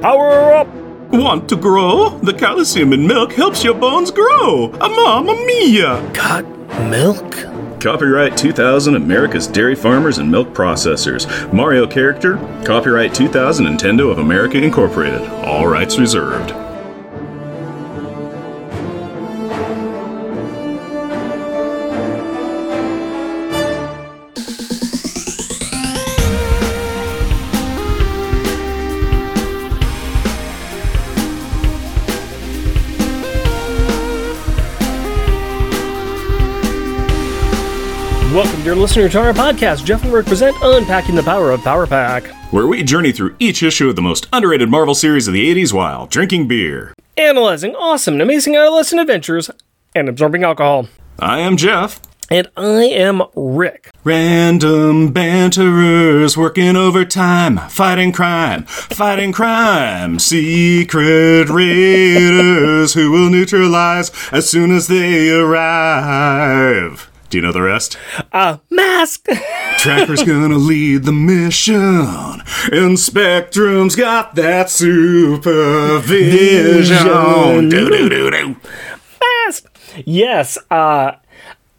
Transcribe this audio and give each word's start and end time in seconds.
Power 0.00 0.52
up! 0.52 0.68
Want 1.10 1.48
to 1.48 1.56
grow? 1.56 2.10
The 2.18 2.32
calcium 2.32 2.92
in 2.92 3.06
milk 3.06 3.32
helps 3.32 3.64
your 3.64 3.74
bones 3.74 4.10
grow. 4.10 4.66
A 4.80 4.88
mamma 4.88 5.34
mia! 5.44 6.08
Got 6.12 6.44
milk? 6.88 7.34
Copyright 7.80 8.36
2000 8.36 8.94
America's 8.94 9.46
Dairy 9.46 9.74
Farmers 9.74 10.18
and 10.18 10.30
Milk 10.30 10.48
Processors. 10.48 11.52
Mario 11.52 11.86
character. 11.86 12.36
Copyright 12.64 13.14
2000 13.14 13.66
Nintendo 13.66 14.10
of 14.10 14.18
America 14.18 14.58
Incorporated. 14.58 15.22
All 15.44 15.66
rights 15.66 15.98
reserved. 15.98 16.50
Listener, 38.78 39.08
to 39.08 39.18
our 39.18 39.32
podcast. 39.32 39.84
Jeff 39.84 40.04
and 40.04 40.12
Rick 40.12 40.26
present 40.26 40.56
Unpacking 40.62 41.16
the 41.16 41.22
Power 41.22 41.50
of 41.50 41.60
Power 41.62 41.84
Pack. 41.84 42.28
Where 42.52 42.68
we 42.68 42.84
journey 42.84 43.10
through 43.10 43.34
each 43.40 43.62
issue 43.62 43.88
of 43.88 43.96
the 43.96 44.02
most 44.02 44.28
underrated 44.32 44.70
Marvel 44.70 44.94
series 44.94 45.26
of 45.26 45.34
the 45.34 45.52
80s 45.52 45.72
while 45.72 46.06
drinking 46.06 46.46
beer. 46.46 46.94
Analyzing 47.16 47.74
awesome 47.74 48.14
and 48.14 48.22
amazing 48.22 48.54
adolescent 48.54 49.00
adventures 49.00 49.50
and 49.96 50.08
absorbing 50.08 50.44
alcohol. 50.44 50.88
I 51.18 51.40
am 51.40 51.56
Jeff. 51.56 52.00
And 52.30 52.48
I 52.56 52.84
am 52.84 53.22
Rick. 53.34 53.90
Random 54.04 55.12
banterers 55.12 56.36
working 56.36 56.76
overtime, 56.76 57.56
fighting 57.70 58.12
crime, 58.12 58.64
fighting 58.64 59.32
crime. 59.32 60.20
Secret 60.20 61.48
raiders 61.48 62.94
who 62.94 63.10
will 63.10 63.30
neutralize 63.30 64.12
as 64.30 64.48
soon 64.48 64.70
as 64.70 64.86
they 64.86 65.30
arrive. 65.30 67.10
Do 67.30 67.38
you 67.38 67.42
know 67.42 67.52
the 67.52 67.62
rest? 67.62 67.98
Uh, 68.32 68.56
mask! 68.70 69.26
Tracker's 69.78 70.22
gonna 70.22 70.56
lead 70.56 71.04
the 71.04 71.12
mission, 71.12 72.42
and 72.72 72.98
Spectrum's 72.98 73.94
got 73.96 74.34
that 74.36 74.70
supervision. 74.70 75.98
Do-do-do-do. 77.68 78.56
mask! 79.46 79.66
Yes, 80.06 80.56
uh, 80.70 81.12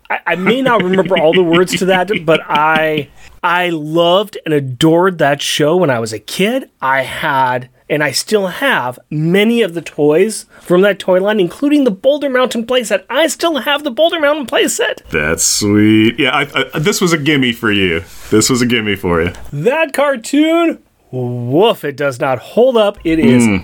I, 0.10 0.20
I 0.28 0.36
may 0.36 0.62
not 0.62 0.84
remember 0.84 1.18
all 1.18 1.34
the 1.34 1.44
words 1.44 1.78
to 1.80 1.86
that, 1.86 2.12
but 2.26 2.42
I 2.48 3.10
I 3.44 3.70
loved 3.70 4.38
and 4.46 4.54
adored 4.54 5.18
that 5.18 5.42
show 5.42 5.78
when 5.78 5.90
I 5.90 5.98
was 6.00 6.14
a 6.14 6.20
kid. 6.20 6.70
I 6.82 7.02
had 7.02 7.70
and 7.90 8.04
I 8.04 8.12
still 8.12 8.48
have 8.48 9.00
many 9.10 9.62
of 9.62 9.74
the 9.74 9.82
toys 9.82 10.46
from 10.62 10.82
that 10.82 11.00
toy 11.00 11.20
line, 11.20 11.40
including 11.40 11.84
the 11.84 11.92
Boulder 11.92 12.30
Mountain 12.30 12.66
playset. 12.68 13.04
I 13.10 13.28
still 13.28 13.58
have 13.58 13.84
the 13.84 13.92
Boulder 13.92 14.20
Mountain 14.20 14.46
playset. 14.46 15.04
That's 15.10 15.44
sweet. 15.44 16.20
Yeah, 16.20 16.36
I, 16.36 16.70
I, 16.74 16.80
this 16.80 17.02
was 17.02 17.14
a 17.14 17.18
gimme 17.18 17.52
for 17.52 17.72
you. 17.72 18.04
This 18.30 18.50
was 18.50 18.62
a 18.62 18.66
gimme 18.66 18.96
for 18.96 19.22
you. 19.22 19.34
That 19.52 19.94
cartoon, 19.94 20.82
woof, 21.12 21.84
it 21.84 21.98
does 21.98 22.20
not 22.20 22.40
hold 22.40 22.78
up. 22.78 23.00
It 23.04 23.20
is 23.20 23.46
hmm. 23.46 23.58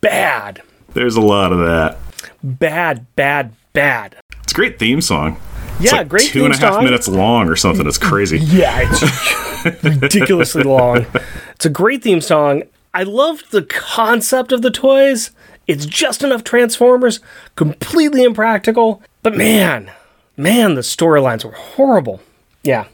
bad. 0.00 0.62
There's 0.94 1.16
a 1.16 1.20
lot 1.20 1.52
of 1.52 1.58
that. 1.60 1.98
Bad, 2.42 3.06
bad, 3.16 3.54
bad. 3.72 4.16
It's 4.42 4.52
a 4.52 4.54
great 4.54 4.78
theme 4.78 5.00
song. 5.00 5.38
It's 5.76 5.90
Yeah, 5.90 5.98
like 5.98 6.08
great 6.08 6.28
two 6.28 6.44
and 6.44 6.54
a 6.54 6.56
half 6.56 6.74
song. 6.74 6.84
minutes 6.84 7.08
long 7.08 7.48
or 7.48 7.56
something. 7.56 7.86
It's 7.86 7.98
crazy. 7.98 8.38
Yeah, 8.42 8.80
it's 8.84 9.84
ridiculously 9.84 10.64
long. 10.64 11.06
It's 11.54 11.66
a 11.66 11.70
great 11.70 12.02
theme 12.02 12.20
song. 12.20 12.64
I 12.94 13.04
loved 13.04 13.50
the 13.50 13.62
concept 13.62 14.52
of 14.52 14.62
the 14.62 14.70
toys. 14.70 15.30
It's 15.66 15.86
just 15.86 16.22
enough 16.22 16.44
Transformers, 16.44 17.20
completely 17.56 18.22
impractical. 18.22 19.02
But 19.22 19.36
man, 19.36 19.90
man, 20.36 20.74
the 20.74 20.80
storylines 20.82 21.44
were 21.44 21.52
horrible. 21.52 22.20
Yeah. 22.62 22.86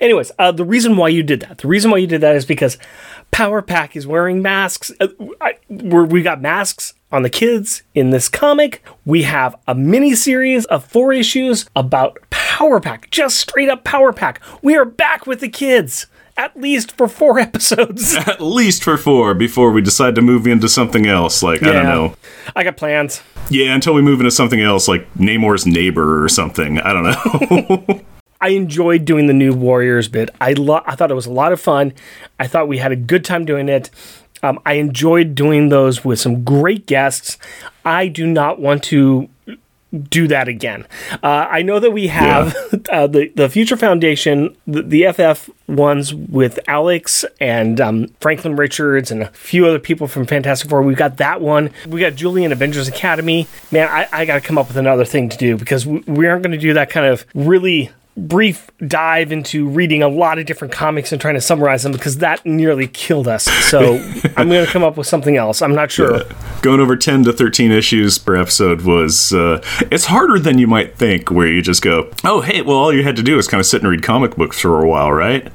Anyways, 0.00 0.32
uh, 0.38 0.52
the 0.52 0.64
reason 0.64 0.96
why 0.96 1.08
you 1.08 1.22
did 1.22 1.40
that, 1.40 1.58
the 1.58 1.68
reason 1.68 1.90
why 1.90 1.98
you 1.98 2.06
did 2.06 2.20
that 2.22 2.36
is 2.36 2.44
because 2.44 2.78
Power 3.30 3.62
Pack 3.62 3.96
is 3.96 4.06
wearing 4.06 4.42
masks. 4.42 4.90
Uh, 5.00 5.08
I, 5.40 5.54
we 5.68 6.22
got 6.22 6.40
masks 6.40 6.94
on 7.10 7.22
the 7.22 7.30
kids 7.30 7.82
in 7.94 8.10
this 8.10 8.28
comic. 8.28 8.82
We 9.04 9.22
have 9.22 9.54
a 9.68 9.74
mini 9.74 10.14
series 10.14 10.64
of 10.66 10.84
four 10.84 11.12
issues 11.12 11.66
about 11.76 12.18
Power 12.30 12.80
Pack, 12.80 13.10
just 13.10 13.36
straight 13.38 13.68
up 13.68 13.84
Power 13.84 14.12
Pack. 14.12 14.40
We 14.62 14.76
are 14.76 14.84
back 14.84 15.26
with 15.26 15.40
the 15.40 15.48
kids, 15.48 16.06
at 16.36 16.56
least 16.56 16.96
for 16.96 17.08
four 17.08 17.38
episodes. 17.48 18.14
At 18.26 18.40
least 18.40 18.82
for 18.84 18.96
four 18.96 19.34
before 19.34 19.70
we 19.70 19.82
decide 19.82 20.14
to 20.16 20.22
move 20.22 20.46
into 20.46 20.68
something 20.68 21.06
else. 21.06 21.42
Like, 21.42 21.62
I 21.62 21.72
don't 21.72 21.84
know. 21.84 22.16
I 22.56 22.64
got 22.64 22.76
plans. 22.76 23.22
Yeah, 23.50 23.74
until 23.74 23.94
we 23.94 24.02
move 24.02 24.20
into 24.20 24.30
something 24.30 24.60
else 24.60 24.88
like 24.88 25.12
Namor's 25.14 25.66
neighbor 25.66 26.22
or 26.24 26.28
something. 26.28 26.78
I 26.80 26.92
don't 26.92 27.04
know. 27.04 28.00
I 28.40 28.48
enjoyed 28.48 29.04
doing 29.04 29.26
the 29.28 29.32
new 29.32 29.52
Warriors 29.52 30.08
bit. 30.08 30.30
I 30.40 30.54
lo- 30.54 30.82
I 30.84 30.96
thought 30.96 31.10
it 31.10 31.14
was 31.14 31.26
a 31.26 31.32
lot 31.32 31.52
of 31.52 31.60
fun. 31.60 31.92
I 32.40 32.48
thought 32.48 32.66
we 32.66 32.78
had 32.78 32.90
a 32.90 32.96
good 32.96 33.24
time 33.24 33.44
doing 33.44 33.68
it. 33.68 33.90
Um, 34.42 34.58
I 34.66 34.74
enjoyed 34.74 35.36
doing 35.36 35.68
those 35.68 36.04
with 36.04 36.18
some 36.18 36.42
great 36.42 36.86
guests. 36.86 37.38
I 37.84 38.08
do 38.08 38.26
not 38.26 38.58
want 38.58 38.82
to 38.84 39.28
do 40.08 40.26
that 40.28 40.48
again. 40.48 40.86
Uh, 41.22 41.46
I 41.50 41.62
know 41.62 41.78
that 41.78 41.90
we 41.90 42.08
have 42.08 42.54
uh, 42.90 43.06
the 43.06 43.28
the 43.34 43.48
Future 43.48 43.76
Foundation, 43.76 44.56
the, 44.66 44.82
the 44.82 45.12
FF 45.12 45.50
ones 45.68 46.14
with 46.14 46.58
Alex 46.66 47.24
and 47.40 47.80
um, 47.80 48.08
Franklin 48.20 48.56
Richards 48.56 49.10
and 49.10 49.22
a 49.22 49.28
few 49.30 49.66
other 49.66 49.78
people 49.78 50.06
from 50.06 50.26
Fantastic 50.26 50.70
Four. 50.70 50.82
We've 50.82 50.96
got 50.96 51.18
that 51.18 51.40
one. 51.40 51.70
We 51.86 52.00
got 52.00 52.14
Julian 52.14 52.52
Avengers 52.52 52.88
Academy. 52.88 53.46
Man, 53.70 53.88
I, 53.88 54.08
I 54.12 54.24
got 54.24 54.34
to 54.34 54.40
come 54.40 54.58
up 54.58 54.68
with 54.68 54.76
another 54.76 55.04
thing 55.04 55.28
to 55.28 55.36
do 55.36 55.56
because 55.56 55.86
we, 55.86 56.00
we 56.00 56.26
aren't 56.26 56.42
going 56.42 56.52
to 56.52 56.58
do 56.58 56.74
that 56.74 56.90
kind 56.90 57.06
of 57.06 57.26
really 57.34 57.90
brief 58.16 58.70
dive 58.86 59.32
into 59.32 59.66
reading 59.66 60.02
a 60.02 60.08
lot 60.08 60.38
of 60.38 60.44
different 60.44 60.72
comics 60.72 61.12
and 61.12 61.20
trying 61.20 61.34
to 61.34 61.40
summarize 61.40 61.82
them 61.82 61.92
because 61.92 62.18
that 62.18 62.44
nearly 62.44 62.86
killed 62.86 63.26
us. 63.26 63.44
So 63.44 63.94
I'm 64.36 64.48
going 64.48 64.66
to 64.66 64.70
come 64.70 64.82
up 64.82 64.96
with 64.96 65.06
something 65.06 65.36
else. 65.36 65.62
I'm 65.62 65.74
not 65.74 65.90
sure. 65.90 66.22
Going 66.60 66.80
over 66.80 66.96
10 66.96 67.24
to 67.24 67.32
13 67.32 67.72
issues 67.72 68.18
per 68.18 68.36
episode 68.36 68.82
was, 68.82 69.32
uh, 69.32 69.62
it's 69.90 70.06
harder 70.06 70.38
than 70.38 70.58
you 70.58 70.66
might 70.66 70.96
think, 70.96 71.30
where 71.30 71.46
you 71.46 71.62
just 71.62 71.82
go, 71.82 72.10
oh, 72.24 72.42
hey, 72.42 72.62
well, 72.62 72.76
all 72.76 72.92
you 72.92 73.02
had 73.02 73.16
to 73.16 73.22
do 73.22 73.38
is 73.38 73.48
kind 73.48 73.60
of 73.60 73.66
sit 73.66 73.80
and 73.80 73.90
read 73.90 74.02
comic 74.02 74.36
books 74.36 74.60
for 74.60 74.82
a 74.82 74.88
while, 74.88 75.12
right? 75.12 75.50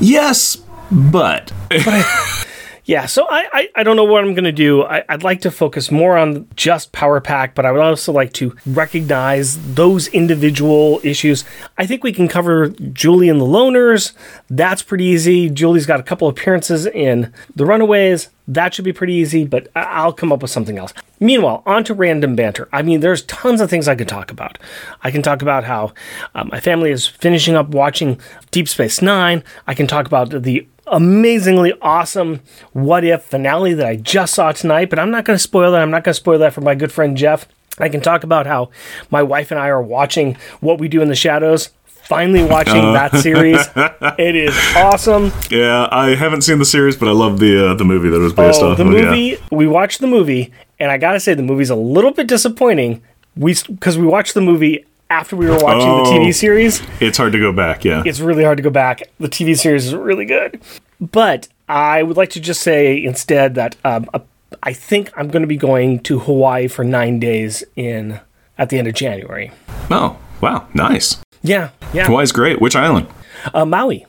Yes, 0.00 0.58
but. 0.90 1.52
Yeah, 2.86 3.06
so 3.06 3.26
I, 3.28 3.48
I, 3.52 3.68
I 3.74 3.82
don't 3.82 3.96
know 3.96 4.04
what 4.04 4.22
I'm 4.22 4.32
going 4.34 4.44
to 4.44 4.52
do. 4.52 4.84
I, 4.84 5.02
I'd 5.08 5.24
like 5.24 5.40
to 5.40 5.50
focus 5.50 5.90
more 5.90 6.16
on 6.16 6.46
just 6.54 6.92
Power 6.92 7.20
Pack, 7.20 7.56
but 7.56 7.66
I 7.66 7.72
would 7.72 7.80
also 7.80 8.12
like 8.12 8.32
to 8.34 8.54
recognize 8.64 9.74
those 9.74 10.06
individual 10.08 11.00
issues. 11.02 11.44
I 11.76 11.84
think 11.84 12.04
we 12.04 12.12
can 12.12 12.28
cover 12.28 12.68
Julie 12.68 13.28
and 13.28 13.40
the 13.40 13.44
Loners. 13.44 14.12
That's 14.48 14.82
pretty 14.82 15.04
easy. 15.04 15.50
Julie's 15.50 15.84
got 15.84 15.98
a 15.98 16.04
couple 16.04 16.28
appearances 16.28 16.86
in 16.86 17.32
The 17.56 17.66
Runaways. 17.66 18.28
That 18.46 18.72
should 18.72 18.84
be 18.84 18.92
pretty 18.92 19.14
easy, 19.14 19.44
but 19.44 19.66
I'll 19.74 20.12
come 20.12 20.30
up 20.30 20.40
with 20.40 20.52
something 20.52 20.78
else. 20.78 20.94
Meanwhile, 21.18 21.64
on 21.66 21.82
to 21.84 21.94
random 21.94 22.36
banter. 22.36 22.68
I 22.72 22.82
mean, 22.82 23.00
there's 23.00 23.22
tons 23.22 23.60
of 23.60 23.68
things 23.68 23.88
I 23.88 23.96
could 23.96 24.06
talk 24.06 24.30
about. 24.30 24.60
I 25.02 25.10
can 25.10 25.22
talk 25.22 25.42
about 25.42 25.64
how 25.64 25.92
uh, 26.36 26.44
my 26.44 26.60
family 26.60 26.92
is 26.92 27.04
finishing 27.04 27.56
up 27.56 27.70
watching 27.70 28.20
Deep 28.52 28.68
Space 28.68 29.02
Nine. 29.02 29.42
I 29.66 29.74
can 29.74 29.88
talk 29.88 30.06
about 30.06 30.30
the 30.30 30.68
amazingly 30.86 31.72
awesome 31.82 32.40
what 32.72 33.04
if 33.04 33.22
finale 33.24 33.74
that 33.74 33.86
I 33.86 33.96
just 33.96 34.34
saw 34.34 34.52
tonight, 34.52 34.90
but 34.90 34.98
I'm 34.98 35.10
not 35.10 35.24
going 35.24 35.36
to 35.36 35.42
spoil 35.42 35.72
that. 35.72 35.82
I'm 35.82 35.90
not 35.90 36.04
going 36.04 36.12
to 36.14 36.20
spoil 36.20 36.38
that 36.40 36.52
for 36.52 36.60
my 36.60 36.74
good 36.74 36.92
friend 36.92 37.16
Jeff. 37.16 37.46
I 37.78 37.88
can 37.88 38.00
talk 38.00 38.24
about 38.24 38.46
how 38.46 38.70
my 39.10 39.22
wife 39.22 39.50
and 39.50 39.60
I 39.60 39.68
are 39.68 39.82
watching 39.82 40.36
What 40.60 40.78
We 40.80 40.88
Do 40.88 41.02
in 41.02 41.08
the 41.08 41.14
Shadows. 41.14 41.70
Finally 41.86 42.44
watching 42.44 42.92
that 42.92 43.12
series. 43.16 43.58
It 44.18 44.36
is 44.36 44.56
awesome. 44.76 45.32
Yeah, 45.50 45.88
I 45.90 46.14
haven't 46.14 46.42
seen 46.42 46.58
the 46.60 46.64
series, 46.64 46.96
but 46.96 47.08
I 47.08 47.10
love 47.10 47.40
the 47.40 47.70
uh, 47.70 47.74
the 47.74 47.84
movie 47.84 48.08
that 48.08 48.16
it 48.16 48.20
was 48.20 48.32
based 48.32 48.62
Oh, 48.62 48.70
off 48.70 48.78
the 48.78 48.86
of. 48.86 48.92
yeah. 48.92 49.02
movie, 49.10 49.38
we 49.50 49.66
watched 49.66 50.00
the 50.00 50.06
movie, 50.06 50.52
and 50.78 50.90
I 50.92 50.98
gotta 50.98 51.18
say, 51.18 51.34
the 51.34 51.42
movie's 51.42 51.68
a 51.70 51.74
little 51.74 52.12
bit 52.12 52.28
disappointing. 52.28 53.02
We 53.34 53.56
Because 53.68 53.98
we 53.98 54.06
watched 54.06 54.34
the 54.34 54.40
movie 54.40 54.84
after 55.10 55.36
we 55.36 55.46
were 55.46 55.58
watching 55.58 55.88
the 55.88 56.02
Oh. 56.10 56.12
TV 56.12 56.34
series. 56.34 56.82
It's 57.00 57.18
hard 57.18 57.32
to 57.32 57.38
go 57.38 57.52
back, 57.52 57.84
yeah. 57.84 58.02
it's 58.04 58.20
really 58.20 58.44
hard 58.44 58.56
to 58.58 58.62
go 58.62 58.70
back. 58.70 59.02
The 59.20 59.28
TV 59.28 59.56
series 59.58 59.86
is 59.86 59.94
really 59.94 60.24
good. 60.24 60.60
But 61.00 61.48
I 61.68 62.02
would 62.02 62.16
like 62.16 62.30
to 62.30 62.40
just 62.40 62.60
say 62.62 63.02
instead 63.02 63.54
that 63.56 63.76
um, 63.84 64.08
I 64.62 64.72
think 64.72 65.10
I'm 65.16 65.28
going 65.28 65.42
to 65.42 65.46
be 65.48 65.56
going 65.56 66.00
to 66.00 66.18
Hawaii 66.20 66.68
for 66.68 66.84
nine 66.84 67.18
days 67.20 67.62
in 67.76 68.20
at 68.58 68.70
the 68.70 68.78
end 68.78 68.88
of 68.88 68.94
January. 68.94 69.50
oh, 69.90 70.16
wow, 70.40 70.66
nice. 70.74 71.18
Yeah, 71.42 71.70
yeah. 71.92 72.06
Hawaii's 72.06 72.32
great. 72.32 72.60
Which 72.60 72.74
island? 72.74 73.06
Uh, 73.54 73.64
Maui. 73.64 74.06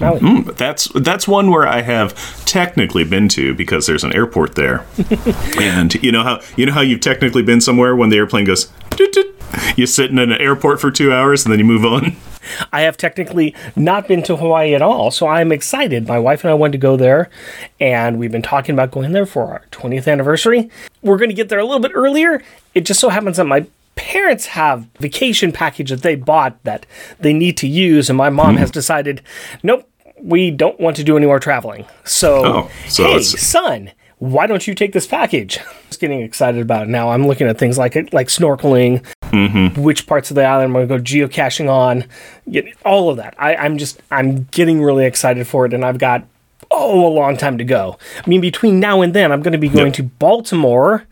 Mm, 0.00 0.56
that's 0.56 0.88
that's 0.94 1.28
one 1.28 1.50
where 1.50 1.66
I 1.66 1.82
have 1.82 2.44
technically 2.46 3.04
been 3.04 3.28
to 3.30 3.54
because 3.54 3.86
there's 3.86 4.04
an 4.04 4.14
airport 4.14 4.54
there, 4.54 4.86
and 5.60 5.94
you 6.02 6.10
know 6.10 6.22
how 6.22 6.40
you 6.56 6.66
know 6.66 6.72
how 6.72 6.80
you've 6.80 7.00
technically 7.00 7.42
been 7.42 7.60
somewhere 7.60 7.94
when 7.94 8.08
the 8.08 8.16
airplane 8.16 8.44
goes. 8.44 8.72
Doot, 8.90 9.12
doot. 9.12 9.36
You 9.76 9.86
sit 9.86 10.10
in 10.10 10.18
an 10.18 10.32
airport 10.32 10.80
for 10.80 10.90
two 10.90 11.12
hours 11.12 11.44
and 11.44 11.52
then 11.52 11.58
you 11.58 11.64
move 11.64 11.84
on. 11.84 12.16
I 12.72 12.82
have 12.82 12.96
technically 12.96 13.54
not 13.76 14.08
been 14.08 14.22
to 14.24 14.36
Hawaii 14.36 14.74
at 14.74 14.82
all, 14.82 15.10
so 15.10 15.26
I'm 15.26 15.52
excited. 15.52 16.06
My 16.06 16.18
wife 16.18 16.44
and 16.44 16.50
I 16.50 16.54
went 16.54 16.72
to 16.72 16.78
go 16.78 16.96
there, 16.96 17.30
and 17.78 18.18
we've 18.18 18.32
been 18.32 18.42
talking 18.42 18.74
about 18.74 18.90
going 18.90 19.12
there 19.12 19.26
for 19.26 19.44
our 19.44 19.62
20th 19.70 20.10
anniversary. 20.10 20.70
We're 21.02 21.18
going 21.18 21.30
to 21.30 21.36
get 21.36 21.48
there 21.48 21.58
a 21.58 21.64
little 21.64 21.80
bit 21.80 21.92
earlier. 21.94 22.42
It 22.74 22.82
just 22.82 23.00
so 23.00 23.08
happens 23.08 23.36
that 23.36 23.44
my 23.44 23.66
parents 23.94 24.46
have 24.46 24.86
vacation 24.98 25.52
package 25.52 25.90
that 25.90 26.02
they 26.02 26.14
bought 26.14 26.62
that 26.64 26.86
they 27.18 27.32
need 27.32 27.56
to 27.58 27.68
use, 27.68 28.08
and 28.08 28.16
my 28.16 28.30
mom 28.30 28.56
has 28.56 28.70
decided, 28.70 29.22
nope, 29.62 29.89
we 30.22 30.50
don't 30.50 30.78
want 30.80 30.96
to 30.96 31.04
do 31.04 31.16
any 31.16 31.26
more 31.26 31.38
traveling. 31.40 31.84
So, 32.04 32.44
Oh, 32.44 32.70
so 32.88 33.04
hey, 33.04 33.10
it's- 33.10 33.40
son, 33.40 33.90
why 34.18 34.46
don't 34.46 34.66
you 34.66 34.74
take 34.74 34.92
this 34.92 35.06
package? 35.06 35.58
Just 35.88 36.00
getting 36.00 36.20
excited 36.20 36.60
about 36.60 36.82
it 36.84 36.88
now. 36.90 37.10
I'm 37.10 37.26
looking 37.26 37.46
at 37.48 37.58
things 37.58 37.78
like 37.78 37.94
like 38.12 38.28
snorkeling, 38.28 39.04
mm-hmm. 39.24 39.80
which 39.80 40.06
parts 40.06 40.30
of 40.30 40.34
the 40.34 40.44
island 40.44 40.66
I'm 40.76 40.86
going 40.86 40.88
to 40.88 40.96
go 40.98 41.02
geocaching 41.28 41.68
on, 41.70 42.04
get 42.50 42.66
all 42.84 43.08
of 43.10 43.16
that. 43.16 43.34
I, 43.38 43.56
I'm 43.56 43.78
just 43.78 44.00
I'm 44.10 44.44
getting 44.50 44.82
really 44.82 45.04
excited 45.06 45.46
for 45.46 45.64
it, 45.66 45.72
and 45.74 45.84
I've 45.84 45.98
got 45.98 46.24
oh 46.70 47.06
a 47.06 47.12
long 47.12 47.36
time 47.36 47.58
to 47.58 47.64
go. 47.64 47.96
I 48.24 48.28
mean, 48.28 48.40
between 48.40 48.78
now 48.78 49.00
and 49.00 49.14
then, 49.14 49.32
I'm 49.32 49.42
going 49.42 49.52
to 49.52 49.58
be 49.58 49.68
going 49.68 49.86
Yep. 49.86 49.94
to 49.94 50.02
Baltimore 50.04 51.06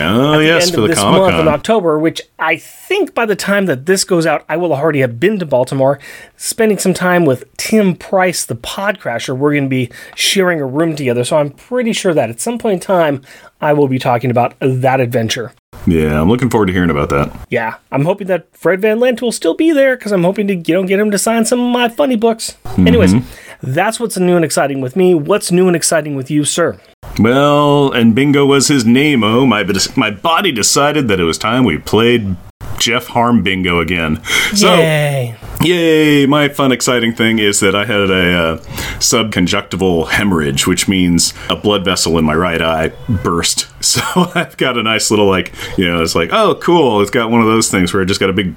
Oh, 0.00 0.38
yes, 0.38 0.66
end 0.66 0.74
for 0.74 0.80
of 0.80 0.82
the 0.82 0.88
this 0.88 0.98
Comic 0.98 1.20
month 1.20 1.40
in 1.40 1.48
October, 1.48 1.98
which 1.98 2.22
I 2.38 2.56
think 2.56 3.14
by 3.14 3.26
the 3.26 3.36
time 3.36 3.66
that 3.66 3.86
this 3.86 4.04
goes 4.04 4.26
out, 4.26 4.44
I 4.48 4.56
will 4.56 4.72
already 4.72 5.00
have 5.00 5.20
been 5.20 5.38
to 5.38 5.46
Baltimore, 5.46 5.98
spending 6.36 6.78
some 6.78 6.94
time 6.94 7.24
with 7.24 7.44
Tim 7.56 7.94
Price, 7.96 8.44
the 8.44 8.56
Podcrasher. 8.56 9.36
We're 9.36 9.52
going 9.52 9.64
to 9.64 9.68
be 9.68 9.90
sharing 10.14 10.60
a 10.60 10.66
room 10.66 10.96
together, 10.96 11.24
so 11.24 11.36
I'm 11.36 11.50
pretty 11.50 11.92
sure 11.92 12.14
that 12.14 12.30
at 12.30 12.40
some 12.40 12.58
point 12.58 12.74
in 12.74 12.80
time, 12.80 13.22
I 13.60 13.72
will 13.72 13.88
be 13.88 13.98
talking 13.98 14.30
about 14.30 14.54
that 14.60 15.00
adventure. 15.00 15.52
Yeah, 15.86 16.20
I'm 16.20 16.28
looking 16.28 16.50
forward 16.50 16.66
to 16.66 16.72
hearing 16.72 16.90
about 16.90 17.10
that. 17.10 17.46
Yeah, 17.50 17.76
I'm 17.92 18.04
hoping 18.04 18.26
that 18.28 18.54
Fred 18.56 18.80
Van 18.80 18.98
Lente 18.98 19.22
will 19.22 19.32
still 19.32 19.54
be 19.54 19.72
there 19.72 19.96
because 19.96 20.12
I'm 20.12 20.24
hoping 20.24 20.46
to 20.48 20.54
you 20.54 20.74
know, 20.74 20.84
get 20.84 20.98
him 20.98 21.10
to 21.10 21.18
sign 21.18 21.44
some 21.44 21.60
of 21.60 21.72
my 21.72 21.88
funny 21.88 22.16
books. 22.16 22.56
Mm-hmm. 22.64 22.86
Anyways, 22.86 23.14
that's 23.62 23.98
what's 24.00 24.16
new 24.18 24.36
and 24.36 24.44
exciting 24.44 24.80
with 24.80 24.96
me. 24.96 25.14
What's 25.14 25.50
new 25.52 25.66
and 25.66 25.76
exciting 25.76 26.14
with 26.16 26.30
you, 26.30 26.44
sir? 26.44 26.78
Well, 27.18 27.92
and 27.92 28.14
bingo 28.14 28.44
was 28.46 28.68
his 28.68 28.84
name. 28.84 29.22
Oh, 29.22 29.46
My, 29.46 29.64
my 29.96 30.10
body 30.10 30.52
decided 30.52 31.08
that 31.08 31.20
it 31.20 31.24
was 31.24 31.38
time 31.38 31.64
we 31.64 31.78
played 31.78 32.36
Jeff 32.78 33.06
Harm 33.06 33.42
bingo 33.42 33.80
again. 33.80 34.22
So, 34.54 34.74
Yay! 34.74 35.36
Yay! 35.60 36.26
My 36.26 36.48
fun, 36.48 36.72
exciting 36.72 37.14
thing 37.14 37.38
is 37.38 37.60
that 37.60 37.74
I 37.74 37.84
had 37.84 38.10
a 38.10 38.32
uh, 38.34 38.56
subconjunctival 38.98 40.08
hemorrhage, 40.08 40.66
which 40.66 40.88
means 40.88 41.32
a 41.48 41.56
blood 41.56 41.84
vessel 41.84 42.18
in 42.18 42.24
my 42.24 42.34
right 42.34 42.60
eye 42.60 42.92
burst. 43.08 43.68
So 43.84 44.00
I've 44.34 44.56
got 44.56 44.78
a 44.78 44.82
nice 44.82 45.10
little, 45.10 45.26
like, 45.28 45.52
you 45.76 45.86
know, 45.86 46.02
it's 46.02 46.14
like, 46.14 46.30
oh, 46.32 46.54
cool. 46.54 47.02
It's 47.02 47.10
got 47.10 47.30
one 47.30 47.42
of 47.42 47.46
those 47.46 47.70
things 47.70 47.92
where 47.92 48.02
I 48.02 48.06
just 48.06 48.18
got 48.18 48.30
a 48.30 48.32
big, 48.32 48.56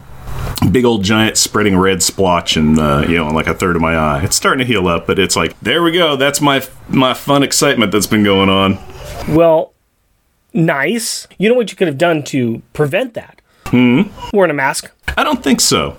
big 0.72 0.86
old 0.86 1.04
giant 1.04 1.38
spreading 1.38 1.78
red 1.78 2.04
splotch 2.04 2.58
and, 2.58 2.80
uh, 2.80 3.06
you 3.08 3.18
know, 3.18 3.28
like 3.30 3.48
a 3.48 3.54
third 3.54 3.76
of 3.76 3.82
my 3.82 3.96
eye. 3.96 4.24
It's 4.24 4.36
starting 4.36 4.66
to 4.66 4.72
heal 4.72 4.88
up, 4.88 5.08
but 5.08 5.20
it's 5.20 5.36
like, 5.36 5.60
there 5.60 5.84
we 5.84 5.92
go. 5.92 6.16
That's 6.16 6.42
my 6.42 6.64
my 6.90 7.14
fun 7.14 7.44
excitement 7.44 7.92
that's 7.92 8.08
been 8.08 8.24
going 8.24 8.50
on. 8.50 8.78
Well, 9.30 9.74
nice. 10.54 11.28
You 11.38 11.50
know 11.50 11.56
what 11.56 11.72
you 11.72 11.78
could 11.78 11.88
have 11.88 11.98
done 11.98 12.24
to 12.24 12.62
prevent 12.74 13.14
that? 13.14 13.42
Hmm. 13.66 14.04
Wearing 14.34 14.52
a 14.52 14.54
mask. 14.54 14.92
I 15.18 15.24
don't 15.24 15.44
think 15.44 15.60
so. 15.60 15.98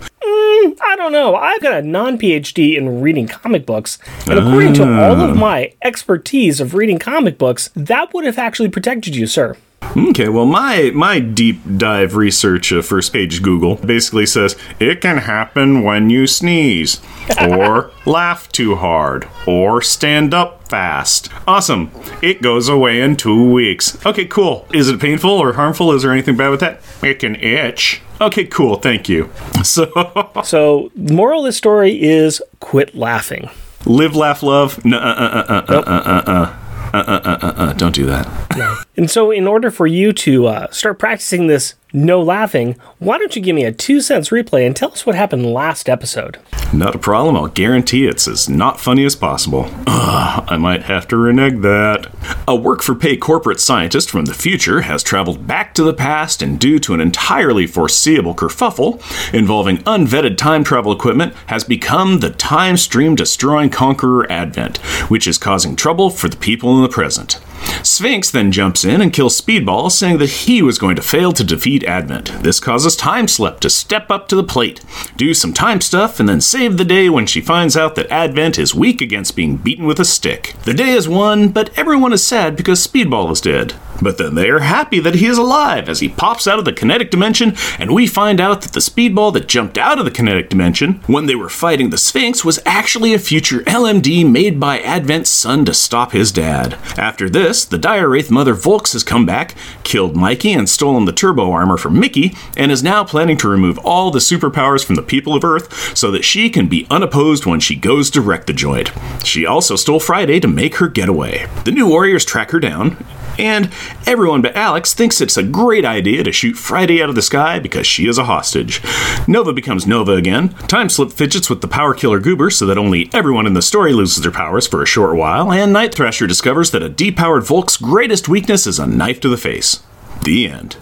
I 0.80 0.94
don't 0.96 1.12
know. 1.12 1.34
I've 1.34 1.60
got 1.60 1.74
a 1.74 1.82
non 1.82 2.18
PhD 2.18 2.76
in 2.76 3.00
reading 3.00 3.28
comic 3.28 3.66
books, 3.66 3.98
and 4.26 4.38
according 4.38 4.74
to 4.74 4.82
all 4.82 5.20
of 5.20 5.36
my 5.36 5.72
expertise 5.82 6.60
of 6.60 6.74
reading 6.74 6.98
comic 6.98 7.38
books, 7.38 7.70
that 7.74 8.12
would 8.14 8.24
have 8.24 8.38
actually 8.38 8.68
protected 8.68 9.14
you, 9.14 9.26
sir. 9.26 9.56
Okay, 9.96 10.28
well, 10.28 10.44
my 10.44 10.90
my 10.94 11.18
deep 11.18 11.60
dive 11.76 12.14
research 12.14 12.72
of 12.72 12.86
first 12.86 13.12
page 13.12 13.42
Google 13.42 13.76
basically 13.76 14.26
says 14.26 14.56
it 14.78 15.00
can 15.00 15.18
happen 15.18 15.82
when 15.82 16.10
you 16.10 16.26
sneeze, 16.26 17.00
or 17.40 17.90
laugh 18.04 18.48
too 18.52 18.76
hard, 18.76 19.26
or 19.46 19.80
stand 19.80 20.34
up 20.34 20.68
fast. 20.68 21.30
Awesome! 21.46 21.90
It 22.22 22.42
goes 22.42 22.68
away 22.68 23.00
in 23.00 23.16
two 23.16 23.50
weeks. 23.50 24.04
Okay, 24.04 24.26
cool. 24.26 24.66
Is 24.72 24.88
it 24.88 25.00
painful 25.00 25.30
or 25.30 25.54
harmful? 25.54 25.92
Is 25.92 26.02
there 26.02 26.12
anything 26.12 26.36
bad 26.36 26.50
with 26.50 26.60
that? 26.60 26.80
It 27.02 27.18
can 27.20 27.34
itch. 27.36 28.02
Okay, 28.20 28.44
cool. 28.44 28.76
Thank 28.76 29.08
you. 29.08 29.30
So, 29.62 30.32
so 30.44 30.90
moral 30.96 31.40
of 31.40 31.46
the 31.46 31.52
story 31.52 32.00
is 32.02 32.42
quit 32.60 32.94
laughing. 32.94 33.48
Live, 33.86 34.14
laugh, 34.14 34.42
love. 34.42 34.84
No, 34.84 34.98
uh, 34.98 35.00
uh, 35.00 35.44
uh, 35.48 35.64
uh, 35.68 35.74
uh, 35.74 36.54
uh, 36.92 36.96
uh, 36.96 36.98
uh, 36.98 37.38
uh, 37.42 37.52
uh, 37.56 37.72
don't 37.74 37.94
do 37.94 38.06
that. 38.06 38.84
And 38.98 39.08
so, 39.08 39.30
in 39.30 39.46
order 39.46 39.70
for 39.70 39.86
you 39.86 40.12
to 40.12 40.48
uh, 40.48 40.70
start 40.72 40.98
practicing 40.98 41.46
this 41.46 41.76
no 41.92 42.20
laughing, 42.20 42.74
why 42.98 43.16
don't 43.16 43.36
you 43.36 43.40
give 43.40 43.54
me 43.54 43.64
a 43.64 43.70
two 43.70 44.00
cents 44.00 44.30
replay 44.30 44.66
and 44.66 44.74
tell 44.74 44.90
us 44.90 45.06
what 45.06 45.14
happened 45.14 45.46
last 45.46 45.88
episode? 45.88 46.38
Not 46.72 46.96
a 46.96 46.98
problem. 46.98 47.36
I'll 47.36 47.46
guarantee 47.46 48.08
it's 48.08 48.26
as 48.26 48.48
not 48.48 48.80
funny 48.80 49.04
as 49.04 49.14
possible. 49.14 49.70
Ugh, 49.86 50.44
I 50.48 50.56
might 50.56 50.82
have 50.82 51.06
to 51.08 51.16
renege 51.16 51.62
that. 51.62 52.08
A 52.48 52.56
work 52.56 52.82
for 52.82 52.96
pay 52.96 53.16
corporate 53.16 53.60
scientist 53.60 54.10
from 54.10 54.24
the 54.24 54.34
future 54.34 54.80
has 54.80 55.04
traveled 55.04 55.46
back 55.46 55.74
to 55.74 55.84
the 55.84 55.94
past 55.94 56.42
and, 56.42 56.58
due 56.58 56.80
to 56.80 56.92
an 56.92 57.00
entirely 57.00 57.68
foreseeable 57.68 58.34
kerfuffle 58.34 59.00
involving 59.32 59.78
unvetted 59.78 60.36
time 60.36 60.64
travel 60.64 60.90
equipment, 60.90 61.34
has 61.46 61.62
become 61.62 62.18
the 62.18 62.30
time 62.30 62.76
stream 62.76 63.14
destroying 63.14 63.70
conqueror 63.70 64.30
Advent, 64.30 64.78
which 65.08 65.28
is 65.28 65.38
causing 65.38 65.76
trouble 65.76 66.10
for 66.10 66.28
the 66.28 66.36
people 66.36 66.76
in 66.76 66.82
the 66.82 66.88
present. 66.88 67.38
Sphinx 67.82 68.30
then 68.30 68.52
jumps 68.52 68.84
in 68.84 69.00
and 69.00 69.12
kills 69.12 69.40
Speedball, 69.40 69.90
saying 69.90 70.18
that 70.18 70.30
he 70.30 70.62
was 70.62 70.78
going 70.78 70.96
to 70.96 71.02
fail 71.02 71.32
to 71.32 71.44
defeat 71.44 71.84
Advent. 71.84 72.42
This 72.42 72.60
causes 72.60 72.96
Timeslip 72.96 73.60
to 73.60 73.70
step 73.70 74.10
up 74.10 74.28
to 74.28 74.36
the 74.36 74.44
plate, 74.44 74.80
do 75.16 75.34
some 75.34 75.52
time 75.52 75.80
stuff, 75.80 76.20
and 76.20 76.28
then 76.28 76.40
save 76.40 76.76
the 76.76 76.84
day 76.84 77.08
when 77.08 77.26
she 77.26 77.40
finds 77.40 77.76
out 77.76 77.94
that 77.94 78.10
Advent 78.10 78.58
is 78.58 78.74
weak 78.74 79.00
against 79.00 79.36
being 79.36 79.56
beaten 79.56 79.86
with 79.86 80.00
a 80.00 80.04
stick. 80.04 80.54
The 80.64 80.74
day 80.74 80.90
is 80.90 81.08
won, 81.08 81.48
but 81.48 81.76
everyone 81.78 82.12
is 82.12 82.24
sad 82.24 82.56
because 82.56 82.86
Speedball 82.86 83.30
is 83.30 83.40
dead. 83.40 83.74
But 84.00 84.18
then 84.18 84.34
they 84.34 84.48
are 84.48 84.60
happy 84.60 85.00
that 85.00 85.16
he 85.16 85.26
is 85.26 85.38
alive 85.38 85.88
as 85.88 86.00
he 86.00 86.08
pops 86.08 86.46
out 86.46 86.58
of 86.58 86.64
the 86.64 86.72
kinetic 86.72 87.10
dimension, 87.10 87.56
and 87.78 87.94
we 87.94 88.06
find 88.06 88.40
out 88.40 88.62
that 88.62 88.72
the 88.72 88.80
Speedball 88.80 89.32
that 89.34 89.48
jumped 89.48 89.76
out 89.76 89.98
of 89.98 90.04
the 90.04 90.10
kinetic 90.10 90.48
dimension 90.48 90.94
when 91.06 91.26
they 91.26 91.34
were 91.34 91.48
fighting 91.48 91.90
the 91.90 91.98
Sphinx 91.98 92.44
was 92.44 92.60
actually 92.64 93.12
a 93.12 93.18
future 93.18 93.60
LMD 93.60 94.28
made 94.30 94.60
by 94.60 94.80
Advent's 94.80 95.30
son 95.30 95.64
to 95.64 95.74
stop 95.74 96.12
his 96.12 96.32
dad. 96.32 96.74
After 96.96 97.28
this, 97.28 97.64
the 97.64 97.78
Dire 97.78 98.08
Wraith 98.08 98.30
mother 98.30 98.54
Volx 98.54 98.92
has 98.92 99.02
come 99.02 99.26
back, 99.26 99.54
killed 99.82 100.16
Mikey, 100.16 100.52
and 100.52 100.68
stolen 100.68 101.04
the 101.04 101.12
turbo 101.12 101.50
armor 101.50 101.76
from 101.76 101.98
Mickey, 101.98 102.36
and 102.56 102.70
is 102.70 102.82
now 102.82 103.04
planning 103.04 103.36
to 103.38 103.48
remove 103.48 103.78
all 103.78 104.10
the 104.10 104.18
superpowers 104.18 104.84
from 104.84 104.94
the 104.94 105.02
people 105.02 105.34
of 105.34 105.44
Earth 105.44 105.96
so 105.96 106.10
that 106.10 106.24
she 106.24 106.50
can 106.50 106.68
be 106.68 106.86
unopposed 106.90 107.46
when 107.46 107.60
she 107.60 107.74
goes 107.74 108.10
to 108.10 108.20
wreck 108.20 108.46
the 108.46 108.52
joint. 108.52 108.92
She 109.24 109.44
also 109.44 109.76
stole 109.76 110.00
Friday 110.00 110.40
to 110.40 110.48
make 110.48 110.76
her 110.76 110.88
getaway. 110.88 111.46
The 111.64 111.72
new 111.72 111.86
warriors 111.86 112.24
track 112.24 112.50
her 112.52 112.60
down, 112.60 112.96
and 113.38 113.72
everyone 114.06 114.42
but 114.42 114.56
Alex 114.56 114.94
thinks 114.94 115.20
it's 115.20 115.36
a 115.36 115.42
great 115.42 115.84
idea 115.84 116.22
to 116.24 116.32
shoot 116.32 116.54
Friday 116.54 117.02
out 117.02 117.08
of 117.08 117.14
the 117.14 117.22
sky 117.22 117.58
because 117.58 117.86
she 117.86 118.08
is 118.08 118.18
a 118.18 118.24
hostage. 118.24 118.82
Nova 119.26 119.52
becomes 119.52 119.86
Nova 119.86 120.12
again. 120.12 120.50
Time 120.66 120.88
Slip 120.88 121.12
fidgets 121.12 121.48
with 121.48 121.60
the 121.60 121.68
power 121.68 121.94
killer 121.94 122.20
Goober 122.20 122.50
so 122.50 122.66
that 122.66 122.78
only 122.78 123.10
everyone 123.12 123.46
in 123.46 123.54
the 123.54 123.62
story 123.62 123.92
loses 123.92 124.22
their 124.22 124.32
powers 124.32 124.66
for 124.66 124.82
a 124.82 124.86
short 124.86 125.16
while, 125.16 125.52
and 125.52 125.72
Night 125.72 125.94
Thrasher 125.94 126.26
discovers 126.26 126.70
that 126.72 126.82
a 126.82 126.90
depowered 126.90 127.46
Volx's 127.46 127.76
greatest 127.76 128.28
weakness 128.28 128.66
is 128.66 128.78
a 128.78 128.86
knife 128.86 129.20
to 129.20 129.28
the 129.28 129.36
face. 129.36 129.82
The 130.24 130.48
end. 130.48 130.76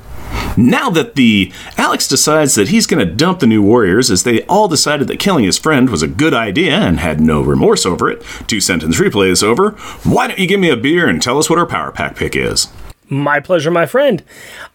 Now 0.56 0.90
that 0.90 1.14
the 1.14 1.52
Alex 1.76 2.08
decides 2.08 2.54
that 2.54 2.68
he's 2.68 2.86
going 2.86 3.06
to 3.06 3.14
dump 3.14 3.40
the 3.40 3.46
new 3.46 3.62
warriors 3.62 4.10
as 4.10 4.24
they 4.24 4.42
all 4.44 4.68
decided 4.68 5.08
that 5.08 5.18
killing 5.18 5.44
his 5.44 5.58
friend 5.58 5.90
was 5.90 6.02
a 6.02 6.08
good 6.08 6.32
idea 6.32 6.72
and 6.72 6.98
had 6.98 7.20
no 7.20 7.42
remorse 7.42 7.84
over 7.84 8.08
it, 8.08 8.22
two 8.46 8.60
sentence 8.60 8.98
replay 8.98 9.30
is 9.30 9.42
over. 9.42 9.72
Why 10.02 10.26
don't 10.26 10.38
you 10.38 10.46
give 10.46 10.60
me 10.60 10.70
a 10.70 10.76
beer 10.76 11.08
and 11.08 11.20
tell 11.20 11.38
us 11.38 11.50
what 11.50 11.58
our 11.58 11.66
power 11.66 11.92
pack 11.92 12.16
pick 12.16 12.34
is? 12.34 12.68
My 13.08 13.38
pleasure, 13.40 13.70
my 13.70 13.86
friend. 13.86 14.22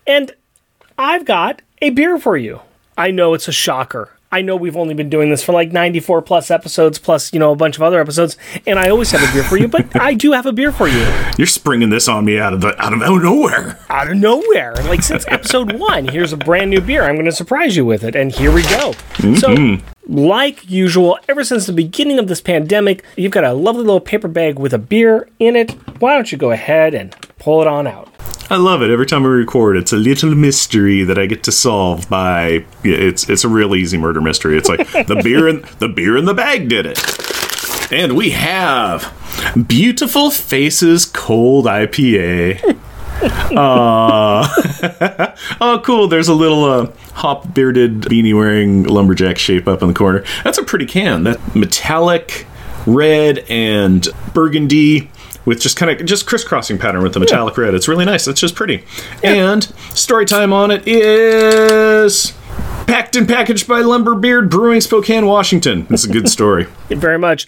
And 0.05 0.33
I've 0.97 1.25
got 1.25 1.61
a 1.81 1.89
beer 1.89 2.19
for 2.19 2.37
you. 2.37 2.61
I 2.97 3.11
know 3.11 3.33
it's 3.33 3.47
a 3.47 3.51
shocker. 3.51 4.17
I 4.33 4.41
know 4.41 4.55
we've 4.55 4.77
only 4.77 4.93
been 4.93 5.09
doing 5.09 5.29
this 5.29 5.43
for 5.43 5.51
like 5.51 5.73
94 5.73 6.21
plus 6.21 6.50
episodes, 6.50 6.97
plus, 6.97 7.33
you 7.33 7.39
know, 7.39 7.51
a 7.51 7.55
bunch 7.55 7.75
of 7.75 7.81
other 7.81 8.00
episodes, 8.00 8.38
and 8.65 8.79
I 8.79 8.89
always 8.89 9.11
have 9.11 9.21
a 9.21 9.33
beer 9.33 9.43
for 9.43 9.57
you, 9.57 9.67
but 9.67 10.00
I 10.00 10.13
do 10.13 10.31
have 10.31 10.45
a 10.45 10.53
beer 10.53 10.71
for 10.71 10.88
you 10.88 11.05
You're 11.38 11.47
springing 11.47 11.89
this 11.89 12.07
on 12.07 12.23
me 12.23 12.39
out 12.39 12.53
of 12.53 12.61
the 12.61 12.81
out 12.81 12.93
of 12.93 13.00
nowhere. 13.00 13.77
out 13.89 14.09
of 14.09 14.15
nowhere. 14.15 14.73
Like 14.75 15.03
since 15.03 15.25
episode 15.27 15.73
one, 15.79 16.07
here's 16.07 16.31
a 16.31 16.38
brand 16.38 16.69
new 16.69 16.79
beer. 16.79 17.03
I'm 17.03 17.15
going 17.15 17.25
to 17.25 17.31
surprise 17.33 17.75
you 17.75 17.83
with 17.83 18.05
it, 18.05 18.15
and 18.15 18.31
here 18.31 18.53
we 18.53 18.63
go. 18.63 18.93
So, 19.35 19.50
mm-hmm. 19.50 20.15
like 20.15 20.69
usual, 20.69 21.19
ever 21.27 21.43
since 21.43 21.65
the 21.65 21.73
beginning 21.73 22.17
of 22.17 22.27
this 22.27 22.39
pandemic, 22.39 23.03
you've 23.17 23.33
got 23.33 23.43
a 23.43 23.53
lovely 23.53 23.83
little 23.83 24.00
paper 24.00 24.29
bag 24.29 24.57
with 24.57 24.73
a 24.73 24.79
beer 24.79 25.27
in 25.39 25.55
it. 25.57 25.71
Why 26.00 26.13
don't 26.13 26.31
you 26.31 26.38
go 26.38 26.51
ahead 26.51 26.93
and 26.93 27.13
pull 27.38 27.61
it 27.61 27.67
on 27.67 27.85
out? 27.85 28.10
I 28.51 28.58
love 28.58 28.81
it. 28.81 28.91
Every 28.91 29.05
time 29.05 29.24
we 29.24 29.29
record, 29.29 29.77
it's 29.77 29.93
a 29.93 29.96
little 29.96 30.36
mystery 30.36 31.05
that 31.05 31.17
I 31.17 31.25
get 31.25 31.41
to 31.43 31.53
solve 31.53 32.10
by 32.10 32.65
it's 32.84 33.29
it's 33.29 33.46
a 33.46 33.48
real 33.48 33.74
easy 33.77 33.98
murder 33.98 34.20
mystery. 34.20 34.58
It's 34.58 34.67
like 34.67 34.91
the 34.91 35.15
beer 35.24 35.48
in 35.48 35.63
the 35.79 35.88
beer 35.88 36.17
in 36.17 36.25
the 36.25 36.34
bag 36.34 36.67
did 36.67 36.86
it. 36.86 37.00
And 37.93 38.17
we 38.17 38.31
have 38.31 39.13
Beautiful 39.67 40.31
Faces 40.31 41.05
Cold 41.05 41.65
IPA. 41.65 42.77
Uh, 43.24 44.48
oh, 45.62 45.79
cool. 45.86 46.08
There's 46.08 46.27
a 46.27 46.34
little 46.34 46.63
uh, 46.63 46.91
hop 47.13 47.53
bearded 47.53 48.01
beanie 48.01 48.34
wearing 48.34 48.84
lumberjack 48.84 49.38
shape 49.38 49.67
up 49.67 49.84
in 49.84 49.89
the 49.89 49.93
corner. 49.93 50.24
That's 50.43 50.58
a 50.58 50.63
pretty 50.63 50.88
can. 50.88 51.25
That 51.25 51.55
metallic 51.55 52.48
red 52.88 53.46
and 53.48 54.08
burgundy 54.34 55.12
with 55.45 55.60
just 55.60 55.77
kind 55.77 55.91
of 55.91 56.05
just 56.05 56.25
crisscrossing 56.25 56.77
pattern 56.77 57.03
with 57.03 57.13
the 57.13 57.19
metallic 57.19 57.57
red. 57.57 57.74
It's 57.74 57.88
really 57.88 58.05
nice. 58.05 58.27
It's 58.27 58.39
just 58.39 58.55
pretty. 58.55 58.83
And 59.24 59.63
story 59.93 60.25
time 60.25 60.53
on 60.53 60.71
it 60.71 60.88
is 60.88 62.33
packed 62.88 63.15
and 63.15 63.27
packaged 63.27 63.67
by 63.67 63.79
Lumberbeard 63.79 64.50
Brewing, 64.50 64.81
Spokane, 64.81 65.25
Washington. 65.25 65.88
It's 65.89 66.03
a 66.03 66.10
good 66.10 66.27
story. 66.38 66.67
Very 66.89 67.17
much. 67.17 67.48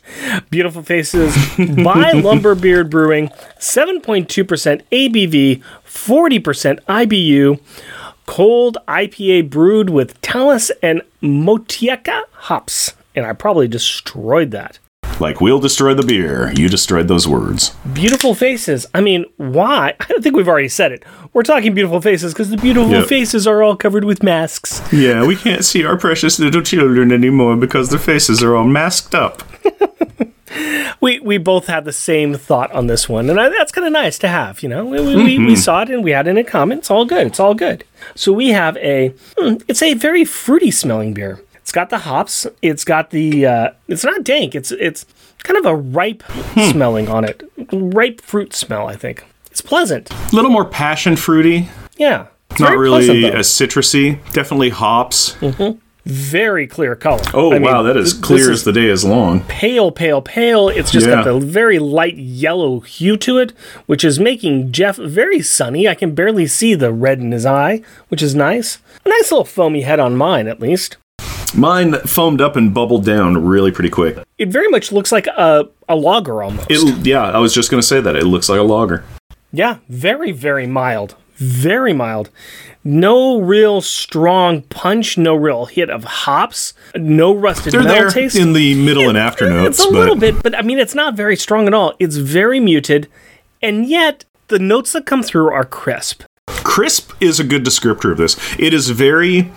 Beautiful 0.50 0.84
Faces 0.84 1.36
by 1.58 2.12
Lumberbeard 2.16 2.90
Brewing, 2.90 3.28
7.2% 3.60 4.82
ABV, 4.92 5.62
40% 5.86 6.80
IBU, 6.86 7.60
cold 8.26 8.78
IPA 8.88 9.50
brewed 9.50 9.90
with 9.90 10.20
Talus 10.22 10.72
and 10.82 11.02
Motueka 11.22 12.24
hops. 12.32 12.94
And 13.16 13.26
I 13.26 13.34
probably 13.34 13.68
destroyed 13.68 14.52
that. 14.52 14.80
Like 15.20 15.42
we'll 15.42 15.60
destroy 15.60 15.94
the 15.94 16.04
beer. 16.04 16.52
You 16.56 16.70
destroyed 16.70 17.08
those 17.08 17.28
words. 17.28 17.76
Beautiful 17.94 18.36
faces. 18.36 18.86
I 18.94 19.02
mean, 19.02 19.26
why? 19.38 19.96
I 20.00 20.06
don't 20.08 20.22
think 20.24 20.36
we've 20.36 20.48
already 20.48 20.70
said 20.70 20.92
it. 20.92 21.04
We're 21.34 21.44
talking 21.44 21.74
beautiful 21.74 22.02
faces 22.02 22.34
because 22.34 22.50
the 22.50 22.58
beautiful 22.58 22.92
Yep. 22.92 23.08
faces 23.08 23.48
are 23.48 23.64
all 23.64 23.76
covered 23.76 24.04
with 24.04 24.22
masks. 24.24 24.82
Yeah, 24.94 25.26
we 25.26 25.36
can't 25.36 25.64
see 25.66 25.84
our 25.84 25.98
precious 25.98 26.40
little 26.40 26.62
children 26.62 27.12
anymore 27.12 27.56
because 27.58 27.90
their 27.90 28.00
faces 28.00 28.44
are 28.44 28.56
all 28.56 28.66
masked 28.68 29.16
up. 29.16 29.44
We 31.02 31.20
we 31.20 31.38
both 31.40 31.66
had 31.66 31.84
the 31.84 31.92
same 31.92 32.36
thought 32.36 32.72
on 32.72 32.86
this 32.88 33.10
one, 33.10 33.28
and 33.30 33.40
I, 33.40 33.50
that's 33.50 33.72
kind 33.72 33.88
of 33.88 33.92
nice 33.92 34.20
to 34.20 34.28
have. 34.28 34.62
You 34.62 34.70
know, 34.70 34.86
we, 34.86 35.02
we, 35.02 35.16
we, 35.16 35.38
we 35.48 35.56
saw 35.56 35.82
it 35.82 35.90
and 35.90 36.04
we 36.04 36.12
had 36.12 36.28
it 36.28 36.32
in 36.32 36.38
a 36.38 36.44
comment. 36.44 36.80
It's 36.80 36.92
all 36.92 37.06
good. 37.06 37.26
It's 37.28 37.40
all 37.40 37.56
good. 37.56 37.84
So 38.16 38.32
we 38.32 38.50
have 38.50 38.78
a. 38.78 39.14
hmm, 39.38 39.56
It's 39.68 39.82
a 39.82 39.96
very 39.96 40.24
fruity 40.24 40.70
smelling 40.70 41.14
beer. 41.16 41.42
It's 41.74 41.80
got 41.80 41.90
the 41.90 41.98
hops. 41.98 42.46
It's 42.62 42.84
got 42.84 43.10
the. 43.10 43.48
Uh, 43.48 43.70
it's 43.88 44.04
not 44.04 44.24
dank. 44.24 44.54
It's 44.54 44.72
it's 44.74 45.08
kind 45.40 45.58
of 45.58 45.66
a 45.66 45.76
ripe 45.76 46.22
smelling 46.70 47.10
on 47.10 47.26
it. 47.26 47.42
Ripe 47.72 48.22
fruit 48.22 48.54
smell. 48.54 48.88
I 48.88 48.96
think 48.96 49.26
it's 49.50 49.60
pleasant. 49.60 50.12
A 50.12 50.36
little 50.36 50.52
more 50.52 50.66
passion 50.66 51.16
fruity. 51.16 51.68
Yeah. 51.98 52.28
It's 52.52 52.60
Not 52.60 52.78
really 52.78 53.08
pleasant, 53.08 53.34
as 53.34 53.48
citrusy. 53.48 54.20
Definitely 54.34 54.70
hops. 54.70 55.36
very 56.06 56.68
clear 56.68 56.96
color. 56.96 57.24
Oh 57.34 57.50
I 57.50 57.54
mean, 57.54 57.64
wow, 57.64 57.82
that 57.82 57.98
is 57.98 58.14
clear 58.14 58.52
as 58.52 58.66
the 58.66 58.72
day 58.72 58.86
is 58.86 59.04
long. 59.04 59.40
pale, 59.46 59.90
pale, 59.90 60.22
pale. 60.22 60.70
It's 60.70 60.92
just 60.92 61.08
got 61.08 61.26
Yeah. 61.26 61.32
the 61.34 61.40
very 61.40 61.80
light 61.80 62.18
yellow 62.18 62.82
hue 62.82 63.18
to 63.18 63.40
it, 63.40 63.52
which 63.88 64.04
is 64.04 64.20
making 64.20 64.72
Jeff 64.72 64.98
very 64.98 65.42
sunny. 65.42 65.88
I 65.88 65.96
can 65.96 66.14
barely 66.14 66.46
see 66.46 66.76
the 66.76 66.94
red 66.94 67.20
in 67.20 67.32
his 67.32 67.48
eye, 67.48 67.82
which 68.10 68.22
is 68.22 68.36
nice. 68.36 68.78
A 69.04 69.10
nice 69.10 69.32
little 69.32 69.44
foamy 69.44 69.82
head 69.82 70.00
on 70.00 70.16
mine, 70.16 70.48
at 70.48 70.60
least. 70.60 70.98
Mine 71.56 71.94
foamed 72.06 72.42
up 72.42 72.56
and 72.56 72.74
bubbled 72.74 73.06
down 73.06 73.46
really 73.46 73.72
pretty 73.72 73.90
quick. 73.90 74.18
It 74.38 74.50
very 74.50 74.68
much 74.70 74.92
looks 74.92 75.12
like 75.12 75.28
a, 75.28 75.70
a 75.88 75.96
lager 75.96 76.42
almost. 76.42 76.68
It, 76.70 77.06
yeah, 77.06 77.24
I 77.24 77.38
was 77.38 77.54
just 77.54 77.70
gonna 77.70 77.84
say 77.84 78.02
that 78.02 78.16
it 78.16 78.26
looks 78.26 78.50
like 78.50 78.60
a 78.60 78.64
lager. 78.64 79.04
yeah, 79.52 79.78
very, 79.90 80.32
very 80.32 80.66
mild. 80.66 81.16
Very 81.36 81.94
mild. 81.94 82.30
No 82.84 83.40
real 83.40 83.82
strong 83.82 84.62
punch, 84.64 85.18
no 85.18 85.36
real 85.36 85.66
hit 85.66 85.90
of 85.90 86.04
hops, 86.04 86.74
no 86.96 87.34
rusted 87.34 87.74
They're 87.74 87.82
metal 87.84 87.96
there 87.96 88.10
taste. 88.10 88.36
in 88.36 88.54
the 88.54 88.76
middle 88.84 89.08
and 89.10 89.18
after 89.18 89.50
notes, 89.50 89.80
It's 89.80 89.88
a 89.88 89.92
but 89.92 90.00
little 90.00 90.16
bit, 90.16 90.44
but 90.44 90.54
I 90.56 90.62
mean, 90.64 90.80
it's 90.80 90.94
not 90.96 91.16
very 91.16 91.36
strong 91.36 91.66
at 91.68 91.74
all. 91.74 91.94
It's 92.00 92.18
very 92.18 92.60
muted, 92.60 93.08
and 93.62 93.88
yet 93.88 94.26
the 94.50 94.60
notes 94.60 94.92
that 94.94 95.06
come 95.06 95.24
through 95.24 95.48
are 95.52 95.64
crisp. 95.66 96.24
crisp 96.48 97.14
is 97.22 97.40
a 97.40 97.44
good 97.44 97.64
descriptor 97.64 98.12
of 98.12 98.18
this. 98.18 98.38
It 98.60 98.74
is 98.74 98.90
very 98.90 99.52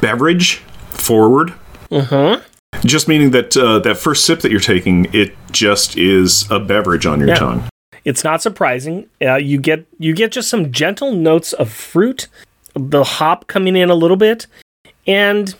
beverage 0.00 0.62
forward. 1.02 1.52
Mm-hmm. 1.90 2.42
Just 2.86 3.06
meaning 3.08 3.30
that 3.32 3.56
uh, 3.56 3.78
that 3.80 3.96
first 3.98 4.24
sip 4.24 4.40
that 4.40 4.50
you're 4.50 4.60
taking, 4.60 5.06
it 5.12 5.34
just 5.52 5.96
is 5.98 6.50
a 6.50 6.58
beverage 6.58 7.04
on 7.06 7.18
your 7.20 7.28
Yeah. 7.28 7.34
tongue. 7.36 7.68
It's 8.04 8.24
not 8.24 8.42
surprising. 8.42 9.06
Uh, 9.20 9.36
you 9.36 9.58
get 9.60 9.84
you 9.98 10.14
get 10.14 10.32
just 10.32 10.48
some 10.48 10.72
gentle 10.72 11.12
notes 11.12 11.52
of 11.52 11.70
fruit, 11.70 12.26
the 12.74 13.04
hop 13.04 13.46
coming 13.46 13.76
in 13.76 13.90
a 13.90 13.94
little 13.94 14.16
bit, 14.16 14.46
and 15.06 15.54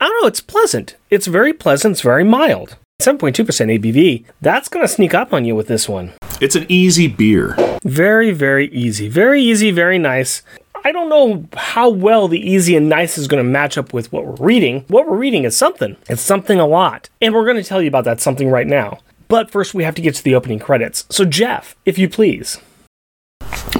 I 0.00 0.06
don't 0.06 0.22
know. 0.22 0.26
It's 0.28 0.40
pleasant. 0.40 0.96
It's 1.08 1.26
very 1.26 1.52
pleasant. 1.54 1.92
It's 1.92 2.00
very 2.02 2.24
mild. 2.24 2.76
Seven 3.00 3.18
point 3.18 3.36
two 3.36 3.44
percent 3.44 3.70
ABV. 3.70 4.24
That's 4.42 4.68
gonna 4.68 4.88
sneak 4.88 5.14
up 5.14 5.32
on 5.32 5.44
you 5.44 5.54
with 5.54 5.68
this 5.68 5.88
one. 5.88 6.12
It's 6.40 6.56
an 6.56 6.66
easy 6.68 7.06
beer. 7.08 7.56
Very 7.84 8.32
very 8.32 8.68
easy. 8.68 9.08
Very 9.08 9.40
easy. 9.42 9.70
Very 9.70 9.98
nice. 9.98 10.42
I 10.86 10.92
don't 10.92 11.08
know 11.08 11.48
how 11.56 11.88
well 11.88 12.28
the 12.28 12.38
easy 12.38 12.76
and 12.76 12.88
nice 12.88 13.18
is 13.18 13.26
going 13.26 13.44
to 13.44 13.50
match 13.50 13.76
up 13.76 13.92
with 13.92 14.12
what 14.12 14.24
we're 14.24 14.46
reading. 14.46 14.84
What 14.86 15.08
we're 15.08 15.16
reading 15.16 15.42
is 15.42 15.56
something. 15.56 15.96
It's 16.08 16.22
something 16.22 16.60
a 16.60 16.66
lot. 16.66 17.08
And 17.20 17.34
we're 17.34 17.44
going 17.44 17.56
to 17.56 17.64
tell 17.64 17.82
you 17.82 17.88
about 17.88 18.04
that 18.04 18.20
something 18.20 18.48
right 18.48 18.68
now. 18.68 19.00
But 19.26 19.50
first, 19.50 19.74
we 19.74 19.82
have 19.82 19.96
to 19.96 20.00
get 20.00 20.14
to 20.14 20.22
the 20.22 20.36
opening 20.36 20.60
credits. 20.60 21.04
So, 21.10 21.24
Jeff, 21.24 21.74
if 21.84 21.98
you 21.98 22.08
please. 22.08 22.60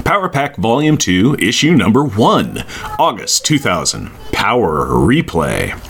Power 0.05 0.29
Pack 0.29 0.57
Volume 0.57 0.99
2, 0.99 1.37
Issue 1.39 1.77
Number 1.77 2.03
1, 2.05 2.65
August 2.99 3.45
2000. 3.45 4.11
Power 4.33 4.87
Replay. 4.87 5.81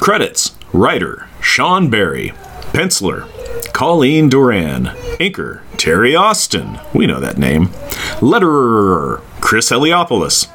Credits 0.00 0.56
Writer 0.72 1.28
Sean 1.42 1.90
Barry. 1.90 2.30
Penciler 2.72 3.28
Colleen 3.74 4.30
Doran. 4.30 4.86
Inker 5.20 5.60
Terry 5.76 6.14
Austin. 6.14 6.80
We 6.94 7.06
know 7.06 7.20
that 7.20 7.36
name. 7.36 7.66
Letterer 8.22 9.20
Chris 9.42 9.70
Eliopoulos. 9.70 10.48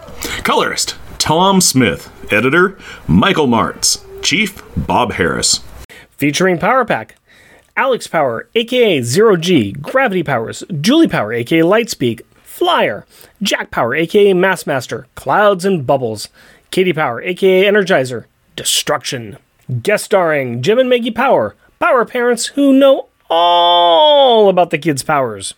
Colorist 0.44 0.96
Tom 1.18 1.62
Smith. 1.62 2.10
Editor 2.32 2.78
Michael 3.08 3.48
Marts. 3.48 4.04
Chief 4.22 4.62
Bob 4.76 5.14
Harras. 5.14 5.62
featuring 6.12 6.58
Power 6.58 6.84
Pack. 6.86 7.16
Alex 7.76 8.08
Power, 8.08 8.50
aka 8.56 9.02
Zero 9.02 9.38
G, 9.38 9.72
Gravity 9.72 10.24
Powers, 10.24 10.64
Julie 10.82 11.08
Power, 11.08 11.32
aka 11.32 11.60
Lightspeed, 11.60 12.22
Flyer, 12.44 13.06
Jack 13.42 13.70
Power, 13.70 13.94
aka 13.94 14.34
Massmaster, 14.34 15.06
Clouds 15.14 15.64
and 15.64 15.86
Bubbles, 15.86 16.28
Katie 16.72 16.94
Power, 16.94 17.22
aka 17.22 17.66
Energizer, 17.66 18.26
Destruction. 18.56 19.38
Guest 19.84 20.06
starring 20.06 20.64
Jim 20.64 20.80
and 20.80 20.90
Maggie 20.90 21.12
Power, 21.12 21.56
Power 21.78 22.04
parents 22.06 22.48
who 22.48 22.74
know 22.74 23.10
all 23.30 24.50
about 24.50 24.72
the 24.72 24.78
kids' 24.80 25.04
powers. 25.04 25.54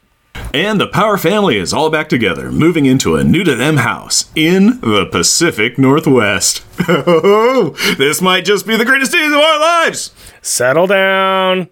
And 0.53 0.81
the 0.81 0.87
Power 0.87 1.17
family 1.19 1.57
is 1.57 1.73
all 1.73 1.91
back 1.91 2.09
together, 2.09 2.51
moving 2.51 2.87
into 2.87 3.15
a 3.15 3.23
new 3.23 3.43
to 3.43 3.55
them 3.55 3.77
house 3.77 4.31
in 4.35 4.79
the 4.79 5.07
Pacific 5.11 5.77
Northwest. 5.77 6.65
Oh, 6.87 7.75
this 7.97 8.21
might 8.21 8.45
just 8.45 8.65
be 8.65 8.75
the 8.77 8.85
greatest 8.85 9.11
days 9.11 9.31
of 9.31 9.37
our 9.37 9.59
lives! 9.59 10.11
Settle 10.41 10.87
down. 10.87 11.67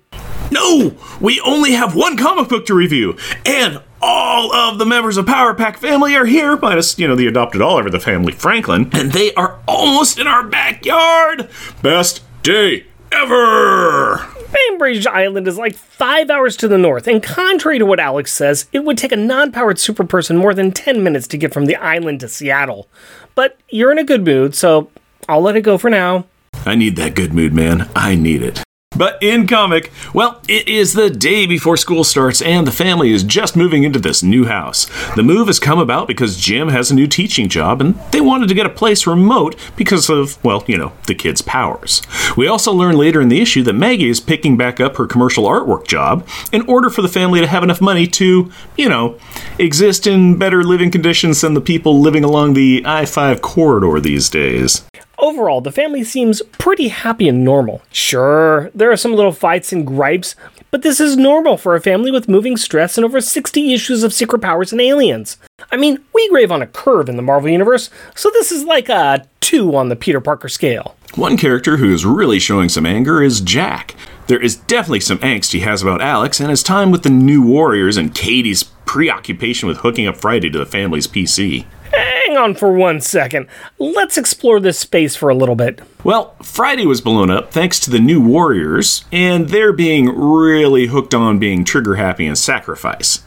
No! 0.51 0.95
We 1.19 1.41
only 1.41 1.71
have 1.71 1.95
one 1.95 2.17
comic 2.17 2.49
book 2.49 2.65
to 2.67 2.75
review, 2.75 3.17
and 3.45 3.81
all 4.01 4.53
of 4.53 4.77
the 4.77 4.85
members 4.85 5.17
of 5.17 5.25
Power 5.25 5.55
Pack 5.55 5.77
family 5.77 6.13
are 6.15 6.25
here, 6.25 6.57
minus, 6.57 6.99
you 6.99 7.07
know, 7.07 7.15
the 7.15 7.25
adopted 7.25 7.61
Oliver 7.61 7.89
the 7.89 7.99
family, 7.99 8.33
Franklin, 8.33 8.89
and 8.93 9.11
they 9.11 9.33
are 9.33 9.59
almost 9.67 10.19
in 10.19 10.27
our 10.27 10.43
backyard! 10.45 11.49
Best 11.81 12.21
day 12.43 12.85
ever! 13.17 14.25
Bainbridge 14.53 15.07
Island 15.07 15.47
is 15.47 15.57
like 15.57 15.75
five 15.75 16.29
hours 16.29 16.55
to 16.57 16.67
the 16.67 16.77
north, 16.77 17.07
and 17.07 17.21
contrary 17.21 17.79
to 17.79 17.85
what 17.85 17.99
Alex 17.99 18.31
says, 18.31 18.67
it 18.71 18.83
would 18.83 18.97
take 18.97 19.11
a 19.11 19.17
non 19.17 19.51
powered 19.51 19.79
super 19.79 20.03
person 20.03 20.37
more 20.37 20.53
than 20.53 20.71
10 20.71 21.03
minutes 21.03 21.27
to 21.27 21.37
get 21.37 21.53
from 21.53 21.65
the 21.65 21.75
island 21.75 22.19
to 22.21 22.29
Seattle. 22.29 22.87
But 23.35 23.57
you're 23.69 23.91
in 23.91 23.97
a 23.97 24.03
good 24.03 24.23
mood, 24.23 24.55
so 24.55 24.89
I'll 25.27 25.41
let 25.41 25.55
it 25.55 25.61
go 25.61 25.77
for 25.77 25.89
now. 25.89 26.25
I 26.65 26.75
need 26.75 26.95
that 26.97 27.15
good 27.15 27.33
mood, 27.33 27.53
man. 27.53 27.89
I 27.95 28.15
need 28.15 28.41
it. 28.43 28.63
But 28.97 29.21
in 29.21 29.45
comic, 29.45 29.91
well, 30.11 30.41
it 30.47 30.67
is 30.67 30.93
the 30.93 31.11
day 31.11 31.45
before 31.45 31.77
school 31.77 32.03
starts 32.03 32.41
and 32.41 32.65
the 32.65 32.71
family 32.71 33.11
is 33.11 33.23
just 33.23 33.55
moving 33.55 33.83
into 33.83 33.99
this 33.99 34.23
new 34.23 34.45
house. 34.45 34.87
The 35.15 35.21
move 35.21 35.47
has 35.47 35.59
come 35.59 35.77
about 35.77 36.07
because 36.07 36.37
Jim 36.37 36.69
has 36.69 36.89
a 36.89 36.95
new 36.95 37.05
teaching 37.05 37.47
job 37.47 37.79
and 37.79 37.93
they 38.11 38.21
wanted 38.21 38.49
to 38.49 38.55
get 38.55 38.65
a 38.65 38.71
place 38.71 39.05
remote 39.05 39.55
because 39.75 40.09
of, 40.09 40.43
well, 40.43 40.63
you 40.67 40.79
know, 40.79 40.93
the 41.05 41.13
kids' 41.13 41.43
powers. 41.43 42.01
We 42.35 42.47
also 42.47 42.73
learn 42.73 42.97
later 42.97 43.21
in 43.21 43.29
the 43.29 43.39
issue 43.39 43.61
that 43.63 43.73
Maggie 43.73 44.09
is 44.09 44.19
picking 44.19 44.57
back 44.57 44.79
up 44.79 44.97
her 44.97 45.05
commercial 45.05 45.43
artwork 45.43 45.85
job 45.85 46.27
in 46.51 46.63
order 46.63 46.89
for 46.89 47.03
the 47.03 47.07
family 47.07 47.39
to 47.39 47.47
have 47.47 47.63
enough 47.63 47.81
money 47.81 48.07
to, 48.07 48.51
you 48.77 48.89
know, 48.89 49.19
exist 49.59 50.07
in 50.07 50.39
better 50.39 50.63
living 50.63 50.89
conditions 50.89 51.41
than 51.41 51.53
the 51.53 51.61
people 51.61 52.01
living 52.01 52.23
along 52.23 52.53
the 52.53 52.81
I 52.83 53.05
5 53.05 53.43
corridor 53.43 53.99
these 53.99 54.27
days. 54.27 54.83
Overall, 55.19 55.61
the 55.61 55.71
family 55.71 56.03
seems 56.03 56.43
pretty 56.59 56.89
happy 56.89 57.27
and 57.27 57.43
normal. 57.43 57.81
Sure, 57.91 58.69
there 58.75 58.91
are 58.91 58.97
some 58.97 59.15
little 59.15 59.31
fights 59.31 59.73
and 59.73 59.85
gripes, 59.85 60.35
but 60.69 60.83
this 60.83 60.99
is 60.99 61.17
normal 61.17 61.57
for 61.57 61.75
a 61.75 61.81
family 61.81 62.11
with 62.11 62.29
moving 62.29 62.55
stress 62.55 62.97
and 62.97 63.05
over 63.05 63.19
60 63.19 63.73
issues 63.73 64.03
of 64.03 64.13
Secret 64.13 64.43
Powers 64.43 64.71
and 64.71 64.79
Aliens. 64.79 65.37
I 65.71 65.75
mean, 65.75 66.03
we 66.13 66.29
grave 66.29 66.51
on 66.51 66.61
a 66.61 66.67
curve 66.67 67.09
in 67.09 67.15
the 67.15 67.23
Marvel 67.23 67.49
Universe, 67.49 67.89
so 68.15 68.29
this 68.29 68.51
is 68.51 68.63
like 68.63 68.89
a 68.89 69.25
2 69.41 69.75
on 69.75 69.89
the 69.89 69.95
Peter 69.95 70.21
Parker 70.21 70.49
scale. 70.49 70.95
One 71.15 71.35
character 71.35 71.77
who 71.77 71.91
is 71.91 72.05
really 72.05 72.37
showing 72.37 72.69
some 72.69 72.85
anger 72.85 73.23
is 73.23 73.41
Jack. 73.41 73.95
There 74.27 74.41
is 74.41 74.55
definitely 74.55 74.99
some 74.99 75.19
angst 75.19 75.53
he 75.53 75.61
has 75.61 75.81
about 75.81 76.01
Alex 76.01 76.39
and 76.39 76.49
his 76.51 76.61
time 76.61 76.91
with 76.91 77.01
the 77.01 77.09
new 77.09 77.41
Warriors 77.41 77.97
and 77.97 78.13
Katie's 78.13 78.63
preoccupation 78.85 79.67
with 79.67 79.77
hooking 79.77 80.05
up 80.05 80.17
Friday 80.17 80.49
to 80.51 80.59
the 80.59 80.65
family's 80.65 81.07
PC. 81.07 81.65
Hang 81.93 82.37
on 82.37 82.55
for 82.55 82.71
one 82.71 83.01
second. 83.01 83.47
Let's 83.79 84.17
explore 84.17 84.59
this 84.59 84.79
space 84.79 85.15
for 85.15 85.29
a 85.29 85.35
little 85.35 85.55
bit. 85.55 85.81
Well, 86.03 86.35
Friday 86.41 86.85
was 86.85 87.01
blown 87.01 87.29
up 87.29 87.51
thanks 87.51 87.79
to 87.81 87.89
the 87.89 87.99
new 87.99 88.21
Warriors, 88.21 89.05
and 89.11 89.49
they're 89.49 89.73
being 89.73 90.07
really 90.07 90.87
hooked 90.87 91.13
on 91.13 91.39
being 91.39 91.63
trigger 91.63 91.95
happy 91.95 92.25
and 92.27 92.37
sacrifice. 92.37 93.23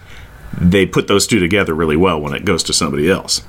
They 0.59 0.85
put 0.87 1.07
those 1.07 1.27
two 1.27 1.39
together 1.39 1.75
really 1.75 1.97
well 1.97 2.21
when 2.21 2.35
it 2.35 2.45
goes 2.45 2.63
to 2.65 2.73
somebody 2.73 3.11
else. 3.11 3.43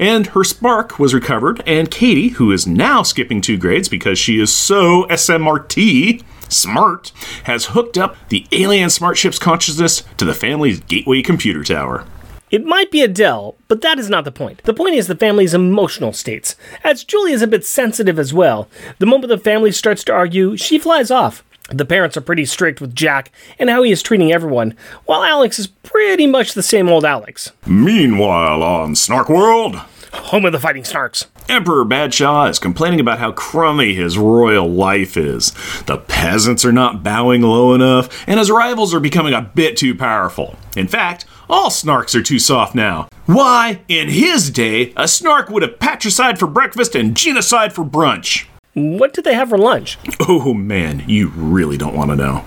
And 0.00 0.28
her 0.28 0.44
spark 0.44 0.98
was 0.98 1.14
recovered, 1.14 1.62
and 1.66 1.90
Katie, 1.90 2.30
who 2.30 2.50
is 2.52 2.66
now 2.66 3.02
skipping 3.02 3.40
two 3.40 3.58
grades 3.58 3.88
because 3.88 4.18
she 4.18 4.40
is 4.40 4.52
so 4.52 5.04
SMRT 5.08 6.24
smart, 6.48 7.12
has 7.44 7.66
hooked 7.66 7.98
up 7.98 8.16
the 8.30 8.46
alien 8.52 8.90
smart 8.90 9.18
ship's 9.18 9.38
consciousness 9.38 10.02
to 10.16 10.24
the 10.24 10.34
family's 10.34 10.80
gateway 10.80 11.20
computer 11.22 11.62
tower. 11.62 12.06
It 12.50 12.64
might 12.64 12.90
be 12.90 13.02
Adele, 13.02 13.56
but 13.68 13.82
that 13.82 13.98
is 13.98 14.08
not 14.08 14.24
the 14.24 14.32
point. 14.32 14.62
The 14.64 14.72
point 14.72 14.94
is 14.94 15.06
the 15.06 15.14
family's 15.14 15.52
emotional 15.52 16.12
states, 16.12 16.56
as 16.82 17.04
Julie 17.04 17.32
is 17.32 17.42
a 17.42 17.46
bit 17.46 17.64
sensitive 17.64 18.18
as 18.18 18.32
well. 18.32 18.68
The 18.98 19.06
moment 19.06 19.28
the 19.28 19.38
family 19.38 19.70
starts 19.72 20.02
to 20.04 20.12
argue, 20.14 20.56
she 20.56 20.78
flies 20.78 21.10
off. 21.10 21.44
The 21.70 21.84
parents 21.84 22.16
are 22.16 22.22
pretty 22.22 22.46
strict 22.46 22.80
with 22.80 22.94
Jack 22.94 23.30
and 23.58 23.68
how 23.68 23.82
he 23.82 23.92
is 23.92 24.02
treating 24.02 24.32
everyone, 24.32 24.74
while 25.04 25.22
Alex 25.22 25.58
is 25.58 25.66
pretty 25.66 26.26
much 26.26 26.54
the 26.54 26.62
same 26.62 26.88
old 26.88 27.04
Alex. 27.04 27.52
Meanwhile, 27.66 28.62
on 28.62 28.96
Snark 28.96 29.28
World, 29.28 29.76
Home 30.12 30.44
of 30.44 30.52
the 30.52 30.60
Fighting 30.60 30.82
Snarks. 30.82 31.26
Emperor 31.48 31.84
Badshaw 31.84 32.48
is 32.50 32.58
complaining 32.58 33.00
about 33.00 33.18
how 33.18 33.32
crummy 33.32 33.94
his 33.94 34.18
royal 34.18 34.68
life 34.68 35.16
is. 35.16 35.52
The 35.86 35.98
peasants 35.98 36.64
are 36.64 36.72
not 36.72 37.02
bowing 37.02 37.42
low 37.42 37.74
enough, 37.74 38.24
and 38.28 38.38
his 38.38 38.50
rivals 38.50 38.92
are 38.94 39.00
becoming 39.00 39.34
a 39.34 39.50
bit 39.54 39.76
too 39.76 39.94
powerful. 39.94 40.56
In 40.76 40.88
fact, 40.88 41.24
all 41.48 41.70
snarks 41.70 42.14
are 42.14 42.22
too 42.22 42.38
soft 42.38 42.74
now. 42.74 43.08
Why, 43.26 43.80
in 43.88 44.08
his 44.08 44.50
day, 44.50 44.92
a 44.96 45.08
snark 45.08 45.48
would 45.48 45.62
have 45.62 45.78
patricide 45.78 46.38
for 46.38 46.46
breakfast 46.46 46.94
and 46.94 47.16
genocide 47.16 47.72
for 47.72 47.84
brunch. 47.84 48.46
What 48.74 49.12
did 49.12 49.24
they 49.24 49.34
have 49.34 49.48
for 49.48 49.58
lunch? 49.58 49.98
Oh 50.28 50.52
man, 50.54 51.04
you 51.06 51.28
really 51.28 51.76
don't 51.76 51.96
want 51.96 52.10
to 52.10 52.16
know. 52.16 52.44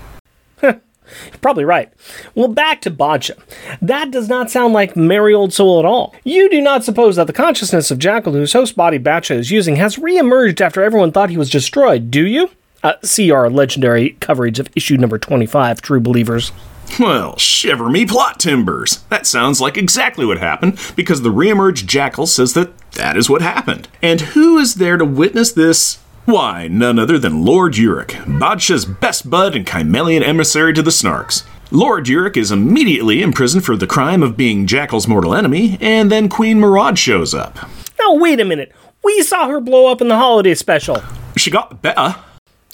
You're 1.26 1.38
probably 1.40 1.64
right. 1.64 1.92
Well, 2.34 2.48
back 2.48 2.80
to 2.82 2.90
Badsha. 2.90 3.38
That 3.80 4.10
does 4.10 4.28
not 4.28 4.50
sound 4.50 4.74
like 4.74 4.96
merry 4.96 5.34
old 5.34 5.52
soul 5.52 5.78
at 5.78 5.84
all. 5.84 6.14
You 6.24 6.48
do 6.50 6.60
not 6.60 6.84
suppose 6.84 7.16
that 7.16 7.26
the 7.26 7.32
consciousness 7.32 7.90
of 7.90 7.98
Jakal, 7.98 8.32
whose 8.32 8.52
host 8.52 8.76
body 8.76 8.98
Badsha 8.98 9.36
is 9.36 9.50
using, 9.50 9.76
has 9.76 9.98
re-emerged 9.98 10.60
after 10.60 10.82
everyone 10.82 11.12
thought 11.12 11.30
he 11.30 11.38
was 11.38 11.50
destroyed, 11.50 12.10
do 12.10 12.26
you? 12.26 12.50
Uh, 12.82 12.94
see 13.02 13.30
our 13.30 13.48
legendary 13.48 14.10
coverage 14.20 14.58
of 14.58 14.68
issue 14.74 14.96
number 14.96 15.18
25, 15.18 15.80
True 15.80 16.00
Believers. 16.00 16.50
Well, 16.98 17.38
shiver 17.38 17.88
me 17.88 18.04
plot 18.04 18.38
timbers. 18.40 19.04
That 19.08 19.26
sounds 19.26 19.60
like 19.60 19.78
exactly 19.78 20.26
what 20.26 20.38
happened 20.38 20.78
because 20.96 21.22
the 21.22 21.30
reemerged 21.30 21.86
Jakal 21.86 22.26
says 22.26 22.52
that 22.54 22.76
that 22.92 23.16
is 23.16 23.30
what 23.30 23.40
happened. 23.40 23.88
And 24.02 24.20
who 24.20 24.58
is 24.58 24.74
there 24.74 24.96
to 24.96 25.04
witness 25.04 25.52
this? 25.52 25.98
Why, 26.24 26.68
none 26.68 27.00
other 27.00 27.18
than 27.18 27.44
Lord 27.44 27.74
Uric, 27.74 28.10
Badsha's 28.38 28.84
best 28.84 29.28
bud 29.28 29.56
and 29.56 29.66
Kymellian 29.66 30.22
emissary 30.22 30.72
to 30.74 30.82
the 30.82 30.92
Snarks. 30.92 31.42
Lord 31.72 32.06
Uric 32.06 32.36
is 32.36 32.52
immediately 32.52 33.22
imprisoned 33.22 33.64
for 33.64 33.76
the 33.76 33.88
crime 33.88 34.22
of 34.22 34.36
being 34.36 34.66
Jakal's 34.66 35.08
mortal 35.08 35.34
enemy, 35.34 35.78
and 35.80 36.12
then 36.12 36.28
Queen 36.28 36.58
Marad 36.58 36.96
shows 36.96 37.34
up. 37.34 37.58
Now, 37.98 38.14
wait 38.14 38.38
a 38.38 38.44
minute. 38.44 38.70
We 39.02 39.20
saw 39.22 39.48
her 39.48 39.60
blow 39.60 39.90
up 39.90 40.00
in 40.00 40.06
the 40.06 40.16
holiday 40.16 40.54
special. 40.54 41.02
She 41.36 41.50
got 41.50 41.82
better. 41.82 42.14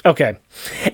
Okay. 0.05 0.37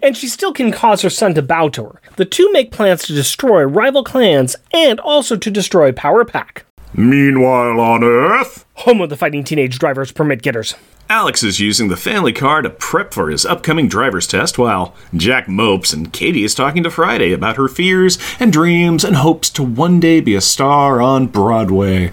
And 0.01 0.17
she 0.17 0.29
still 0.29 0.53
can 0.53 0.71
cause 0.71 1.03
her 1.03 1.11
son 1.11 1.35
to 1.35 1.43
bow 1.43 1.71
to 1.71 1.85
her. 1.85 2.01
The 2.17 2.25
two 2.25 2.53
make 2.53 2.71
plans 2.71 3.03
to 3.05 3.15
destroy 3.15 3.65
rival 3.65 4.05
clans 4.05 4.55
and 4.73 5.01
also 5.01 5.37
to 5.37 5.51
destroy 5.51 5.91
Power 5.91 6.25
Pack. 6.25 6.67
Meanwhile, 6.93 7.81
on 7.81 8.05
Earth, 8.05 8.65
Home 8.75 9.01
of 9.01 9.09
the 9.09 9.17
fighting 9.17 9.43
teenage 9.43 9.79
drivers 9.79 10.13
permit 10.13 10.43
getters. 10.43 10.77
Alex 11.15 11.45
is 11.45 11.61
using 11.61 11.87
the 11.87 11.97
family 11.97 12.33
car 12.33 12.61
to 12.61 12.69
prep 12.69 13.15
for 13.15 13.31
his 13.31 13.47
upcoming 13.47 13.87
driver's 13.87 14.27
test 14.27 14.59
while 14.59 14.97
Jack 15.15 15.49
mopes 15.49 15.93
and 15.93 16.13
Katie 16.13 16.43
is 16.43 16.57
talking 16.57 16.83
to 16.83 16.91
Friday 16.91 17.33
about 17.33 17.55
her 17.55 17.69
fears 17.69 18.19
and 18.41 18.53
dreams 18.53 19.05
and 19.05 19.15
hopes 19.15 19.49
to 19.51 19.63
one 19.63 20.01
day 20.01 20.21
be 20.21 20.35
a 20.35 20.41
star 20.41 21.01
on 21.01 21.29
Broadway. 21.29 22.11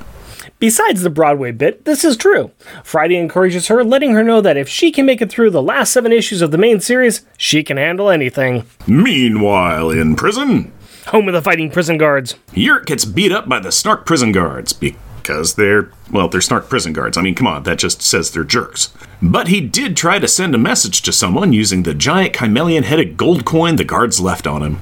Besides 0.59 1.01
the 1.01 1.09
Broadway 1.09 1.51
bit, 1.51 1.85
this 1.85 2.05
is 2.05 2.15
true. 2.15 2.51
Friday 2.83 3.15
encourages 3.15 3.69
her, 3.69 3.83
letting 3.83 4.11
her 4.11 4.23
know 4.23 4.39
that 4.39 4.55
if 4.55 4.69
she 4.69 4.91
can 4.91 5.07
make 5.07 5.19
it 5.19 5.31
through 5.31 5.49
the 5.49 5.63
last 5.63 5.91
seven 5.91 6.11
issues 6.11 6.43
of 6.43 6.51
the 6.51 6.59
main 6.59 6.79
series, 6.79 7.25
she 7.39 7.63
can 7.63 7.77
handle 7.77 8.11
anything. 8.11 8.67
Meanwhile, 8.85 9.89
in 9.89 10.15
prison, 10.15 10.71
Home 11.07 11.27
of 11.27 11.33
the 11.33 11.41
fighting 11.41 11.71
prison 11.71 11.97
guards. 11.97 12.35
Yurt 12.53 12.85
gets 12.85 13.05
beat 13.05 13.31
up 13.31 13.49
by 13.49 13.59
the 13.59 13.71
Snark 13.71 14.05
prison 14.05 14.31
guards 14.31 14.71
because 14.71 14.99
they're, 15.27 15.91
well, 16.11 16.27
they're 16.27 16.41
Snark 16.41 16.69
prison 16.69 16.93
guards. 16.93 17.17
I 17.17 17.21
mean, 17.21 17.35
come 17.35 17.47
on, 17.47 17.63
that 17.63 17.79
just 17.79 18.01
says 18.01 18.31
they're 18.31 18.43
jerks. 18.43 18.93
But 19.21 19.47
he 19.47 19.61
did 19.61 19.95
try 19.95 20.19
to 20.19 20.27
send 20.27 20.55
a 20.55 20.59
message 20.59 21.01
to 21.03 21.11
someone 21.11 21.53
using 21.53 21.83
the 21.83 21.93
giant 21.93 22.33
Kymellian 22.33 22.83
headed 22.83 23.17
gold 23.17 23.45
coin 23.45 23.75
the 23.75 23.83
guards 23.83 24.19
left 24.19 24.47
on 24.47 24.63
him. 24.63 24.79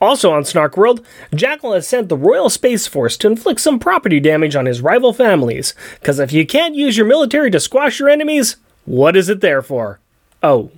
Also 0.00 0.32
on 0.32 0.44
Snark 0.44 0.76
World, 0.76 1.04
Jakal 1.32 1.74
has 1.74 1.88
sent 1.88 2.08
the 2.08 2.16
Royal 2.16 2.50
Space 2.50 2.86
Force 2.86 3.16
to 3.18 3.26
inflict 3.26 3.60
some 3.60 3.78
property 3.78 4.20
damage 4.20 4.54
on 4.54 4.66
his 4.66 4.82
rival 4.82 5.12
families. 5.12 5.74
Because 6.00 6.18
if 6.18 6.32
you 6.32 6.46
can't 6.46 6.74
use 6.74 6.96
your 6.96 7.06
military 7.06 7.50
to 7.50 7.60
squash 7.60 7.98
your 7.98 8.10
enemies, 8.10 8.56
what 8.84 9.16
is 9.16 9.28
it 9.28 9.40
there 9.40 9.62
for? 9.62 10.00
Oh, 10.42 10.70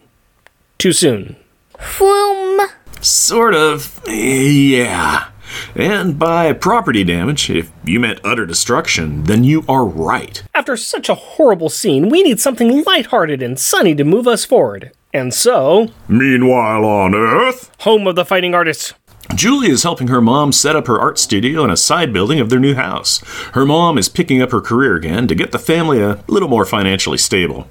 too 0.78 0.92
soon. 0.92 1.36
Whoom. 1.78 2.68
Sort 3.00 3.54
of, 3.54 4.00
eh, 4.06 4.48
yeah. 4.48 5.28
And 5.74 6.18
by 6.18 6.52
property 6.52 7.04
damage, 7.04 7.50
if 7.50 7.70
you 7.84 8.00
meant 8.00 8.20
utter 8.24 8.46
destruction, 8.46 9.24
then 9.24 9.44
you 9.44 9.64
are 9.68 9.84
right. 9.84 10.42
After 10.54 10.76
such 10.76 11.08
a 11.08 11.14
horrible 11.14 11.68
scene, 11.68 12.08
we 12.08 12.22
need 12.22 12.40
something 12.40 12.82
lighthearted 12.84 13.42
and 13.42 13.58
sunny 13.58 13.94
to 13.94 14.04
move 14.04 14.26
us 14.26 14.44
forward. 14.44 14.92
And 15.12 15.32
so, 15.32 15.88
Meanwhile, 16.08 16.84
on 16.84 17.14
Earth, 17.14 17.70
home 17.80 18.06
of 18.06 18.16
the 18.16 18.24
fighting 18.24 18.54
artists. 18.54 18.94
Julie 19.34 19.70
is 19.70 19.82
helping 19.82 20.08
her 20.08 20.20
mom 20.20 20.52
set 20.52 20.76
up 20.76 20.86
her 20.86 21.00
art 21.00 21.18
studio 21.18 21.64
in 21.64 21.70
a 21.70 21.76
side 21.76 22.12
building 22.12 22.38
of 22.38 22.48
their 22.48 22.60
new 22.60 22.74
house. 22.74 23.18
Her 23.54 23.66
mom 23.66 23.98
is 23.98 24.08
picking 24.08 24.40
up 24.40 24.52
her 24.52 24.60
career 24.60 24.94
again 24.94 25.26
to 25.26 25.34
get 25.34 25.52
the 25.52 25.58
family 25.58 26.00
a 26.00 26.22
little 26.28 26.48
more 26.48 26.64
financially 26.64 27.18
stable. 27.18 27.66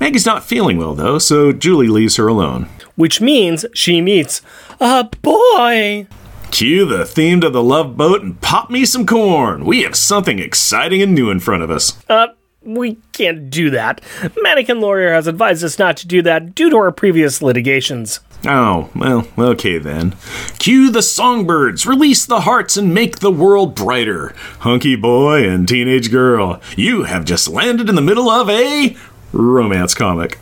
Maggie's 0.00 0.26
not 0.26 0.44
feeling 0.44 0.76
well, 0.76 0.94
though, 0.94 1.18
so 1.18 1.52
Julie 1.52 1.88
leaves 1.88 2.16
her 2.16 2.28
alone. 2.28 2.68
Which 2.96 3.20
means 3.20 3.64
she 3.74 4.00
meets 4.00 4.42
a 4.80 5.04
boy. 5.22 6.06
Cue 6.50 6.84
the 6.84 7.04
theme 7.04 7.40
to 7.40 7.50
the 7.50 7.62
love 7.62 7.96
boat 7.96 8.22
and 8.22 8.40
pop 8.40 8.70
me 8.70 8.84
some 8.84 9.06
corn. 9.06 9.64
We 9.64 9.82
have 9.82 9.94
something 9.94 10.38
exciting 10.38 11.02
and 11.02 11.14
new 11.14 11.30
in 11.30 11.40
front 11.40 11.62
of 11.62 11.70
us. 11.70 12.02
Uh, 12.08 12.28
we 12.62 12.98
can't 13.12 13.50
do 13.50 13.70
that. 13.70 14.00
Mannequin 14.42 14.80
Lawyer 14.80 15.12
has 15.12 15.26
advised 15.26 15.62
us 15.62 15.78
not 15.78 15.96
to 15.98 16.08
do 16.08 16.22
that 16.22 16.54
due 16.54 16.70
to 16.70 16.76
our 16.76 16.90
previous 16.90 17.40
litigations. 17.42 18.20
Oh, 18.44 18.90
well, 18.94 19.26
okay 19.38 19.78
then. 19.78 20.14
Cue 20.58 20.90
the 20.90 21.02
songbirds, 21.02 21.86
release 21.86 22.24
the 22.24 22.40
hearts, 22.40 22.76
and 22.76 22.94
make 22.94 23.18
the 23.18 23.32
world 23.32 23.74
brighter. 23.74 24.34
Hunky 24.60 24.96
boy 24.96 25.48
and 25.48 25.66
teenage 25.66 26.10
girl, 26.10 26.60
you 26.76 27.04
have 27.04 27.24
just 27.24 27.48
landed 27.48 27.88
in 27.88 27.94
the 27.94 28.00
middle 28.02 28.30
of 28.30 28.48
a 28.48 28.96
romance 29.32 29.94
comic. 29.94 30.38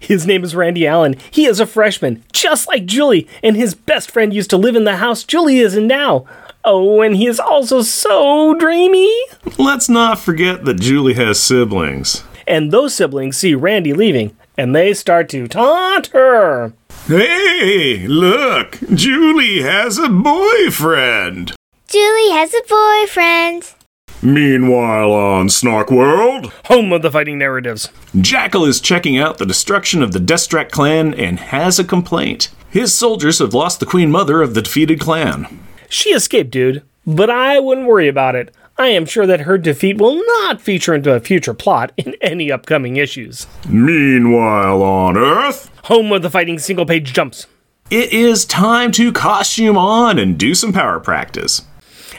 His 0.00 0.26
name 0.26 0.44
is 0.44 0.54
Randy 0.54 0.86
Allen. 0.86 1.16
He 1.30 1.46
is 1.46 1.60
a 1.60 1.66
freshman, 1.66 2.22
just 2.32 2.68
like 2.68 2.86
Julie, 2.86 3.28
and 3.42 3.56
his 3.56 3.74
best 3.74 4.10
friend 4.10 4.32
used 4.32 4.50
to 4.50 4.56
live 4.56 4.76
in 4.76 4.84
the 4.84 4.96
house 4.96 5.24
Julie 5.24 5.58
is 5.58 5.76
in 5.76 5.86
now. 5.86 6.26
Oh, 6.64 7.02
and 7.02 7.16
he 7.16 7.26
is 7.26 7.38
also 7.38 7.82
so 7.82 8.54
dreamy. 8.54 9.12
Let's 9.58 9.88
not 9.88 10.18
forget 10.18 10.64
that 10.64 10.80
Julie 10.80 11.14
has 11.14 11.38
siblings. 11.40 12.24
And 12.46 12.72
those 12.72 12.94
siblings 12.94 13.36
see 13.36 13.54
Randy 13.54 13.92
leaving, 13.92 14.36
and 14.56 14.74
they 14.74 14.94
start 14.94 15.28
to 15.30 15.46
taunt 15.46 16.08
her. 16.08 16.72
Hey, 17.06 18.06
look, 18.06 18.78
Julie 18.94 19.62
has 19.62 19.98
a 19.98 20.08
boyfriend. 20.08 21.54
Julie 21.86 22.30
has 22.30 22.54
a 22.54 22.62
boyfriend. 22.68 23.74
Meanwhile, 24.24 25.12
on 25.12 25.48
Snark 25.50 25.90
World, 25.90 26.50
Home 26.66 26.92
of 26.92 27.02
the 27.02 27.10
fighting 27.10 27.38
narratives. 27.38 27.90
Jakal 28.16 28.66
is 28.66 28.80
checking 28.80 29.18
out 29.18 29.36
the 29.38 29.44
destruction 29.46 30.02
of 30.02 30.12
the 30.12 30.18
Destrak 30.18 30.70
clan 30.70 31.12
and 31.14 31.38
has 31.38 31.78
a 31.78 31.84
complaint. 31.84 32.48
His 32.70 32.94
soldiers 32.94 33.38
have 33.38 33.52
lost 33.54 33.80
the 33.80 33.86
Queen 33.86 34.10
Mother 34.10 34.40
of 34.40 34.54
the 34.54 34.62
defeated 34.62 34.98
clan. 34.98 35.60
She 35.90 36.10
escaped, 36.10 36.50
dude, 36.50 36.82
but 37.06 37.28
I 37.28 37.60
wouldn't 37.60 37.86
worry 37.86 38.08
about 38.08 38.34
it. 38.34 38.54
I 38.78 38.88
am 38.88 39.04
sure 39.06 39.26
that 39.26 39.42
her 39.42 39.58
defeat 39.58 39.98
will 39.98 40.16
not 40.40 40.60
feature 40.60 40.94
into 40.94 41.12
a 41.12 41.20
future 41.20 41.54
plot 41.54 41.92
in 41.96 42.16
any 42.20 42.50
upcoming 42.50 42.96
issues. 42.96 43.46
Meanwhile, 43.68 44.82
on 44.82 45.16
Earth, 45.16 45.70
Home 45.84 46.10
of 46.12 46.22
the 46.22 46.30
fighting 46.30 46.58
single 46.58 46.86
page 46.86 47.12
jumps. 47.12 47.46
it 47.90 48.10
is 48.12 48.46
time 48.46 48.90
to 48.92 49.12
costume 49.12 49.76
on 49.76 50.18
and 50.18 50.38
do 50.38 50.54
some 50.54 50.72
power 50.72 50.98
practice. 50.98 51.60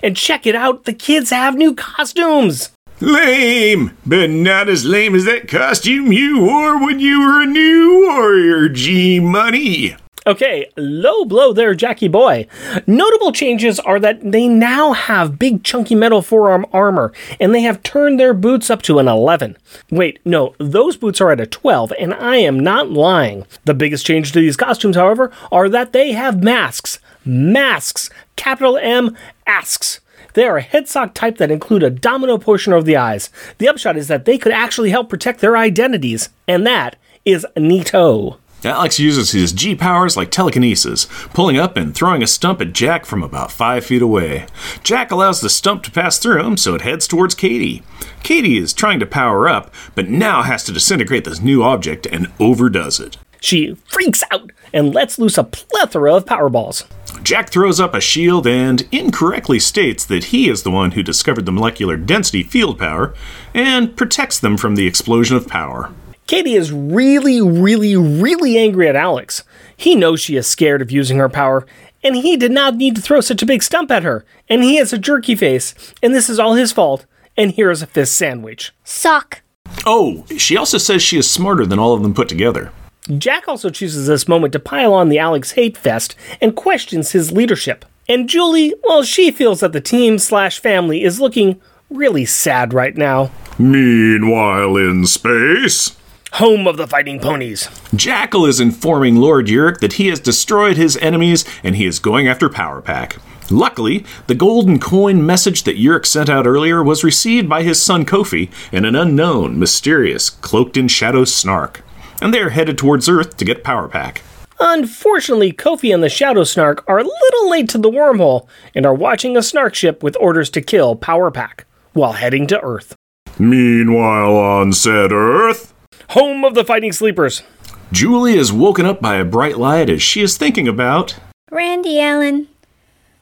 And 0.06 0.16
check 0.16 0.46
it 0.46 0.54
out, 0.54 0.84
the 0.84 0.94
kids 0.94 1.32
have 1.32 1.56
new 1.56 1.74
costumes. 1.74 2.70
Lame, 3.02 3.98
but 4.06 4.30
not 4.30 4.70
as 4.70 4.86
lame 4.86 5.16
as 5.16 5.26
that 5.26 5.48
costume 5.48 6.14
you 6.14 6.42
wore 6.42 6.78
when 6.78 7.00
you 7.00 7.22
were 7.22 7.42
a 7.42 7.48
new 7.48 8.06
warrior, 8.06 8.70
G 8.70 9.20
Money. 9.20 9.96
Okay, 10.28 10.68
low 10.78 11.26
blow 11.26 11.54
there, 11.54 11.74
Jackie 11.74 12.08
boy. 12.08 12.46
Notable 12.86 13.32
changes 13.32 13.80
are 13.80 14.00
that 14.00 14.32
they 14.32 14.48
now 14.48 14.94
have 14.94 15.40
big 15.40 15.64
chunky 15.64 15.96
metal 15.96 16.22
forearm 16.22 16.68
armor, 16.72 17.12
and 17.40 17.54
they 17.54 17.62
have 17.62 17.82
turned 17.82 18.20
their 18.20 18.36
boots 18.36 18.70
up 18.70 18.84
to 18.84 19.00
an 19.00 19.08
11. 19.08 19.58
Wait, 19.90 20.20
no, 20.24 20.54
those 20.60 20.98
boots 20.98 21.20
are 21.20 21.32
at 21.32 21.42
a 21.42 21.48
12, 21.48 21.94
and 22.00 22.14
I 22.14 22.38
am 22.38 22.60
not 22.60 22.92
lying. 22.92 23.48
The 23.66 23.74
biggest 23.74 24.06
change 24.06 24.32
to 24.34 24.40
these 24.40 24.58
costumes, 24.58 24.96
however, 24.96 25.32
are 25.52 25.68
that 25.70 25.94
they 25.94 26.12
have 26.12 26.44
masks. 26.44 27.00
Masks! 27.26 28.10
Capital 28.36 28.78
M, 28.78 29.18
asks. 29.48 30.00
They 30.34 30.46
are 30.46 30.58
a 30.58 30.64
headsock 30.64 31.14
type 31.14 31.38
that 31.38 31.52
include 31.52 31.82
a 31.82 31.90
domino 31.90 32.38
portion 32.38 32.74
over 32.74 32.84
the 32.84 32.98
eyes. 32.98 33.30
The 33.58 33.68
upshot 33.68 33.98
is 33.98 34.08
that 34.10 34.26
they 34.26 34.38
could 34.38 34.52
actually 34.52 34.90
help 34.90 35.10
protect 35.10 35.40
their 35.40 35.58
identities, 35.58 36.30
and 36.48 36.68
that 36.68 36.98
is 37.24 37.46
neato. 37.56 38.38
Alex 38.66 39.00
uses 39.00 39.32
his 39.32 39.54
G 39.54 39.76
powers 39.76 40.18
like 40.18 40.32
telekinesis, 40.32 41.08
pulling 41.34 41.58
up 41.58 41.78
and 41.78 41.94
throwing 41.94 42.24
a 42.24 42.28
stump 42.28 42.62
at 42.62 42.74
Jack 42.74 43.06
from 43.06 43.22
about 43.22 43.52
five 43.52 43.86
feet 43.86 44.02
away. 44.02 44.48
Jack 44.84 45.12
allows 45.12 45.40
the 45.40 45.50
stump 45.50 45.84
to 45.84 45.92
pass 45.92 46.18
through 46.18 46.44
him, 46.44 46.58
so 46.58 46.74
it 46.74 46.82
heads 46.82 47.08
towards 47.08 47.36
Katie. 47.36 47.84
Katie 48.24 48.58
is 48.58 48.74
trying 48.74 49.00
to 49.00 49.06
power 49.06 49.48
up, 49.48 49.74
but 49.94 50.10
now 50.10 50.42
has 50.42 50.64
to 50.64 50.72
disintegrate 50.72 51.26
this 51.26 51.42
new 51.42 51.62
object 51.62 52.08
and 52.08 52.32
overdoes 52.40 53.00
it. 53.00 53.18
She 53.40 53.76
freaks 53.86 54.24
out 54.32 54.52
and 54.74 54.96
lets 54.96 55.20
loose 55.20 55.38
a 55.38 55.44
plethora 55.44 56.16
of 56.16 56.26
power 56.26 56.50
balls. 56.50 56.86
Jack 57.26 57.50
throws 57.50 57.80
up 57.80 57.96
a 57.96 58.00
shield 58.00 58.46
and 58.46 58.88
incorrectly 58.92 59.58
states 59.58 60.06
that 60.06 60.26
he 60.26 60.48
is 60.48 60.62
the 60.62 60.70
one 60.70 60.92
who 60.92 61.02
discovered 61.02 61.48
the 61.48 61.52
molecular 61.52 61.98
density 61.98 62.44
field 62.44 62.78
power 62.78 63.16
and 63.52 63.98
protects 63.98 64.40
them 64.40 64.58
from 64.58 64.76
the 64.76 64.86
explosion 64.86 65.36
of 65.36 65.48
power. 65.48 65.92
Katie 66.28 66.54
is 66.54 66.72
really, 66.72 67.42
really, 67.42 67.96
really 67.96 68.60
angry 68.60 68.88
at 68.88 68.96
Alex. 68.96 69.44
He 69.76 69.96
knows 69.96 70.22
she 70.22 70.36
is 70.36 70.46
scared 70.46 70.84
of 70.84 70.92
using 70.92 71.18
her 71.18 71.28
power, 71.28 71.66
and 72.04 72.16
he 72.16 72.38
did 72.38 72.52
not 72.52 72.76
need 72.76 72.96
to 72.96 73.02
throw 73.02 73.22
such 73.22 73.42
a 73.42 73.48
big 73.48 73.64
stump 73.64 73.90
at 73.90 74.04
her. 74.04 74.24
And 74.48 74.64
he 74.64 74.76
has 74.76 74.94
a 74.94 75.00
jerky 75.00 75.34
face, 75.34 75.74
and 76.04 76.14
this 76.14 76.30
is 76.30 76.38
all 76.38 76.54
his 76.54 76.72
fault. 76.72 77.08
And 77.36 77.50
here 77.50 77.72
is 77.72 77.82
a 77.82 77.88
fist 77.88 78.14
sandwich. 78.14 78.72
Suck. 78.84 79.42
Oh, 79.84 80.28
she 80.38 80.56
also 80.56 80.78
says 80.78 81.02
she 81.02 81.18
is 81.18 81.30
smarter 81.30 81.66
than 81.66 81.80
all 81.80 81.96
of 81.96 82.04
them 82.04 82.14
put 82.14 82.30
together. 82.30 82.72
Jack 83.18 83.48
also 83.48 83.70
chooses 83.70 84.08
this 84.08 84.28
moment 84.28 84.52
to 84.54 84.60
pile 84.60 84.94
on 84.94 85.10
the 85.10 85.20
Alex 85.20 85.52
hate 85.52 85.78
fest 85.78 86.16
and 86.42 86.56
questions 86.56 87.12
his 87.12 87.32
leadership. 87.32 87.86
And 88.10 88.28
Julie, 88.28 88.74
well, 88.84 89.04
she 89.04 89.32
feels 89.32 89.60
that 89.60 89.74
the 89.74 89.82
team 89.82 90.18
slash 90.18 90.60
family 90.60 91.04
is 91.04 91.20
looking 91.20 91.62
really 91.90 92.26
sad 92.26 92.74
right 92.74 92.96
now. 92.96 93.32
Meanwhile, 93.60 94.76
in 94.78 95.06
space. 95.06 95.96
Home 96.34 96.68
of 96.68 96.78
the 96.78 96.88
fighting 96.88 97.20
ponies. 97.20 97.68
Jakal 97.96 98.48
is 98.48 98.60
informing 98.60 99.16
Lord 99.16 99.48
Yurik 99.48 99.80
that 99.80 99.94
he 99.94 100.08
has 100.08 100.20
destroyed 100.20 100.76
his 100.76 100.98
enemies 100.98 101.46
and 101.64 101.76
he 101.76 101.86
is 101.86 102.00
going 102.00 102.28
after 102.28 102.50
Power 102.50 102.82
Pack. 102.82 103.18
Luckily, 103.52 104.04
the 104.26 104.36
golden 104.36 104.80
coin 104.80 105.24
message 105.24 105.64
that 105.64 105.78
Yurik 105.78 106.06
sent 106.08 106.30
out 106.30 106.48
earlier 106.48 106.84
was 106.84 107.04
received 107.04 107.48
by 107.48 107.62
his 107.62 107.82
son 107.82 108.04
Kofi 108.04 108.52
and 108.72 108.86
an 108.86 108.96
unknown, 108.96 109.60
mysterious, 109.60 110.32
cloaked 110.32 110.76
in 110.76 110.88
shadow 110.88 111.24
snark. 111.24 111.85
And 112.22 112.34
they 112.34 112.40
are 112.40 112.50
headed 112.50 112.78
towards 112.78 113.10
Earth 113.10 113.38
to 113.38 113.46
get 113.46 113.64
Power 113.64 113.88
Pack. 113.88 114.22
Unfortunately, 114.60 115.52
Kofi 115.52 115.94
and 115.94 116.02
the 116.02 116.10
Shadow 116.10 116.44
Snark 116.44 116.84
are 116.88 117.00
a 117.00 117.04
little 117.04 117.50
late 117.50 117.70
to 117.70 117.78
the 117.78 117.92
wormhole 117.92 118.48
and 118.74 118.86
are 118.86 118.94
watching 118.94 119.36
a 119.36 119.44
Snark 119.44 119.76
ship 119.76 120.02
with 120.02 120.16
orders 120.20 120.50
to 120.52 120.62
kill 120.62 120.96
Power 120.96 121.30
Pack 121.30 121.66
while 121.94 122.14
heading 122.14 122.48
to 122.48 122.62
Earth. 122.62 122.96
Meanwhile, 123.38 124.36
on 124.36 124.72
said 124.72 125.12
Earth, 125.12 125.74
Home 126.12 126.46
of 126.46 126.54
the 126.54 126.64
Fighting 126.64 126.94
Sleepers. 126.94 127.44
Julie 127.92 128.38
is 128.38 128.52
woken 128.54 128.86
up 128.86 129.02
by 129.02 129.16
a 129.16 129.26
bright 129.26 129.58
light 129.58 129.90
as 129.90 130.02
she 130.02 130.22
is 130.22 130.38
thinking 130.38 130.68
about. 130.68 131.18
Randy 131.52 132.00
Allen. 132.00 132.48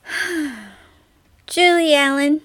Julie 1.48 1.96
Allen. 1.96 2.42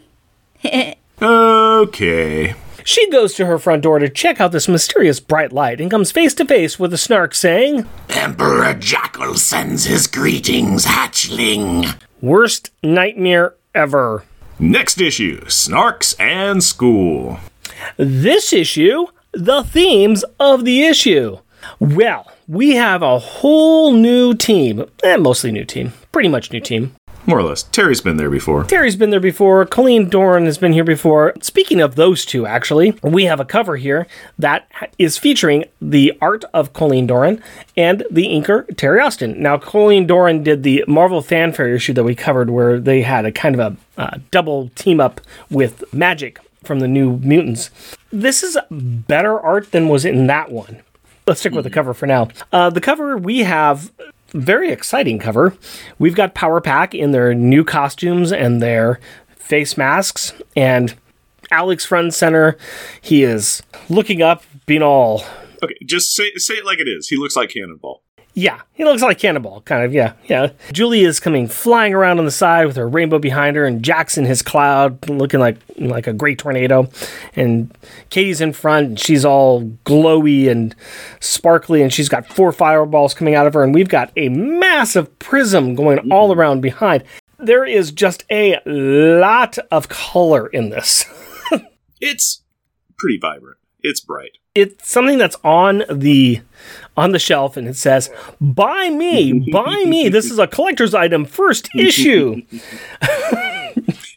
Okay. 1.21 2.55
She 2.89 3.11
goes 3.11 3.35
to 3.35 3.45
her 3.45 3.59
front 3.59 3.83
door 3.83 3.99
to 3.99 4.09
check 4.09 4.41
out 4.41 4.51
this 4.51 4.67
mysterious 4.67 5.21
bright 5.21 5.53
light 5.53 5.79
and 5.79 5.91
comes 5.91 6.11
face 6.11 6.33
to 6.33 6.47
face 6.47 6.79
with 6.79 6.91
a 6.95 6.97
Snark 6.97 7.35
saying, 7.35 7.87
Emperor 8.09 8.73
Jakal 8.73 9.37
sends 9.37 9.85
his 9.85 10.07
greetings, 10.07 10.87
hatchling. 10.87 12.01
Worst 12.23 12.71
nightmare 12.83 13.57
ever. 13.75 14.25
Next 14.59 15.03
issue 15.03 15.43
Snarks 15.43 16.19
and 16.19 16.65
School. 16.65 17.41
This 17.99 18.55
issue, 18.55 19.09
the 19.33 19.65
themes 19.65 20.25
of 20.41 20.65
the 20.65 20.85
issue. 20.85 21.41
Well, 21.79 22.33
we 22.47 22.77
have 22.77 23.03
a 23.03 23.19
whole 23.19 23.93
new 23.93 24.33
team, 24.33 24.87
eh, 25.05 25.17
mostly 25.19 25.53
new 25.53 25.67
team, 25.67 25.93
pretty 26.11 26.31
much 26.31 26.51
new 26.53 26.61
team. 26.61 26.95
More 27.27 27.39
or 27.39 27.43
less. 27.43 27.63
Terry's 27.65 28.01
been 28.01 28.17
there 28.17 28.31
before. 28.31 28.65
Terry's 28.65 28.97
been 28.97 29.11
there 29.11 29.21
before. 29.21 29.67
Colleen 29.67 30.09
Doran 30.09 30.47
has 30.47 30.57
been 30.57 30.73
here 30.73 30.85
before. 30.85 31.35
Speaking 31.43 31.81
of 31.81 31.95
those 31.95 32.25
two, 32.25 32.47
actually, 32.47 32.99
we 33.03 33.25
have 33.25 33.39
a 33.39 33.45
cover 33.45 33.77
here 33.77 34.07
that 34.39 34.67
is 34.99 35.19
featuring 35.19 35.67
the 35.81 36.17
art 36.23 36.45
of 36.55 36.73
Colleen 36.73 37.07
Doran 37.07 37.43
and 37.77 38.03
the 38.11 38.27
inker 38.27 38.75
Terry 38.77 39.01
Austin. 39.01 39.43
Now, 39.43 39.59
Colleen 39.59 40.07
Doran 40.07 40.43
did 40.43 40.63
the 40.63 40.85
Marvel 40.89 41.21
Fanfare 41.21 41.75
issue 41.75 41.93
that 41.93 42.05
we 42.05 42.15
covered, 42.15 42.49
where 42.49 42.81
they 42.81 43.03
had 43.03 43.27
a 43.27 43.33
kind 43.33 43.59
of 43.59 43.77
a 43.97 44.01
uh, 44.01 44.19
double 44.31 44.71
team 44.71 45.01
up 45.01 45.21
with 45.51 45.85
Magik 45.93 46.39
from 46.65 46.81
the 46.81 46.89
New 46.89 47.19
Mutants. 47.19 47.71
This 48.11 48.43
is 48.43 48.57
better 48.71 49.39
art 49.39 49.73
than 49.73 49.89
was 49.89 50.05
in 50.05 50.29
that 50.29 50.51
one. 50.51 50.81
Let's 51.27 51.41
stick 51.41 51.53
with 51.53 51.65
the 51.65 51.71
cover 51.71 51.93
for 51.93 52.07
now. 52.07 52.29
Uh, 52.53 52.71
the 52.71 52.81
cover 52.81 53.19
we 53.19 53.41
have 53.41 53.93
very 54.33 54.71
exciting 54.71 55.19
cover. 55.19 55.55
We've 55.99 56.15
got 56.15 56.35
Power 56.35 56.61
Pack 56.61 56.95
in 56.95 57.13
their 57.13 57.35
new 57.35 57.65
costumes 57.65 58.33
and 58.33 58.61
their 58.63 59.01
face 59.37 59.77
masks, 59.77 60.33
and 60.57 60.95
Alex 61.51 61.85
front 61.85 62.15
center. 62.15 62.57
He 63.01 63.23
is 63.23 63.63
looking 63.89 64.23
up, 64.23 64.43
being 64.67 64.83
all 64.83 65.25
Okay, 65.63 65.77
just 65.85 66.15
say 66.15 66.33
say 66.37 66.55
it 66.55 66.65
like 66.65 66.79
it 66.79 66.89
is. 66.89 67.09
He 67.09 67.17
looks 67.17 67.37
like 67.37 67.51
Cannonball. 67.51 68.03
Yeah. 68.39 68.61
He 68.73 68.85
looks 68.85 69.03
like 69.03 69.19
Cannonball, 69.19 69.63
kind 69.63 69.85
of. 69.85 69.93
Yeah, 69.93 70.13
yeah. 70.27 70.51
Julie 70.73 71.03
is 71.03 71.19
coming 71.19 71.49
flying 71.49 71.93
around 71.93 72.21
on 72.21 72.25
the 72.25 72.31
side 72.31 72.67
with 72.67 72.77
her 72.77 72.89
rainbow 72.89 73.19
behind 73.19 73.57
her, 73.57 73.65
and 73.65 73.83
Jackson 73.83 74.25
his 74.25 74.43
cloud, 74.43 75.09
looking 75.09 75.41
like 75.41 75.57
like 75.77 76.07
a 76.07 76.13
great 76.13 76.39
tornado. 76.39 76.89
And 77.35 77.77
Katie's 78.11 78.41
in 78.41 78.53
front, 78.53 78.87
and 78.87 79.01
she's 79.01 79.25
all 79.25 79.65
glowy 79.85 80.49
and 80.49 80.75
sparkly, 81.19 81.83
and 81.83 81.93
she's 81.93 82.09
got 82.09 82.27
four 82.29 82.53
fireballs 82.53 83.13
coming 83.13 83.35
out 83.35 83.49
of 83.49 83.55
her, 83.55 83.65
and 83.65 83.75
we've 83.75 83.89
got 83.89 84.13
a 84.17 84.29
massive 84.29 85.19
prism 85.19 85.75
going 85.75 86.13
all 86.13 86.33
around 86.33 86.61
behind. 86.61 87.03
There 87.41 87.65
is 87.65 87.91
just 87.91 88.25
a 88.31 88.61
lot 88.65 89.59
of 89.71 89.89
color 89.89 90.47
in 90.47 90.71
this. 90.71 91.05
It's 92.01 92.45
pretty 92.97 93.19
vibrant. 93.21 93.59
It's 93.81 94.01
bright. 94.01 94.39
it's 94.55 94.89
something 94.89 95.19
that's 95.19 95.37
on 95.43 95.83
the 95.91 96.41
on 96.99 97.13
the 97.13 97.19
shelf 97.19 97.57
and 97.57 97.69
it 97.69 97.77
says 97.77 98.11
buy 98.41 98.91
me 98.91 99.51
buy 99.53 99.85
me. 99.87 100.09
This 100.09 100.31
is 100.31 100.39
a 100.39 100.47
collector's 100.47 100.95
item 100.95 101.25
first 101.25 101.69
issue. 101.77 102.43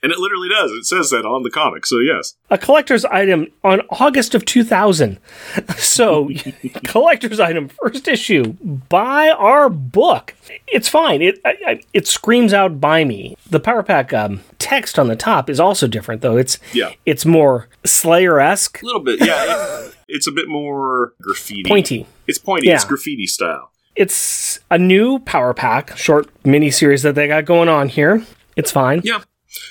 And 0.04 0.12
it 0.12 0.18
literally 0.18 0.50
does. 0.50 0.72
It 0.72 0.86
says 0.86 1.12
that 1.12 1.26
on 1.26 1.44
the 1.44 1.52
comic, 1.52 1.86
so 1.86 2.00
yes. 2.00 2.36
a 2.50 2.58
collector's 2.58 3.06
item 3.06 3.52
on 3.64 3.82
august 3.92 4.34
of 4.34 4.46
2000 4.46 5.20
so 5.78 6.30
collector's 6.86 7.40
item 7.40 7.70
first 7.70 8.08
issue. 8.08 8.54
Buy 8.90 9.30
our 9.30 9.70
book. 9.70 10.34
It's 10.68 10.90
fine. 10.90 11.22
It 11.22 11.40
I, 11.46 11.58
I, 11.68 11.82
it 11.94 12.08
screams 12.08 12.52
out 12.52 12.82
buy 12.82 13.04
me. 13.04 13.36
The 13.50 13.60
power 13.60 13.84
pack 13.84 14.12
um, 14.12 14.42
text 14.58 14.98
on 14.98 15.08
the 15.08 15.16
top 15.16 15.52
is 15.52 15.60
also 15.60 15.88
different 15.88 16.22
though. 16.22 16.38
It's 16.38 16.58
Yeah. 16.74 16.94
it's 17.06 17.26
more 17.26 17.68
slayer-esque. 17.86 18.82
A 18.82 18.86
little 18.86 19.02
bit, 19.02 19.24
yeah. 19.24 19.90
It- 20.12 20.16
it's 20.16 20.28
a 20.28 20.32
bit 20.32 20.48
more 20.48 21.14
graffiti. 21.22 21.64
pointy 21.70 22.06
It's 22.28 22.38
pointy. 22.38 22.70
It's 22.70 22.86
graffiti 22.86 23.28
style. 23.28 23.72
it's 23.96 24.60
a 24.70 24.78
new 24.78 25.20
power 25.20 25.54
pack 25.54 25.98
short 25.98 26.28
mini 26.46 26.72
series 26.72 27.02
that 27.04 27.16
they 27.16 27.28
got 27.28 27.46
going 27.46 27.68
on 27.70 27.90
here 27.90 28.24
it's 28.56 28.72
fine 28.72 29.02
Yeah. 29.04 29.20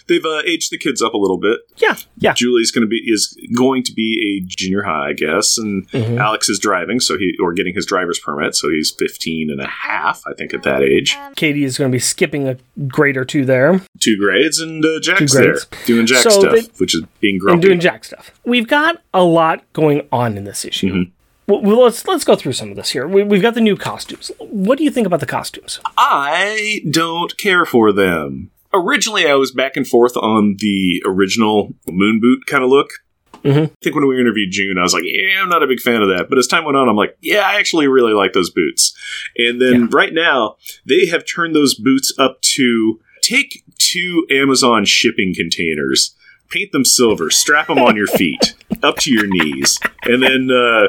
They've 0.07 0.25
uh, 0.25 0.43
aged 0.45 0.71
the 0.71 0.79
kids 0.79 1.01
up 1.03 1.14
a 1.14 1.16
little 1.19 1.38
bit. 1.38 1.61
yeah 1.77 1.97
yeah 2.19 2.33
Julie's 2.35 2.71
going 2.71 2.83
to 2.83 2.88
be 2.88 2.99
is 3.07 3.37
going 3.57 3.83
to 3.85 3.93
be 3.93 4.38
a 4.43 4.47
junior 4.47 4.83
high, 4.83 5.09
I 5.09 5.12
guess, 5.12 5.59
and 5.59 5.88
Mm-hmm. 5.90 6.19
Alex 6.19 6.49
is 6.49 6.59
driving, 6.59 7.01
so 7.01 7.16
he 7.19 7.37
or 7.43 7.53
getting 7.53 7.75
his 7.75 7.87
driver's 7.87 8.19
permit, 8.19 8.55
so 8.55 8.69
he's 8.71 8.90
15 8.90 9.51
and 9.51 9.61
a 9.61 9.66
half, 9.66 10.23
I 10.27 10.35
think, 10.35 10.55
at 10.55 10.62
that 10.62 10.83
age. 10.83 11.16
Katie 11.37 11.64
is 11.64 11.77
going 11.79 11.90
to 11.90 11.95
be 11.95 11.99
skipping 12.01 12.47
a 12.49 12.57
grade 12.87 13.16
or 13.16 13.25
two 13.25 13.45
there 13.45 13.81
Two 13.99 14.16
grades, 14.19 14.61
and 14.61 14.85
uh, 14.85 15.01
Jack's 15.01 15.33
Two 15.33 15.38
there 15.38 15.57
doing 15.87 16.07
Jack 16.07 16.23
So 16.23 16.31
stuff, 16.31 16.53
they- 16.55 16.69
which 16.79 16.95
is 16.95 17.03
being 17.21 17.38
grumpy. 17.38 17.69
doing 17.69 17.81
Jack 17.81 18.05
stuff. 18.05 18.31
We've 18.45 18.69
got 18.69 19.03
a 19.14 19.23
lot 19.25 19.64
going 19.73 20.07
on 20.12 20.37
in 20.37 20.45
this 20.45 20.64
issue. 20.64 20.88
Mm-hmm. 20.93 21.11
Well, 21.47 21.62
well, 21.62 21.83
let's 21.85 22.07
let's 22.07 22.23
go 22.25 22.37
through 22.37 22.53
some 22.53 22.71
of 22.71 22.77
this 22.77 22.90
here. 22.90 23.09
We, 23.09 23.25
we've 23.25 23.43
got 23.43 23.55
the 23.55 23.61
new 23.61 23.77
costumes. 23.77 24.31
What 24.38 24.79
do 24.79 24.85
you 24.85 24.90
think 24.90 25.07
about 25.07 25.19
the 25.21 25.27
costumes? 25.27 25.81
I 25.99 26.83
don't 26.88 27.37
care 27.37 27.64
for 27.66 27.90
them. 27.93 28.51
Originally, 28.73 29.27
I 29.29 29.35
was 29.35 29.51
back 29.51 29.77
and 29.77 29.87
forth 29.87 30.17
on 30.17 30.57
the 30.59 31.03
original 31.05 31.75
moon 31.89 32.21
boot 32.21 32.47
kind 32.47 32.63
of 32.63 32.71
look. 32.71 32.91
I 33.63 33.71
think 33.83 33.97
when 33.97 34.07
we 34.07 34.21
interviewed 34.21 34.51
June, 34.51 34.77
I 34.79 34.83
was 34.83 34.93
like, 34.93 35.05
yeah, 35.07 35.41
I'm 35.41 35.49
not 35.49 35.63
a 35.63 35.67
big 35.67 35.81
fan 35.81 36.03
of 36.03 36.09
that. 36.09 36.27
But 36.29 36.39
as 36.39 36.47
time 36.47 36.65
went 36.65 36.77
on, 36.77 36.89
I'm 36.89 36.97
like, 36.97 37.17
yeah, 37.23 37.41
I 37.41 37.55
actually 37.55 37.89
really 37.89 38.13
like 38.13 38.33
those 38.35 38.51
boots. 38.51 38.95
And 39.37 39.61
then 39.61 39.89
right 39.89 40.13
now, 40.13 40.57
they 40.85 41.07
have 41.07 41.25
turned 41.25 41.55
those 41.57 41.75
boots 41.75 42.13
up 42.19 42.43
to 42.43 43.01
take 43.23 43.65
two 43.79 44.27
Amazon 44.31 44.85
shipping 44.85 45.35
containers, 45.35 46.15
paint 46.51 46.73
them 46.73 46.85
silver, 46.85 47.31
strap 47.31 47.69
them 47.69 47.79
on 47.79 47.97
your 47.97 48.07
feet 48.19 48.55
up 48.83 48.97
to 48.99 49.11
your 49.11 49.27
knees, 49.27 49.79
and 50.05 50.23
then. 50.23 50.51
Uh, 50.51 50.89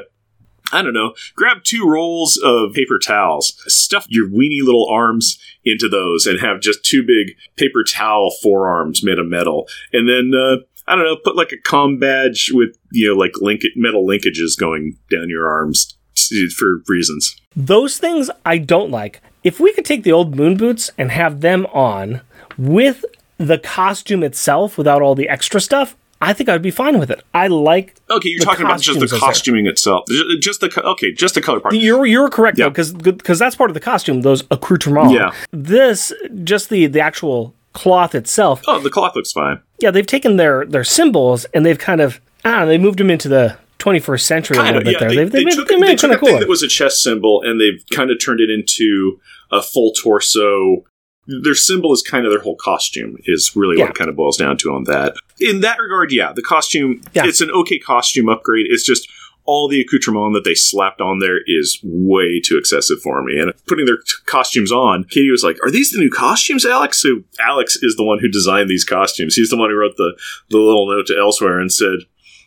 I 0.71 0.81
don't 0.81 0.93
know. 0.93 1.13
Grab 1.35 1.63
two 1.63 1.87
rolls 1.87 2.39
of 2.43 2.73
paper 2.73 2.99
towels, 2.99 3.55
stuff 3.67 4.05
your 4.09 4.29
weeny 4.29 4.61
little 4.61 4.87
arms 4.89 5.39
into 5.63 5.87
those, 5.89 6.25
and 6.25 6.39
have 6.39 6.61
just 6.61 6.83
two 6.83 7.03
big 7.03 7.35
paper 7.57 7.83
towel 7.83 8.31
forearms 8.41 9.03
made 9.03 9.19
of 9.19 9.27
metal. 9.27 9.67
And 9.93 10.07
then, 10.07 10.31
uh, 10.33 10.57
I 10.87 10.95
don't 10.95 11.05
know, 11.05 11.17
put 11.17 11.35
like 11.35 11.51
a 11.51 11.57
com 11.57 11.99
badge 11.99 12.51
with, 12.53 12.77
you 12.91 13.09
know, 13.09 13.15
like 13.15 13.33
link- 13.39 13.63
metal 13.75 14.05
linkages 14.05 14.57
going 14.57 14.97
down 15.09 15.29
your 15.29 15.49
arms 15.49 15.97
t- 16.15 16.49
for 16.49 16.81
reasons. 16.87 17.35
Those 17.55 17.97
things 17.97 18.29
I 18.45 18.57
don't 18.57 18.91
like. 18.91 19.21
If 19.43 19.59
we 19.59 19.73
could 19.73 19.85
take 19.85 20.03
the 20.03 20.11
old 20.11 20.35
moon 20.35 20.55
boots 20.57 20.91
and 20.97 21.11
have 21.11 21.41
them 21.41 21.65
on 21.67 22.21
with 22.57 23.03
the 23.37 23.57
costume 23.57 24.23
itself 24.23 24.77
without 24.77 25.01
all 25.01 25.15
the 25.15 25.29
extra 25.29 25.59
stuff, 25.59 25.95
I 26.21 26.33
think 26.33 26.49
I'd 26.49 26.61
be 26.61 26.71
fine 26.71 26.99
with 26.99 27.09
it. 27.09 27.23
I 27.33 27.47
like. 27.47 27.95
Okay, 28.09 28.29
you're 28.29 28.39
talking 28.39 28.65
about 28.65 28.79
just 28.81 28.99
the 28.99 29.05
costumes 29.07 29.13
as 29.13 29.19
they're- 29.19 29.19
costuming 29.19 29.67
itself. 29.67 30.05
Just 30.39 30.61
the, 30.61 30.81
okay, 30.85 31.11
just 31.11 31.35
the 31.35 31.41
color 31.41 31.59
part. 31.59 31.73
You're 31.75 32.05
you're 32.05 32.29
correct 32.29 32.57
Yeah. 32.57 32.65
though, 32.65 32.69
because 32.69 32.93
because 32.93 33.39
that's 33.39 33.55
part 33.55 33.69
of 33.69 33.73
the 33.73 33.79
costume. 33.79 34.21
Those 34.21 34.43
accoutrements. 34.51 35.13
Yeah. 35.13 35.31
This 35.51 36.13
just 36.43 36.69
the 36.69 36.85
the 36.87 36.99
actual 37.01 37.53
cloth 37.73 38.13
itself. 38.15 38.61
Oh, 38.67 38.79
the 38.79 38.89
cloth 38.89 39.15
looks 39.15 39.31
fine. 39.31 39.59
Yeah, 39.79 39.91
they've 39.91 40.05
taken 40.05 40.35
their 40.37 40.65
their 40.65 40.83
symbols 40.83 41.45
and 41.53 41.65
they've 41.65 41.79
kind 41.79 42.01
of 42.01 42.21
don't 42.43 42.67
they 42.67 42.77
moved 42.77 42.99
them 42.99 43.09
into 43.09 43.27
the 43.29 43.57
21st 43.79 44.21
century 44.21 44.57
a 44.57 44.61
little 44.61 44.77
of, 44.77 44.83
bit 44.83 44.93
yeah. 44.93 44.99
there. 44.99 45.09
They, 45.09 45.15
They've, 45.15 45.31
they 45.31 45.39
they, 45.39 45.45
made, 45.45 45.53
took, 45.55 45.67
they 45.69 45.75
made 45.77 45.87
they 45.87 45.93
it 45.93 45.99
took 45.99 46.11
a 46.21 46.25
thing 46.25 46.39
that 46.39 46.47
was 46.47 46.61
a 46.61 46.67
chest 46.67 47.01
symbol 47.01 47.41
and 47.43 47.59
they've 47.59 47.83
kind 47.95 48.11
of 48.11 48.17
turned 48.23 48.39
it 48.39 48.49
into 48.51 49.19
a 49.51 49.61
full 49.61 49.91
torso. 49.93 50.83
Their 51.27 51.55
symbol 51.55 51.91
is 51.93 52.01
kind 52.01 52.25
of 52.25 52.31
their 52.31 52.41
whole 52.41 52.55
costume, 52.55 53.17
is 53.25 53.55
really 53.55 53.77
Yeah. 53.77 53.85
what 53.85 53.91
it 53.91 53.95
kind 53.97 54.09
of 54.09 54.15
boils 54.15 54.37
down 54.37 54.57
to 54.57 54.71
on 54.73 54.83
that. 54.85 55.15
In 55.41 55.61
that 55.61 55.79
regard, 55.79 56.11
yeah, 56.11 56.31
the 56.33 56.41
costume, 56.41 57.01
Yeah. 57.13 57.25
it's 57.25 57.41
an 57.41 57.51
okay 57.51 57.79
costume 57.79 58.29
upgrade. 58.29 58.67
It's 58.69 58.85
just 58.85 59.09
all 59.43 59.67
the 59.67 59.81
accoutrement 59.81 60.35
that 60.35 60.43
they 60.43 60.53
slapped 60.53 61.01
on 61.01 61.17
there 61.17 61.39
is 61.47 61.79
way 61.83 62.39
too 62.39 62.57
excessive 62.57 63.01
for 63.01 63.23
me. 63.23 63.39
And 63.39 63.51
putting 63.67 63.85
their 63.87 63.97
t- 63.97 64.03
costumes 64.27 64.71
on, 64.71 65.03
Katie 65.05 65.31
was 65.31 65.43
like, 65.43 65.57
Are 65.65 65.71
these 65.71 65.91
the 65.91 65.99
new 65.99 66.11
costumes, 66.11 66.63
Alex? 66.65 67.01
So 67.01 67.23
Alex 67.39 67.75
is 67.81 67.95
the 67.95 68.03
one 68.03 68.19
who 68.19 68.27
designed 68.29 68.69
these 68.69 68.85
costumes. 68.85 69.35
He's 69.35 69.49
the 69.49 69.57
one 69.57 69.71
who 69.71 69.75
wrote 69.75 69.97
the, 69.97 70.15
the 70.51 70.57
little 70.59 70.87
note 70.87 71.07
to 71.07 71.17
Elsewhere 71.17 71.59
and 71.59 71.73
said, 71.73 71.99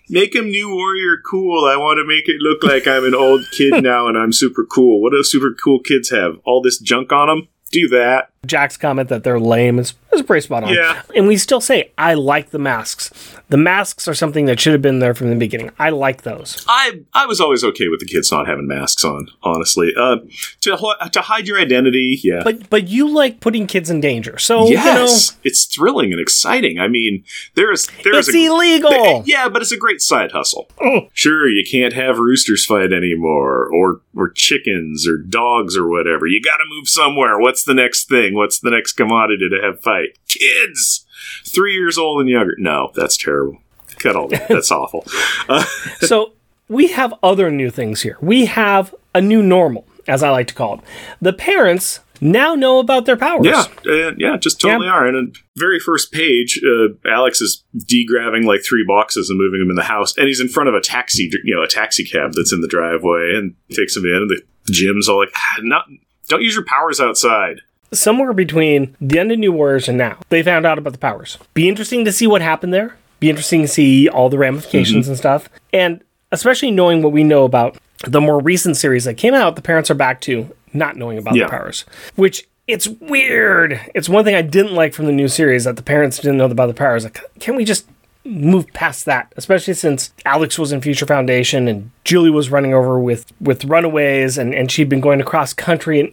Make 0.09 0.35
him 0.37 0.51
new 0.51 0.69
warrior 0.73 1.17
cool. 1.29 1.65
I 1.65 1.77
want 1.77 1.99
to 1.99 2.05
make 2.07 2.29
it 2.29 2.41
look 2.41 2.63
like 2.63 2.87
I'm 2.87 3.05
an 3.05 3.15
old 3.15 3.45
kid 3.51 3.83
now 3.83 4.07
and 4.07 4.17
I'm 4.17 4.33
super 4.33 4.65
cool. 4.65 5.03
What 5.03 5.11
do 5.13 5.23
super 5.25 5.53
cool 5.53 5.81
kids 5.81 6.11
have? 6.11 6.37
All 6.45 6.63
this 6.63 6.79
junk 6.79 7.11
on 7.11 7.27
them? 7.29 7.49
Do 7.73 7.89
that. 7.89 8.31
Jack's 8.47 8.77
comment 8.77 9.09
that 9.09 9.25
they're 9.25 9.41
lame 9.41 9.81
is, 9.81 9.95
is 10.15 10.23
pretty 10.23 10.43
spot 10.43 10.65
on. 10.65 10.73
Yeah. 10.73 11.03
And 11.15 11.27
we 11.27 11.37
still 11.37 11.61
say, 11.61 11.91
I 11.99 12.15
like 12.15 12.51
the 12.51 12.59
masks. 12.59 13.11
The 13.49 13.57
masks 13.57 14.09
are 14.09 14.15
something 14.15 14.47
that 14.47 14.59
should 14.59 14.73
have 14.73 14.83
been 14.83 14.99
there 15.01 15.15
from 15.15 15.31
the 15.31 15.37
beginning. 15.37 15.71
I 15.79 15.91
like 15.91 16.23
those. 16.23 16.65
I 16.67 17.03
I 17.13 17.27
was 17.27 17.41
always 17.41 17.63
okay 17.63 17.89
with 17.89 18.01
the 18.01 18.07
kids 18.07 18.33
not 18.33 18.47
having 18.47 18.67
masks 18.67 19.05
on. 19.05 19.29
Honestly, 19.43 19.93
uh, 19.97 20.17
to 20.63 20.77
ho- 20.77 20.95
to 21.13 21.21
hide 21.21 21.47
your 21.47 21.61
identity, 21.61 22.19
yeah. 22.25 22.43
But 22.43 22.71
but 22.71 22.89
you 22.89 23.09
like 23.09 23.41
putting 23.41 23.67
kids 23.67 23.91
in 23.91 24.01
danger. 24.01 24.39
So, 24.39 24.69
yes, 24.69 25.37
it's 25.45 25.67
thrilling 25.67 26.13
and 26.13 26.21
exciting. 26.21 26.79
I 26.79 26.89
mean, 26.89 27.25
there 27.55 27.71
is 27.71 27.89
you 27.99 28.05
there 28.05 28.13
know, 28.15 28.19
is 28.21 28.35
a, 28.35 28.37
illegal. 28.37 29.23
Yeah, 29.27 29.49
but 29.49 29.63
it's 29.63 29.73
a 29.73 29.77
great 29.77 30.01
side 30.01 30.33
hustle. 30.33 30.69
Oh. 30.81 31.09
Sure, 31.13 31.49
you 31.49 31.65
can't 31.71 31.93
have 31.93 32.19
roosters 32.19 32.65
fight 32.65 32.93
anymore, 32.93 33.69
or 33.73 34.01
or 34.17 34.31
chickens, 34.31 35.07
or 35.07 35.19
dogs, 35.19 35.77
or 35.77 35.87
whatever. 35.89 36.27
You 36.27 36.41
got 36.41 36.57
to 36.59 36.65
move 36.69 36.89
somewhere. 36.89 37.39
What's 37.39 37.65
the 37.65 37.75
next 37.75 38.09
thing? 38.09 38.35
What's 38.35 38.59
the 38.59 38.71
next 38.71 38.93
commodity 38.93 39.49
to 39.51 39.61
have 39.63 39.81
fight? 39.81 40.04
Kids, 40.29 41.07
three 41.45 41.75
years 41.75 41.99
old 41.99 42.21
and 42.21 42.29
younger. 42.29 42.55
No, 42.59 42.91
that's 42.95 43.17
terrible. 43.17 43.59
Cut 43.99 44.17
all 44.17 44.29
that. 44.29 44.49
That's 44.49 44.73
awful. 44.73 45.05
Uh, 45.49 45.65
so 46.01 46.33
we 46.69 46.89
have 46.89 47.15
other 47.23 47.51
new 47.51 47.71
things 47.71 48.03
here. 48.03 48.19
We 48.21 48.47
have 48.47 48.95
a 49.15 49.21
new 49.21 49.43
normal, 49.43 49.87
as 50.09 50.23
I 50.23 50.31
like 50.31 50.49
to 50.49 50.55
call 50.55 50.75
it. 50.75 50.81
The 51.21 51.33
parents 51.33 52.01
now 52.21 52.55
know 52.55 52.79
about 52.79 53.07
their 53.07 53.17
powers. 53.17 53.47
yeah, 53.47 53.67
uh, 53.87 54.13
yeah, 54.17 54.37
just 54.37 54.61
totally 54.61 54.89
are. 54.89 55.07
And 55.07 55.35
the 55.35 55.39
very 55.57 55.79
first 55.79 56.13
page, 56.13 56.61
uh, 56.65 56.89
Alex 57.09 57.41
is 57.41 57.65
degrabbing 57.77 58.45
like 58.45 58.63
three 58.65 58.85
boxes 58.87 59.31
and 59.31 59.39
moving 59.39 59.61
them 59.61 59.71
in 59.71 59.77
the 59.77 59.83
house, 59.83 60.17
and 60.17 60.27
he's 60.27 60.41
in 60.41 60.49
front 60.49 60.69
of 60.69 60.75
a 60.75 60.81
taxi, 60.81 61.31
you 61.45 61.55
know, 61.55 61.63
a 61.63 61.69
taxi 61.69 62.05
cab 62.05 62.33
that's 62.33 62.53
in 62.53 62.61
the 62.61 62.69
driveway, 62.69 63.35
and 63.35 63.55
takes 63.71 63.97
him 63.97 64.05
in. 64.07 64.15
And 64.15 64.31
the 64.31 64.43
Jim's 64.73 65.09
all 65.09 65.19
like, 65.19 65.33
ah, 65.35 65.57
"Not, 65.63 65.87
don't 66.29 66.43
use 66.43 66.55
your 66.55 66.65
powers 66.65 67.01
outside." 67.01 67.61
Somewhere 67.95 68.33
between 68.33 68.97
the 69.01 69.19
end 69.19 69.33
of 69.33 69.39
New 69.39 69.53
Warriors 69.53 69.89
and 69.89 69.97
now, 69.99 70.19
they 70.29 70.43
found 70.43 70.67
out 70.67 70.79
about 70.79 70.93
the 70.93 70.99
powers. 70.99 71.39
Be 71.55 71.69
interesting 71.69 72.05
to 72.05 72.13
see 72.13 72.27
what 72.27 72.43
happened 72.43 72.75
there. 72.75 72.97
Be 73.21 73.31
interesting 73.31 73.63
to 73.63 73.69
see 73.69 74.09
all 74.09 74.29
the 74.29 74.39
ramifications 74.39 75.05
mm-hmm. 75.05 75.13
and 75.13 75.19
stuff. 75.19 75.49
And 75.73 76.03
especially 76.33 76.71
knowing 76.71 77.03
what 77.03 77.13
we 77.13 77.25
know 77.25 77.45
about 77.45 77.79
the 78.07 78.21
more 78.21 78.41
recent 78.41 78.77
series 78.77 79.05
that 79.05 79.15
came 79.15 79.35
out, 79.35 79.57
the 79.57 79.63
parents 79.63 79.91
are 79.91 79.95
back 79.95 80.21
to 80.23 80.55
not 80.73 80.97
knowing 80.97 81.17
about 81.19 81.37
Yeah. 81.37 81.45
the 81.45 81.51
powers, 81.51 81.85
which 82.17 82.47
it's 82.67 82.89
weird. 82.89 83.81
It's 83.95 84.09
one 84.09 84.25
thing 84.25 84.35
I 84.35 84.43
didn't 84.43 84.75
like 84.75 84.95
from 84.95 85.07
the 85.07 85.13
new 85.13 85.29
series 85.29 85.65
that 85.65 85.77
the 85.77 85.83
parents 85.83 86.19
didn't 86.19 86.39
know 86.39 86.47
about 86.47 86.67
the 86.67 86.75
powers. 86.75 87.05
Like, 87.05 87.21
can 87.39 87.57
we 87.57 87.65
just 87.65 87.87
move 88.25 88.67
past 88.73 89.05
that? 89.05 89.33
Especially 89.37 89.75
since 89.75 90.13
Alex 90.25 90.59
was 90.59 90.73
in 90.73 90.81
Future 90.81 91.07
Foundation 91.07 91.69
and 91.69 91.91
Julie 92.05 92.31
was 92.31 92.51
running 92.51 92.75
over 92.75 92.99
with 92.99 93.27
with 93.41 93.65
Runaways, 93.65 94.39
and 94.39 94.55
and 94.55 94.71
she'd 94.71 94.89
been 94.89 95.01
going 95.01 95.21
across 95.21 95.53
country. 95.53 96.01
And 96.01 96.13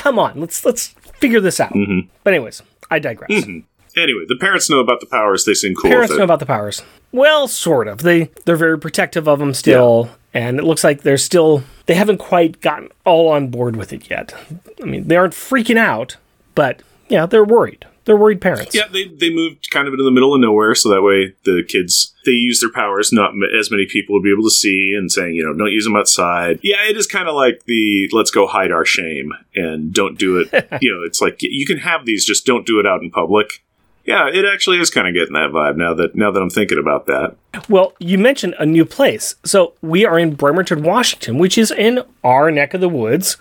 come 0.00 0.18
on, 0.18 0.40
let's 0.40 0.64
let's 0.64 0.88
figure 1.18 1.40
this 1.40 1.60
out. 1.60 1.72
Mm-hmm. 1.72 2.08
But 2.24 2.34
anyways, 2.34 2.62
I 2.90 2.98
digress. 2.98 3.30
Mm-hmm. 3.30 4.00
Anyway, 4.00 4.24
the 4.26 4.36
parents 4.36 4.70
know 4.70 4.78
about 4.78 5.00
the 5.00 5.06
powers. 5.06 5.44
They 5.44 5.54
seem 5.54 5.74
cool 5.74 5.90
Parents 5.90 6.16
know 6.16 6.24
about 6.24 6.38
the 6.38 6.46
powers. 6.46 6.82
Well, 7.12 7.48
sort 7.48 7.86
of. 7.86 7.98
They 7.98 8.30
they're 8.46 8.56
very 8.56 8.78
protective 8.78 9.28
of 9.28 9.38
them 9.38 9.52
still, 9.52 10.10
and 10.32 10.58
it 10.58 10.64
looks 10.64 10.82
like 10.82 11.02
they're 11.02 11.18
still 11.18 11.64
they 11.86 11.94
haven't 11.94 12.18
quite 12.18 12.60
gotten 12.60 12.88
all 13.04 13.28
on 13.28 13.48
board 13.48 13.76
with 13.76 13.92
it 13.92 14.08
yet. 14.08 14.34
I 14.82 14.86
mean, 14.86 15.08
they 15.08 15.16
aren't 15.16 15.34
freaking 15.34 15.76
out, 15.76 16.16
but 16.54 16.82
yeah, 17.08 17.26
they're 17.26 17.44
worried. 17.44 17.86
They're 18.04 18.16
worried 18.16 18.40
parents. 18.40 18.74
yeah, 18.74 18.88
they, 18.90 19.08
they 19.08 19.30
moved 19.30 19.70
kind 19.70 19.86
of 19.86 19.94
into 19.94 20.04
the 20.04 20.10
middle 20.10 20.34
of 20.34 20.40
nowhere, 20.40 20.74
so 20.74 20.88
that 20.90 21.02
way 21.02 21.34
the 21.44 21.62
kids 21.66 22.14
they 22.24 22.32
use 22.32 22.60
their 22.60 22.72
powers. 22.72 23.12
Not 23.12 23.30
m- 23.30 23.42
as 23.58 23.70
many 23.70 23.86
people 23.86 24.14
would 24.14 24.22
be 24.22 24.32
able 24.32 24.44
to 24.44 24.50
see, 24.50 24.94
and 24.96 25.10
saying 25.10 25.34
you 25.34 25.44
know 25.44 25.52
don't 25.52 25.72
use 25.72 25.84
them 25.84 25.96
outside. 25.96 26.60
Yeah, 26.62 26.88
it 26.88 26.96
is 26.96 27.06
kind 27.06 27.28
of 27.28 27.34
like 27.34 27.64
the 27.66 28.08
let's 28.12 28.30
go 28.30 28.46
hide 28.46 28.72
our 28.72 28.84
shame 28.84 29.32
and 29.54 29.92
don't 29.92 30.18
do 30.18 30.38
it. 30.38 30.48
you 30.80 30.92
know, 30.94 31.02
it's 31.04 31.20
like 31.20 31.38
you 31.40 31.66
can 31.66 31.78
have 31.78 32.06
these, 32.06 32.24
just 32.24 32.46
don't 32.46 32.66
do 32.66 32.78
it 32.80 32.86
out 32.86 33.02
in 33.02 33.10
public. 33.10 33.62
Yeah, 34.04 34.28
it 34.28 34.44
actually 34.44 34.80
is 34.80 34.90
kind 34.90 35.06
of 35.06 35.14
getting 35.14 35.34
that 35.34 35.50
vibe 35.50 35.76
now 35.76 35.94
that 35.94 36.14
now 36.14 36.30
that 36.30 36.40
I'm 36.40 36.50
thinking 36.50 36.78
about 36.78 37.06
that. 37.06 37.36
Well, 37.68 37.92
you 37.98 38.18
mentioned 38.18 38.54
a 38.58 38.66
new 38.66 38.84
place. 38.84 39.34
So 39.44 39.74
we 39.82 40.04
are 40.04 40.18
in 40.18 40.34
Bremerton, 40.34 40.82
Washington, 40.82 41.38
which 41.38 41.58
is 41.58 41.70
in 41.70 42.02
our 42.24 42.50
neck 42.50 42.74
of 42.74 42.80
the 42.80 42.88
woods, 42.88 43.36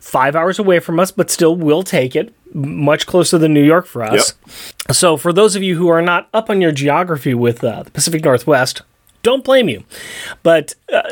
five 0.00 0.36
hours 0.36 0.58
away 0.58 0.80
from 0.80 1.00
us, 1.00 1.10
but 1.10 1.30
still 1.30 1.56
we'll 1.56 1.82
take 1.82 2.14
it. 2.14 2.34
Much 2.54 3.06
closer 3.06 3.38
than 3.38 3.54
New 3.54 3.64
York 3.64 3.86
for 3.86 4.02
us. 4.02 4.34
So, 4.90 5.16
for 5.16 5.32
those 5.32 5.56
of 5.56 5.62
you 5.62 5.76
who 5.78 5.88
are 5.88 6.02
not 6.02 6.28
up 6.34 6.50
on 6.50 6.60
your 6.60 6.72
geography 6.72 7.32
with 7.32 7.64
uh, 7.64 7.84
the 7.84 7.90
Pacific 7.90 8.22
Northwest, 8.22 8.82
don't 9.22 9.42
blame 9.42 9.70
you. 9.70 9.84
But 10.42 10.74
uh, 10.92 11.02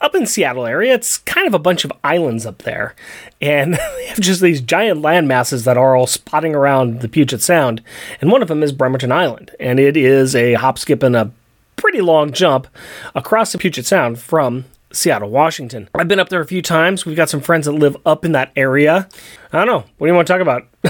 up 0.00 0.14
in 0.14 0.26
Seattle 0.26 0.66
area, 0.66 0.94
it's 0.94 1.18
kind 1.18 1.46
of 1.46 1.54
a 1.54 1.58
bunch 1.58 1.84
of 1.84 1.92
islands 2.04 2.46
up 2.46 2.58
there, 2.58 2.94
and 3.40 3.74
they 3.96 4.06
have 4.06 4.20
just 4.20 4.40
these 4.40 4.60
giant 4.60 5.02
land 5.02 5.28
masses 5.28 5.64
that 5.64 5.76
are 5.76 5.96
all 5.96 6.06
spotting 6.06 6.54
around 6.54 7.00
the 7.00 7.08
Puget 7.08 7.40
Sound, 7.42 7.82
and 8.20 8.30
one 8.30 8.42
of 8.42 8.48
them 8.48 8.62
is 8.62 8.72
Bremerton 8.72 9.12
Island, 9.12 9.50
and 9.58 9.80
it 9.80 9.96
is 9.96 10.34
a 10.36 10.54
hop, 10.54 10.78
skip, 10.78 11.02
and 11.02 11.16
a 11.16 11.30
pretty 11.76 12.00
long 12.00 12.32
jump 12.32 12.66
across 13.14 13.52
the 13.52 13.58
Puget 13.58 13.86
Sound 13.86 14.18
from 14.18 14.64
Seattle, 14.92 15.30
Washington. 15.30 15.88
I've 15.94 16.08
been 16.08 16.20
up 16.20 16.28
there 16.28 16.40
a 16.40 16.46
few 16.46 16.62
times. 16.62 17.04
We've 17.04 17.16
got 17.16 17.28
some 17.28 17.40
friends 17.40 17.66
that 17.66 17.72
live 17.72 17.96
up 18.06 18.24
in 18.24 18.32
that 18.32 18.52
area. 18.56 19.08
I 19.52 19.58
don't 19.58 19.66
know. 19.66 19.84
What 19.98 20.06
do 20.06 20.10
you 20.10 20.14
want 20.14 20.26
to 20.26 20.32
talk 20.32 20.40
about? 20.42 20.62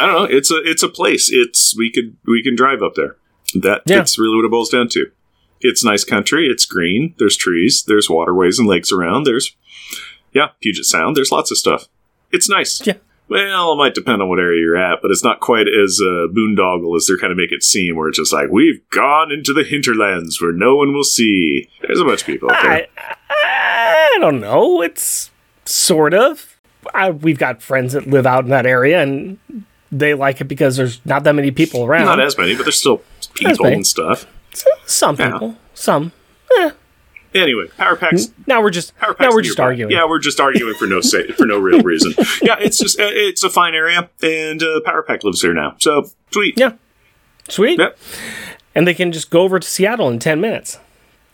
I 0.00 0.06
don't 0.06 0.14
know. 0.14 0.24
It's 0.36 0.50
a 0.50 0.56
it's 0.64 0.82
a 0.82 0.88
place. 0.88 1.28
It's 1.32 1.74
we 1.76 1.90
could 1.92 2.16
we 2.26 2.42
can 2.42 2.54
drive 2.56 2.82
up 2.82 2.94
there. 2.96 3.16
That 3.54 3.82
Yeah. 3.86 3.96
that's 3.98 4.18
really 4.18 4.36
what 4.36 4.44
it 4.44 4.50
boils 4.50 4.68
down 4.70 4.88
to. 4.90 5.10
It's 5.68 5.84
nice 5.84 6.04
country. 6.04 6.48
It's 6.48 6.64
green. 6.64 7.14
There's 7.18 7.36
trees. 7.36 7.84
There's 7.86 8.08
waterways 8.08 8.58
and 8.58 8.68
lakes 8.68 8.92
around. 8.92 9.24
There's 9.24 9.54
yeah, 10.32 10.48
Puget 10.60 10.84
Sound. 10.84 11.16
There's 11.16 11.32
lots 11.32 11.50
of 11.50 11.56
stuff. 11.56 11.86
It's 12.30 12.48
nice. 12.48 12.86
Yeah. 12.86 12.94
Well, 13.28 13.72
it 13.72 13.76
might 13.76 13.94
depend 13.94 14.22
on 14.22 14.28
what 14.28 14.38
area 14.38 14.60
you're 14.60 14.76
at, 14.76 15.00
but 15.02 15.10
it's 15.10 15.24
not 15.24 15.40
quite 15.40 15.66
as 15.66 16.00
uh, 16.00 16.28
boondoggle 16.30 16.94
as 16.96 17.06
they're 17.06 17.18
kind 17.18 17.32
of 17.32 17.36
make 17.36 17.50
it 17.50 17.64
seem, 17.64 17.96
where 17.96 18.08
it's 18.08 18.18
just 18.18 18.32
like 18.32 18.50
we've 18.50 18.88
gone 18.90 19.32
into 19.32 19.52
the 19.52 19.64
hinterlands 19.64 20.40
where 20.40 20.52
no 20.52 20.76
one 20.76 20.94
will 20.94 21.02
see. 21.02 21.68
There's 21.82 21.98
a 21.98 22.04
bunch 22.04 22.20
of 22.20 22.26
people 22.26 22.52
out 22.52 22.62
there. 22.62 22.86
I, 23.30 24.12
I 24.14 24.18
don't 24.20 24.40
know. 24.40 24.80
It's 24.80 25.30
sort 25.64 26.14
of. 26.14 26.56
I, 26.94 27.10
we've 27.10 27.38
got 27.38 27.62
friends 27.62 27.94
that 27.94 28.06
live 28.06 28.26
out 28.26 28.44
in 28.44 28.50
that 28.50 28.64
area, 28.64 29.02
and 29.02 29.38
they 29.90 30.14
like 30.14 30.40
it 30.40 30.44
because 30.44 30.76
there's 30.76 31.04
not 31.04 31.24
that 31.24 31.34
many 31.34 31.50
people 31.50 31.84
around. 31.84 32.04
not 32.04 32.20
as 32.20 32.38
many, 32.38 32.54
but 32.54 32.62
there's 32.62 32.78
still 32.78 33.02
people 33.34 33.66
and 33.66 33.86
stuff. 33.86 34.26
Some 34.86 35.16
Yeah. 35.18 35.32
people. 35.32 35.56
some. 35.74 36.12
Anyway, 37.34 37.66
Power 37.76 37.96
Pack's 37.96 38.28
Now 38.46 38.62
we're 38.62 38.70
just 38.70 38.94
now 39.20 39.28
we're 39.30 39.42
just 39.42 39.58
nearby. 39.58 39.66
arguing. 39.68 39.90
Yeah, 39.92 40.08
we're 40.08 40.20
just 40.20 40.40
arguing 40.40 40.72
for 40.74 40.86
no 40.86 41.02
sa- 41.02 41.30
for 41.36 41.44
no 41.44 41.58
real 41.58 41.82
reason. 41.82 42.14
Yeah, 42.40 42.56
it's 42.58 42.78
just 42.78 42.98
uh, 42.98 43.10
it's 43.12 43.42
a 43.44 43.50
fine 43.50 43.74
area, 43.74 44.08
and 44.22 44.62
uh, 44.62 44.80
Power 44.86 45.02
Pack 45.02 45.22
lives 45.22 45.42
there 45.42 45.52
now. 45.52 45.74
So 45.78 46.08
sweet. 46.30 46.54
Yeah. 46.56 46.72
Sweet. 47.48 47.78
Yep. 47.78 47.98
And 48.74 48.86
they 48.88 48.94
can 48.94 49.12
just 49.12 49.28
go 49.30 49.42
over 49.42 49.58
to 49.58 49.66
Seattle 49.68 50.08
in 50.08 50.18
10 50.18 50.40
minutes 50.40 50.78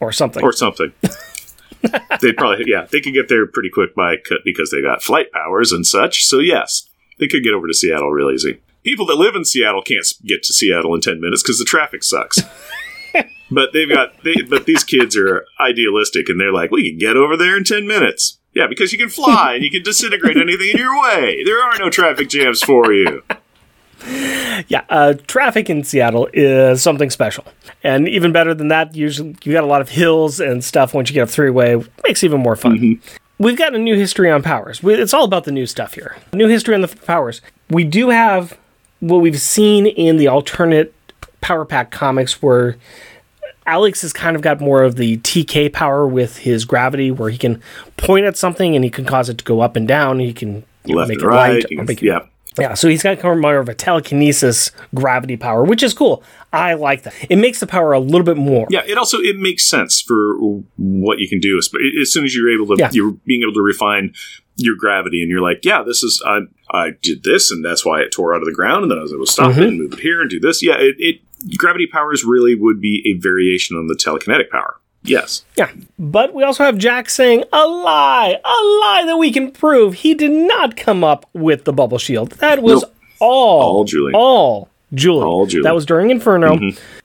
or 0.00 0.10
something. 0.12 0.42
or 0.42 0.52
something. 0.52 0.92
they 2.20 2.32
probably 2.32 2.64
yeah 2.66 2.86
they 2.90 3.00
could 3.00 3.14
get 3.14 3.28
there 3.28 3.46
pretty 3.46 3.70
quick 3.72 3.94
by 3.94 4.16
because 4.44 4.70
they 4.72 4.82
got 4.82 5.02
flight 5.04 5.30
powers 5.30 5.70
and 5.70 5.86
such. 5.86 6.24
So 6.24 6.40
yes, 6.40 6.88
they 7.20 7.28
could 7.28 7.44
get 7.44 7.54
over 7.54 7.68
to 7.68 7.74
Seattle 7.74 8.10
real 8.10 8.30
easy. 8.30 8.60
People 8.82 9.06
that 9.06 9.14
live 9.16 9.36
in 9.36 9.44
Seattle 9.44 9.82
can't 9.82 10.04
get 10.26 10.42
to 10.44 10.52
Seattle 10.52 10.94
in 10.96 11.00
ten 11.00 11.20
minutes 11.20 11.42
because 11.44 11.58
the 11.60 11.64
traffic 11.64 12.02
sucks. 12.02 12.40
but 13.50 13.72
they've 13.72 13.88
got 13.88 14.22
they, 14.24 14.34
but 14.48 14.66
these 14.66 14.84
kids 14.84 15.16
are 15.16 15.44
idealistic 15.60 16.28
and 16.28 16.40
they're 16.40 16.52
like 16.52 16.70
we 16.70 16.88
can 16.90 16.98
get 16.98 17.16
over 17.16 17.36
there 17.36 17.56
in 17.56 17.64
ten 17.64 17.86
minutes. 17.86 18.38
Yeah, 18.54 18.66
because 18.66 18.92
you 18.92 18.98
can 18.98 19.08
fly 19.08 19.54
and 19.54 19.64
you 19.64 19.70
can 19.70 19.82
disintegrate 19.82 20.36
anything 20.36 20.68
in 20.70 20.76
your 20.76 21.00
way. 21.02 21.42
There 21.44 21.62
are 21.62 21.78
no 21.78 21.88
traffic 21.88 22.28
jams 22.28 22.60
for 22.62 22.92
you. 22.92 23.22
yeah, 24.68 24.84
uh, 24.88 25.14
traffic 25.26 25.70
in 25.70 25.84
Seattle 25.84 26.28
is 26.32 26.82
something 26.82 27.08
special. 27.08 27.44
And 27.84 28.08
even 28.08 28.32
better 28.32 28.52
than 28.52 28.68
that, 28.68 28.94
usually 28.94 29.36
you 29.44 29.52
got 29.52 29.64
a 29.64 29.66
lot 29.66 29.80
of 29.80 29.88
hills 29.88 30.40
and 30.40 30.62
stuff 30.64 30.92
once 30.92 31.08
you 31.08 31.14
get 31.14 31.22
up 31.22 31.30
three-way. 31.30 31.82
Makes 32.04 32.24
even 32.24 32.40
more 32.40 32.56
fun. 32.56 33.00
We've 33.38 33.56
got 33.56 33.74
a 33.74 33.78
new 33.78 33.96
history 33.96 34.30
on 34.30 34.42
powers. 34.42 34.82
We- 34.82 34.94
It's 34.94 35.14
all 35.14 35.24
about 35.24 35.44
the 35.44 35.52
new 35.52 35.66
stuff 35.66 35.94
here. 35.94 36.16
New 36.32 36.48
history 36.48 36.74
on 36.74 36.80
the 36.80 36.88
powers. 36.88 37.40
We 37.70 37.84
do 37.84 38.10
have 38.10 38.58
what 39.00 39.18
we've 39.18 39.40
seen 39.40 39.86
in 39.86 40.16
the 40.16 40.28
alternate 40.28 40.92
Power 41.42 41.66
Pack 41.66 41.90
comics 41.90 42.40
where 42.40 42.78
Alex 43.66 44.00
has 44.02 44.12
kind 44.12 44.34
of 44.34 44.42
got 44.42 44.60
more 44.60 44.82
of 44.82 44.96
the 44.96 45.18
TK 45.18 45.72
power 45.72 46.06
with 46.06 46.38
his 46.38 46.64
gravity, 46.64 47.10
where 47.10 47.28
he 47.30 47.36
can 47.38 47.62
point 47.96 48.24
at 48.26 48.36
something 48.36 48.74
and 48.74 48.82
he 48.84 48.90
can 48.90 49.04
cause 49.04 49.28
it 49.28 49.38
to 49.38 49.44
go 49.44 49.60
up 49.60 49.76
and 49.76 49.86
down. 49.86 50.18
He 50.18 50.32
can 50.32 50.64
Left 50.86 51.08
make 51.10 51.20
it 51.20 51.24
right. 51.26 51.52
light 51.54 51.70
you 51.70 51.76
or 51.76 51.80
can- 51.80 51.86
make 51.86 52.02
it 52.02 52.06
yeah. 52.06 52.20
yeah, 52.58 52.74
so 52.74 52.88
he's 52.88 53.02
got 53.04 53.20
kind 53.20 53.34
of 53.34 53.40
more 53.40 53.58
of 53.58 53.68
a 53.68 53.74
telekinesis 53.74 54.72
gravity 54.94 55.36
power, 55.36 55.62
which 55.64 55.82
is 55.82 55.94
cool. 55.94 56.24
I 56.52 56.74
like 56.74 57.02
that. 57.04 57.14
It 57.30 57.36
makes 57.36 57.60
the 57.60 57.66
power 57.68 57.92
a 57.92 58.00
little 58.00 58.24
bit 58.24 58.36
more. 58.36 58.66
Yeah, 58.68 58.82
it 58.86 58.98
also 58.98 59.18
it 59.18 59.36
makes 59.38 59.64
sense 59.64 60.00
for 60.00 60.34
what 60.76 61.18
you 61.18 61.28
can 61.28 61.38
do. 61.38 61.56
As 61.56 61.70
as 62.00 62.12
soon 62.12 62.24
as 62.24 62.34
you're 62.34 62.50
able 62.52 62.66
to, 62.74 62.80
Yeah. 62.80 62.90
you're 62.92 63.12
being 63.26 63.42
able 63.42 63.54
to 63.54 63.62
refine 63.62 64.12
your 64.56 64.74
gravity, 64.76 65.22
and 65.22 65.30
you're 65.30 65.40
like, 65.40 65.64
yeah, 65.64 65.82
this 65.82 66.02
is 66.02 66.20
I 66.26 66.40
I 66.70 66.90
did 67.00 67.22
this, 67.22 67.52
and 67.52 67.64
that's 67.64 67.86
why 67.86 68.00
it 68.02 68.10
tore 68.10 68.34
out 68.34 68.42
of 68.42 68.46
the 68.46 68.52
ground, 68.52 68.82
and 68.82 68.90
then 68.90 68.98
I 68.98 69.02
was 69.02 69.12
able 69.12 69.24
to 69.24 69.30
stop 69.32 69.52
Mm-hmm. 69.52 69.62
it 69.62 69.68
and 69.68 69.78
move 69.78 69.92
it 69.94 70.00
here 70.00 70.20
and 70.20 70.28
do 70.28 70.40
this. 70.40 70.62
Yeah, 70.64 70.74
it, 70.78 70.96
it 70.98 71.20
gravity 71.56 71.86
powers 71.86 72.24
really 72.24 72.54
would 72.54 72.80
be 72.80 73.02
a 73.06 73.20
variation 73.20 73.76
on 73.76 73.86
the 73.88 73.94
telekinetic 73.94 74.50
power. 74.50 74.76
Yes, 75.04 75.44
Yeah. 75.58 75.70
But 75.98 76.32
we 76.32 76.44
also 76.44 76.62
have 76.62 76.78
Jack 76.78 77.10
saying, 77.10 77.42
a 77.52 77.66
lie, 77.66 78.36
a 78.44 78.48
lie 78.48 79.02
that 79.06 79.16
we 79.18 79.32
can 79.32 79.50
prove. 79.50 79.94
He 79.94 80.14
did 80.14 80.30
not 80.30 80.76
come 80.76 81.02
up 81.02 81.28
with 81.32 81.64
the 81.64 81.72
bubble 81.72 81.98
shield. 81.98 82.30
That 82.32 82.62
was 82.62 82.82
Nope. 82.82 82.94
all. 83.18 83.62
All 83.62 83.84
Julie. 83.84 84.12
All 84.14 84.68
Julie. 84.94 85.24
All 85.24 85.46
Julie. 85.46 85.60
Mm-hmm. 85.62 85.64
That 85.66 85.74
was 85.74 85.86
during 85.86 86.10
Inferno. 86.10 86.56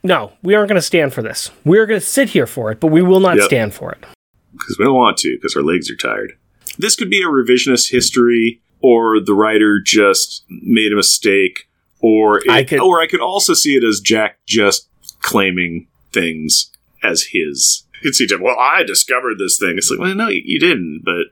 No, 0.04 0.32
we 0.44 0.54
aren't 0.54 0.70
going 0.70 0.76
to 0.78 0.82
stand 0.86 1.12
for 1.12 1.24
this. 1.24 1.50
We're 1.66 1.88
going 1.88 2.00
to 2.00 2.06
sit 2.06 2.30
here 2.30 2.46
for 2.46 2.70
it, 2.72 2.80
but 2.80 2.88
we 2.88 3.02
will 3.02 3.20
not 3.20 3.38
Yep. 3.38 3.46
stand 3.46 3.74
for 3.74 3.92
it. 3.94 4.06
because 4.54 4.78
we 4.78 4.86
don't 4.86 4.94
want 4.96 5.18
to 5.18 5.36
because 5.36 5.56
our 5.56 5.64
legs 5.64 5.90
are 5.90 5.96
tired. 5.96 6.34
This 6.78 6.96
could 6.96 7.10
be 7.10 7.22
a 7.24 7.26
revisionist 7.26 7.90
history, 7.92 8.62
or 8.80 9.20
the 9.20 9.34
writer 9.34 9.80
just 9.84 10.44
made 10.50 10.92
a 10.94 10.96
mistake, 10.96 11.68
or 12.00 12.40
it, 12.40 12.50
I 12.50 12.64
could- 12.64 12.80
or 12.80 13.02
I 13.02 13.08
could 13.08 13.22
also 13.22 13.54
see 13.54 13.76
it 13.76 13.84
as 13.84 14.00
Jack 14.00 14.40
just 14.46 14.90
claiming 15.22 15.88
things 16.14 16.72
as 17.04 17.24
his. 17.32 17.84
You 17.96 18.10
could 18.10 18.16
see 18.16 18.28
Jack. 18.28 18.40
Well, 18.42 18.58
I 18.60 18.84
discovered 18.84 19.38
this 19.40 19.58
thing. 19.58 19.78
It's 19.78 19.90
like, 19.90 20.00
well, 20.00 20.14
no, 20.16 20.28
you 20.28 20.60
didn't. 20.60 21.02
But 21.04 21.26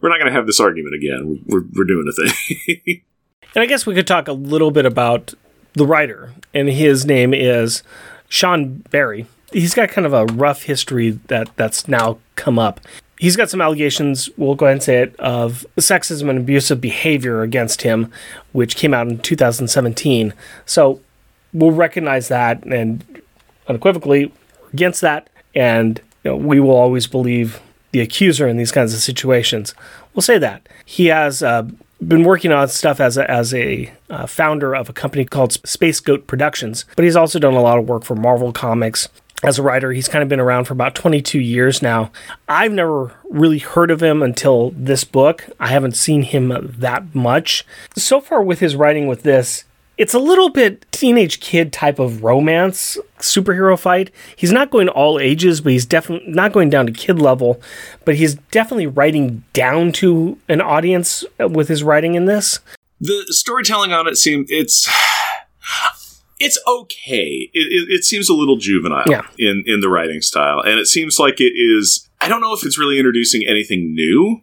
we're 0.00 0.08
not 0.10 0.18
going 0.18 0.26
to 0.30 0.32
have 0.36 0.46
this 0.46 0.60
argument 0.60 0.94
again. 0.94 1.42
We're 1.46 1.64
we're 1.74 1.84
doing 1.84 2.06
a 2.08 2.12
thing. 2.12 3.02
And 3.56 3.62
I 3.62 3.66
guess 3.66 3.86
we 3.86 3.94
could 3.94 4.08
talk 4.08 4.26
a 4.26 4.32
little 4.32 4.72
bit 4.72 4.84
about 4.84 5.32
the 5.74 5.86
writer, 5.86 6.32
and 6.52 6.68
his 6.68 7.06
name 7.06 7.32
is 7.32 7.84
Shon 8.28 8.82
Bury. 8.90 9.26
He's 9.52 9.74
got 9.74 9.90
kind 9.90 10.04
of 10.08 10.12
a 10.12 10.24
rough 10.24 10.64
history 10.64 11.10
that 11.28 11.50
that's 11.54 11.86
now 11.86 12.18
come 12.34 12.58
up. 12.58 12.80
He's 13.18 13.36
got 13.36 13.48
some 13.48 13.60
allegations, 13.60 14.28
we'll 14.36 14.56
go 14.56 14.66
ahead 14.66 14.74
and 14.74 14.82
say 14.82 15.02
it, 15.02 15.16
of 15.20 15.64
sexism 15.76 16.28
and 16.28 16.38
abusive 16.38 16.80
behavior 16.80 17.42
against 17.42 17.82
him, 17.82 18.10
which 18.52 18.76
came 18.76 18.92
out 18.92 19.06
in 19.06 19.18
2017. 19.18 20.34
So 20.66 21.00
we'll 21.52 21.70
recognize 21.70 22.28
that 22.28 22.64
and 22.64 23.04
unequivocally 23.68 24.32
against 24.72 25.00
that, 25.00 25.30
and 25.54 26.00
you 26.24 26.32
know, 26.32 26.36
we 26.36 26.60
will 26.60 26.76
always 26.76 27.06
believe 27.06 27.60
the 27.92 28.00
accuser 28.00 28.48
in 28.48 28.56
these 28.56 28.72
kinds 28.72 28.92
of 28.92 29.00
situations. 29.00 29.74
We'll 30.14 30.22
say 30.22 30.38
that 30.38 30.68
he 30.84 31.06
has 31.06 31.42
uh, 31.42 31.68
been 32.06 32.24
working 32.24 32.52
on 32.52 32.68
stuff 32.68 33.00
as 33.00 33.16
a, 33.16 33.30
as 33.30 33.54
a 33.54 33.92
uh, 34.10 34.26
founder 34.26 34.74
of 34.74 34.88
a 34.88 34.92
company 34.92 35.24
called 35.24 35.52
Space 35.66 36.00
Goat 36.00 36.26
Productions, 36.26 36.84
but 36.96 37.04
he's 37.04 37.16
also 37.16 37.38
done 37.38 37.54
a 37.54 37.62
lot 37.62 37.78
of 37.78 37.88
work 37.88 38.04
for 38.04 38.16
Marvel 38.16 38.52
Comics. 38.52 39.08
As 39.44 39.58
a 39.58 39.62
writer, 39.62 39.92
he's 39.92 40.08
kind 40.08 40.22
of 40.22 40.28
been 40.28 40.40
around 40.40 40.64
for 40.64 40.72
about 40.72 40.94
22 40.94 41.38
years 41.38 41.82
now. 41.82 42.10
I've 42.48 42.72
never 42.72 43.14
really 43.28 43.58
heard 43.58 43.90
of 43.90 44.02
him 44.02 44.22
until 44.22 44.70
this 44.70 45.04
book. 45.04 45.44
I 45.60 45.66
haven't 45.68 45.96
seen 45.96 46.22
him 46.22 46.74
that 46.78 47.14
much. 47.14 47.66
So 47.94 48.22
far, 48.22 48.42
with 48.42 48.60
his 48.60 48.74
writing 48.74 49.06
with 49.06 49.22
this, 49.22 49.64
it's 49.98 50.14
a 50.14 50.18
little 50.18 50.48
bit 50.48 50.86
teenage 50.92 51.40
kid 51.40 51.72
type 51.72 51.98
of 51.98 52.24
romance 52.24 52.96
superhero 53.18 53.78
fight. 53.78 54.10
He's 54.34 54.50
not 54.50 54.70
going 54.70 54.88
all 54.88 55.20
ages, 55.20 55.60
but 55.60 55.72
he's 55.72 55.86
definitely 55.86 56.32
not 56.32 56.52
going 56.52 56.70
down 56.70 56.86
to 56.86 56.92
kid 56.92 57.20
level, 57.20 57.60
but 58.06 58.16
he's 58.16 58.34
definitely 58.50 58.86
writing 58.86 59.44
down 59.52 59.92
to 59.92 60.38
an 60.48 60.62
audience 60.62 61.22
with 61.38 61.68
his 61.68 61.84
writing 61.84 62.14
in 62.14 62.24
this. 62.24 62.60
the 62.98 63.26
storytelling 63.28 63.92
on 63.92 64.08
it 64.08 64.16
seems 64.16 64.50
it's 64.50 64.88
it's 66.38 66.58
okay. 66.66 67.50
It, 67.52 67.66
it, 67.72 67.88
it 68.00 68.04
seems 68.04 68.28
a 68.28 68.34
little 68.34 68.56
juvenile 68.56 69.04
Yeah. 69.08 69.26
in 69.38 69.62
in 69.66 69.80
the 69.80 69.88
writing 69.88 70.20
style, 70.20 70.60
and 70.60 70.78
it 70.78 70.86
seems 70.86 71.18
like 71.18 71.40
it 71.40 71.52
is. 71.56 72.08
I 72.20 72.28
don't 72.28 72.40
know 72.40 72.54
if 72.54 72.64
it's 72.64 72.78
really 72.78 72.98
introducing 72.98 73.46
anything 73.46 73.94
new 73.94 74.40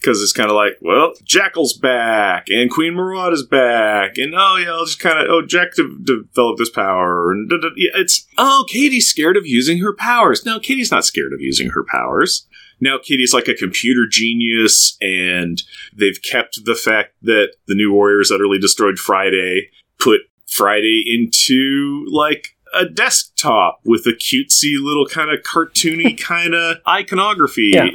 because 0.00 0.22
it's 0.22 0.32
kind 0.32 0.48
of 0.50 0.54
like, 0.54 0.74
well, 0.80 1.12
Jakal's 1.24 1.72
back 1.76 2.46
and 2.48 2.70
Queen 2.70 2.94
Maraud 2.94 3.32
is 3.32 3.44
back, 3.44 4.16
and 4.18 4.34
oh 4.36 4.56
yeah, 4.56 4.70
I'll 4.72 4.84
just 4.84 5.00
kind 5.00 5.18
of 5.18 5.26
oh 5.28 5.44
Jack 5.44 5.74
de- 5.74 5.98
developed 6.04 6.58
this 6.58 6.70
power, 6.70 7.32
and 7.32 7.48
da- 7.50 7.56
da- 7.58 7.70
yeah, 7.76 7.90
it's 7.96 8.26
oh 8.38 8.64
Katie's 8.68 9.08
scared 9.08 9.36
of 9.36 9.46
using 9.46 9.78
her 9.78 9.94
powers. 9.94 10.44
No, 10.46 10.58
Katie's 10.60 10.90
not 10.92 11.04
scared 11.04 11.32
of 11.32 11.40
using 11.40 11.70
her 11.70 11.84
powers. 11.84 12.46
Now 12.80 12.98
Katie's 12.98 13.32
like 13.32 13.48
a 13.48 13.54
computer 13.54 14.06
genius, 14.08 14.96
and 15.00 15.62
they've 15.96 16.20
kept 16.22 16.64
the 16.64 16.74
fact 16.74 17.14
that 17.22 17.54
the 17.66 17.74
New 17.74 17.90
Warriors 17.92 18.30
utterly 18.30 18.58
destroyed 18.58 18.98
Friday, 18.98 19.70
put 19.98 20.20
Friday 20.46 21.04
into 21.06 22.06
like 22.10 22.56
a 22.74 22.84
desktop 22.84 23.80
with 23.84 24.06
a 24.06 24.12
cutesy 24.12 24.74
little 24.80 25.06
kind 25.06 25.30
of 25.30 25.40
cartoony 25.40 26.18
kind 26.22 26.54
of 26.54 26.78
iconography. 26.86 27.70
Yeah. 27.72 27.88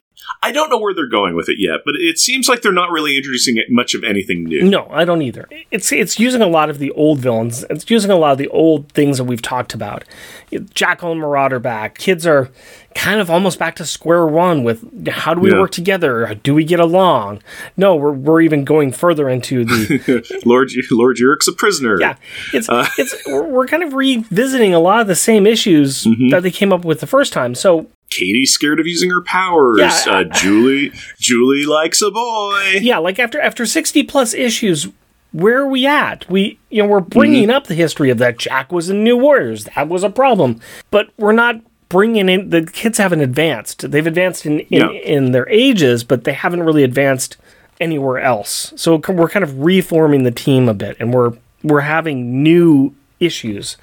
I 0.44 0.52
don't 0.52 0.70
know 0.70 0.80
where 0.80 0.94
they're 0.94 1.08
going 1.08 1.36
with 1.36 1.50
it 1.50 1.58
yet, 1.60 1.82
but 1.86 1.96
it 1.96 2.18
seems 2.18 2.48
like 2.50 2.62
they're 2.62 2.72
not 2.72 2.90
really 2.92 3.18
introducing 3.18 3.62
much 3.70 3.94
of 3.94 4.04
anything 4.04 4.44
new. 4.44 4.64
No, 4.64 4.88
I 4.90 5.06
don't 5.06 5.22
either. 5.22 5.48
It's 5.72 5.92
it's 5.92 6.20
using 6.20 6.42
a 6.42 6.48
lot 6.48 6.70
of 6.70 6.80
the 6.80 6.92
old 6.92 7.20
villains. 7.20 7.64
It's 7.70 7.90
using 7.90 8.12
a 8.12 8.16
lot 8.18 8.32
of 8.32 8.38
the 8.38 8.48
old 8.50 8.92
things 8.92 9.18
that 9.18 9.26
we've 9.26 9.42
talked 9.42 9.74
about. 9.74 10.04
Jakal 10.52 11.12
and 11.12 11.22
Marauder 11.22 11.60
back. 11.60 11.98
Kids 11.98 12.26
are 12.26 12.50
kind 12.96 13.22
of 13.22 13.30
almost 13.30 13.58
back 13.58 13.76
to 13.78 13.86
square 13.86 14.26
one 14.28 14.64
with 14.64 15.08
how 15.10 15.34
do 15.34 15.40
we 15.42 15.52
Yeah. 15.52 15.60
work 15.60 15.72
together? 15.72 16.34
Do 16.44 16.54
we 16.54 16.64
get 16.66 16.80
along? 16.80 17.42
No, 17.78 17.96
we're 17.96 18.12
we're 18.12 18.42
even 18.42 18.64
going 18.64 18.92
further 18.92 19.30
into 19.30 19.64
the 19.66 20.42
Lord 20.46 20.72
Lord 20.92 21.18
Yurik's 21.18 21.48
a 21.48 21.54
prisoner. 21.54 21.98
yeah. 22.00 22.16
It's 22.54 22.68
Uh. 22.70 22.88
it's 22.98 23.16
we're, 23.26 23.44
we're 23.48 23.68
kind 23.68 23.84
of 23.84 23.94
revisiting 23.94 24.74
a 24.74 24.80
lot 24.80 25.02
of 25.02 25.08
the 25.08 25.16
same 25.16 25.46
issues 25.48 26.04
Mm-hmm. 26.04 26.30
that 26.30 26.44
they 26.44 26.52
came 26.52 26.74
up 26.74 26.84
with 26.86 27.00
the 27.00 27.08
first 27.08 27.32
time. 27.34 27.54
So 27.56 27.88
Katie's 28.12 28.54
scared 28.54 28.80
of 28.80 28.86
using 28.86 29.10
her 29.10 29.22
powers. 29.22 29.80
Yeah. 29.80 30.04
Uh, 30.08 30.24
Julie 30.26 30.92
Julie 31.20 31.66
likes 31.66 32.02
a 32.02 32.12
boy. 32.12 32.78
yeah, 32.82 33.00
like 33.00 33.18
after 33.18 33.40
after 33.42 33.66
sixty 33.66 34.04
plus 34.04 34.34
issues, 34.36 34.88
where 35.32 35.60
are 35.62 35.68
we 35.68 35.88
at? 35.88 36.30
We 36.30 36.60
you 36.70 36.84
know 36.84 36.90
we're 36.90 37.00
bringing 37.00 37.44
Mm-hmm. 37.48 37.56
up 37.58 37.68
the 37.68 37.74
history 37.76 38.10
of 38.12 38.18
that 38.20 38.38
Jack 38.38 38.72
was 38.72 38.90
in 38.90 39.04
New 39.04 39.18
Warriors. 39.18 39.64
That 39.76 39.88
was 39.90 40.04
a 40.04 40.10
problem, 40.10 40.60
but 40.92 41.10
we're 41.18 41.32
not 41.32 41.56
bringing 41.90 42.30
in 42.30 42.50
the 42.52 42.64
kids 42.64 42.98
haven't 43.00 43.22
advanced. 43.22 43.90
They've 43.92 44.06
advanced 44.08 44.46
in 44.46 44.60
in, 44.62 44.66
Yeah. 44.70 44.90
in 44.92 45.32
their 45.32 45.50
ages, 45.50 46.04
but 46.04 46.24
they 46.26 46.34
haven't 46.34 46.64
really 46.64 46.84
advanced 46.84 47.38
anywhere 47.80 48.20
else. 48.20 48.72
So 48.76 49.02
we're 49.10 49.28
kind 49.30 49.44
of 49.44 49.60
reforming 49.60 50.24
the 50.24 50.32
team 50.32 50.70
a 50.70 50.74
bit, 50.74 50.98
and 51.00 51.14
we're 51.14 51.34
we're 51.64 51.82
having 51.82 52.44
new 52.44 52.94
issues. 53.20 53.78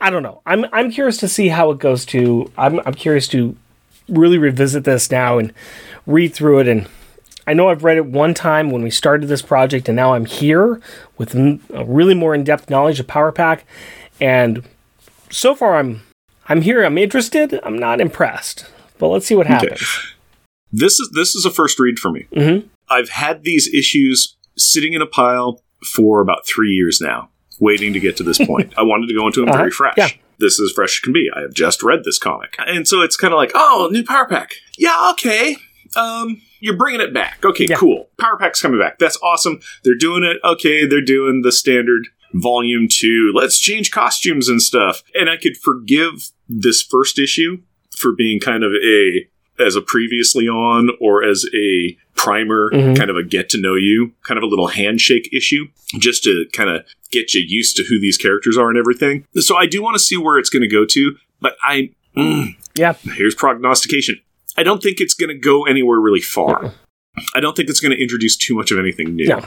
I 0.00 0.10
don't 0.10 0.22
know. 0.22 0.42
I'm 0.46 0.66
I'm 0.72 0.90
curious 0.90 1.16
to 1.18 1.28
see 1.28 1.48
how 1.48 1.70
it 1.70 1.78
goes. 1.78 2.04
To 2.06 2.50
I'm 2.58 2.80
I'm 2.86 2.94
curious 2.94 3.26
to 3.28 3.56
really 4.08 4.38
revisit 4.38 4.84
this 4.84 5.10
now 5.10 5.38
and 5.38 5.52
read 6.06 6.34
through 6.34 6.60
it 6.60 6.68
and 6.68 6.88
I 7.48 7.54
know 7.54 7.68
I've 7.68 7.84
read 7.84 7.96
it 7.96 8.06
one 8.06 8.34
time 8.34 8.70
when 8.72 8.82
we 8.82 8.90
started 8.90 9.28
this 9.28 9.40
project, 9.40 9.88
and 9.88 9.94
now 9.94 10.14
I'm 10.14 10.24
here 10.24 10.80
with 11.16 11.32
a 11.36 11.84
really 11.84 12.12
more 12.14 12.34
in-depth 12.34 12.68
knowledge 12.68 12.98
of 12.98 13.06
Power 13.06 13.30
Pack, 13.30 13.64
and 14.20 14.64
so 15.30 15.54
far 15.54 15.76
I'm 15.76 16.02
I'm 16.48 16.62
here. 16.62 16.82
I'm 16.84 16.98
interested. 16.98 17.60
I'm 17.62 17.78
not 17.78 18.00
impressed. 18.00 18.66
But 18.98 19.08
let's 19.08 19.26
see 19.26 19.36
what 19.36 19.46
happens. 19.46 19.80
This 20.72 20.98
is 20.98 21.10
this 21.14 21.36
is 21.36 21.44
a 21.44 21.50
first 21.52 21.78
read 21.78 22.00
for 22.00 22.10
me. 22.10 22.26
Mhm. 22.34 22.64
I've 22.88 23.10
had 23.10 23.44
these 23.44 23.72
issues 23.72 24.36
sitting 24.58 24.92
in 24.94 25.00
a 25.00 25.06
pile 25.06 25.62
for 25.84 26.20
about 26.20 26.48
three 26.48 26.70
years 26.72 27.00
now, 27.00 27.30
waiting 27.60 27.92
to 27.92 28.00
get 28.00 28.16
to 28.16 28.24
this 28.24 28.38
point. 28.44 28.74
I 28.76 28.82
wanted 28.82 29.06
to 29.06 29.14
go 29.14 29.24
into 29.24 29.38
them 29.38 29.50
Uh-huh. 29.50 29.58
very 29.58 29.70
fresh. 29.70 29.94
Yeah. 29.96 30.08
This 30.38 30.58
is 30.58 30.72
fresh 30.72 30.96
as 30.98 31.00
can 31.00 31.12
be. 31.12 31.28
I 31.34 31.40
have 31.42 31.54
just 31.54 31.82
read 31.82 32.04
this 32.04 32.18
comic, 32.18 32.56
and 32.58 32.86
so 32.86 33.00
it's 33.02 33.16
kind 33.16 33.32
of 33.32 33.38
like, 33.38 33.52
oh, 33.54 33.88
new 33.90 34.04
Power 34.04 34.26
Pack. 34.26 34.54
Yeah, 34.78 35.08
okay. 35.12 35.56
Um, 35.96 36.42
you're 36.60 36.76
bringing 36.76 37.00
it 37.00 37.14
back. 37.14 37.44
Okay, 37.44 37.66
Yeah. 37.68 37.76
cool. 37.76 38.10
Power 38.18 38.36
Pack's 38.38 38.60
coming 38.60 38.78
back. 38.80 38.98
That's 38.98 39.18
awesome. 39.22 39.60
They're 39.84 39.94
doing 39.94 40.24
it. 40.24 40.38
Okay, 40.44 40.86
they're 40.86 41.00
doing 41.00 41.42
the 41.42 41.52
standard 41.52 42.08
volume 42.34 42.88
two. 42.90 43.32
Let's 43.34 43.58
change 43.58 43.90
costumes 43.90 44.48
and 44.48 44.60
stuff. 44.60 45.02
And 45.14 45.30
I 45.30 45.36
could 45.36 45.56
forgive 45.56 46.30
this 46.48 46.82
first 46.82 47.18
issue 47.18 47.62
for 47.96 48.12
being 48.14 48.40
kind 48.40 48.62
of 48.64 48.72
a 48.72 49.26
as 49.58 49.76
a 49.76 49.80
previously 49.80 50.46
on 50.48 50.90
or 51.00 51.24
as 51.24 51.44
a 51.54 51.96
primer, 52.14 52.70
Mhm. 52.72 52.96
kind 52.96 53.10
of 53.10 53.16
a 53.16 53.22
get 53.22 53.48
to 53.50 53.60
know 53.60 53.74
you, 53.74 54.12
kind 54.26 54.38
of 54.38 54.42
a 54.44 54.46
little 54.46 54.68
handshake 54.68 55.28
issue, 55.32 55.66
just 55.98 56.24
to 56.24 56.46
kind 56.52 56.70
of 56.70 56.82
get 57.12 57.34
you 57.34 57.42
used 57.46 57.76
to 57.76 57.84
who 57.84 58.00
these 58.00 58.16
characters 58.18 58.56
are 58.56 58.68
and 58.70 58.78
everything. 58.78 59.24
So 59.36 59.56
I 59.56 59.66
do 59.66 59.82
want 59.82 59.94
to 59.96 59.98
see 60.02 60.16
where 60.16 60.38
it's 60.38 60.50
going 60.50 60.62
to 60.62 60.68
go 60.68 60.84
to, 60.86 61.16
but 61.40 61.56
I 61.62 61.90
mm, 62.16 62.54
Yeah. 62.76 62.94
here's 63.14 63.34
prognostication. 63.34 64.18
I 64.56 64.62
don't 64.62 64.82
think 64.82 65.00
it's 65.00 65.14
going 65.14 65.28
to 65.28 65.38
go 65.38 65.64
anywhere 65.66 66.00
really 66.00 66.20
far. 66.22 66.72
I 67.34 67.40
don't 67.40 67.54
think 67.56 67.68
it's 67.68 67.80
going 67.80 67.94
to 67.94 68.02
introduce 68.02 68.36
too 68.36 68.54
much 68.54 68.70
of 68.70 68.78
anything 68.78 69.14
new. 69.14 69.26
No. 69.26 69.46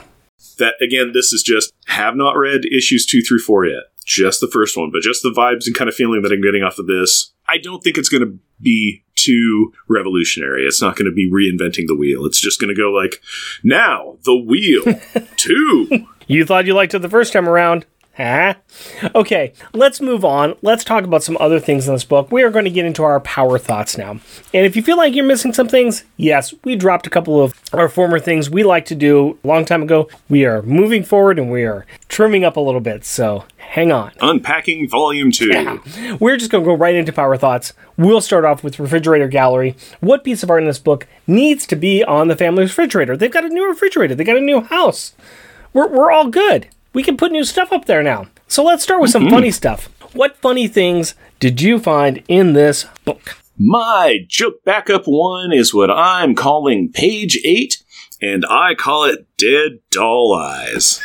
That 0.58 0.74
again, 0.80 1.12
this 1.12 1.32
is 1.32 1.42
just 1.42 1.72
have 1.86 2.14
not 2.16 2.36
read 2.36 2.64
issues 2.64 3.04
two 3.06 3.20
through 3.22 3.40
four 3.40 3.66
yet. 3.66 3.84
Just 4.10 4.40
the 4.40 4.48
first 4.48 4.76
one, 4.76 4.90
but 4.90 5.02
just 5.02 5.22
the 5.22 5.30
vibes 5.30 5.66
and 5.66 5.76
kind 5.76 5.88
of 5.88 5.94
feeling 5.94 6.22
that 6.22 6.32
I'm 6.32 6.42
getting 6.42 6.64
off 6.64 6.80
of 6.80 6.88
this. 6.88 7.32
I 7.48 7.58
don't 7.58 7.80
think 7.80 7.96
it's 7.96 8.08
going 8.08 8.24
to 8.24 8.36
be 8.60 9.04
too 9.14 9.72
revolutionary. 9.88 10.66
It's 10.66 10.82
not 10.82 10.96
going 10.96 11.06
to 11.06 11.14
be 11.14 11.30
reinventing 11.30 11.86
the 11.86 11.94
wheel. 11.94 12.26
It's 12.26 12.40
just 12.40 12.60
going 12.60 12.74
to 12.74 12.80
go 12.80 12.90
like, 12.90 13.22
now 13.62 14.16
the 14.24 14.34
wheel 14.36 14.82
two. 15.36 16.08
You 16.26 16.44
thought 16.44 16.66
you 16.66 16.74
liked 16.74 16.92
it 16.92 17.02
the 17.02 17.08
first 17.08 17.32
time 17.32 17.48
around. 17.48 17.86
Okay, 19.14 19.52
let's 19.72 20.00
move 20.00 20.24
on. 20.24 20.54
Let's 20.62 20.84
talk 20.84 21.04
about 21.04 21.22
some 21.22 21.36
other 21.40 21.58
things 21.58 21.88
in 21.88 21.94
this 21.94 22.04
book. 22.04 22.30
We 22.30 22.42
are 22.42 22.50
going 22.50 22.66
to 22.66 22.70
get 22.70 22.84
into 22.84 23.02
our 23.02 23.20
power 23.20 23.58
thoughts 23.58 23.96
now. 23.96 24.10
And 24.52 24.66
if 24.66 24.76
you 24.76 24.82
feel 24.82 24.96
like 24.96 25.14
you're 25.14 25.24
missing 25.24 25.52
some 25.52 25.68
things, 25.68 26.04
yes, 26.16 26.52
we 26.64 26.76
dropped 26.76 27.06
a 27.06 27.10
couple 27.10 27.42
of 27.42 27.58
our 27.72 27.88
former 27.88 28.18
things 28.18 28.50
we 28.50 28.62
like 28.62 28.84
to 28.86 28.94
do 28.94 29.38
a 29.42 29.46
long 29.46 29.64
time 29.64 29.82
ago. 29.82 30.08
We 30.28 30.44
are 30.44 30.62
moving 30.62 31.02
forward 31.02 31.38
and 31.38 31.50
we 31.50 31.64
are 31.64 31.86
trimming 32.08 32.44
up 32.44 32.56
a 32.56 32.60
little 32.60 32.80
bit. 32.80 33.04
So 33.04 33.44
hang 33.56 33.90
on. 33.90 34.12
Unpacking 34.20 34.88
volume 34.88 35.30
two. 35.30 35.80
We're 36.20 36.36
just 36.36 36.50
going 36.50 36.64
to 36.64 36.68
go 36.68 36.74
right 36.76 36.94
into 36.94 37.12
power 37.12 37.36
thoughts. 37.36 37.72
We'll 37.96 38.20
start 38.20 38.44
off 38.44 38.62
with 38.62 38.78
refrigerator 38.78 39.28
gallery. 39.28 39.76
What 40.00 40.24
piece 40.24 40.42
of 40.42 40.50
art 40.50 40.62
in 40.62 40.68
this 40.68 40.78
book 40.78 41.06
needs 41.26 41.66
to 41.66 41.76
be 41.76 42.04
on 42.04 42.28
the 42.28 42.36
family 42.36 42.64
refrigerator? 42.64 43.16
They've 43.16 43.30
got 43.30 43.44
a 43.44 43.48
new 43.48 43.66
refrigerator. 43.68 44.14
They 44.14 44.24
got 44.24 44.36
a 44.36 44.40
new 44.40 44.60
house. 44.60 45.14
We're 45.72 45.88
we're 45.88 46.10
all 46.10 46.28
good. 46.28 46.68
We 46.92 47.02
can 47.02 47.16
put 47.16 47.32
new 47.32 47.44
stuff 47.44 47.72
up 47.72 47.84
there 47.84 48.02
now. 48.02 48.26
So 48.48 48.64
let's 48.64 48.82
start 48.82 49.00
with 49.00 49.10
some 49.10 49.24
mm-hmm. 49.24 49.34
funny 49.34 49.50
stuff. 49.50 49.88
What 50.12 50.36
funny 50.38 50.66
things 50.66 51.14
did 51.38 51.60
you 51.60 51.78
find 51.78 52.22
in 52.26 52.52
this 52.52 52.86
book? 53.04 53.36
My 53.56 54.24
joke 54.26 54.64
backup 54.64 55.04
one 55.04 55.52
is 55.52 55.72
what 55.72 55.90
I'm 55.90 56.34
calling 56.34 56.90
page 56.90 57.38
eight, 57.44 57.82
and 58.20 58.44
I 58.48 58.74
call 58.74 59.04
it 59.04 59.26
Dead 59.36 59.80
Doll 59.90 60.34
Eyes. 60.34 61.00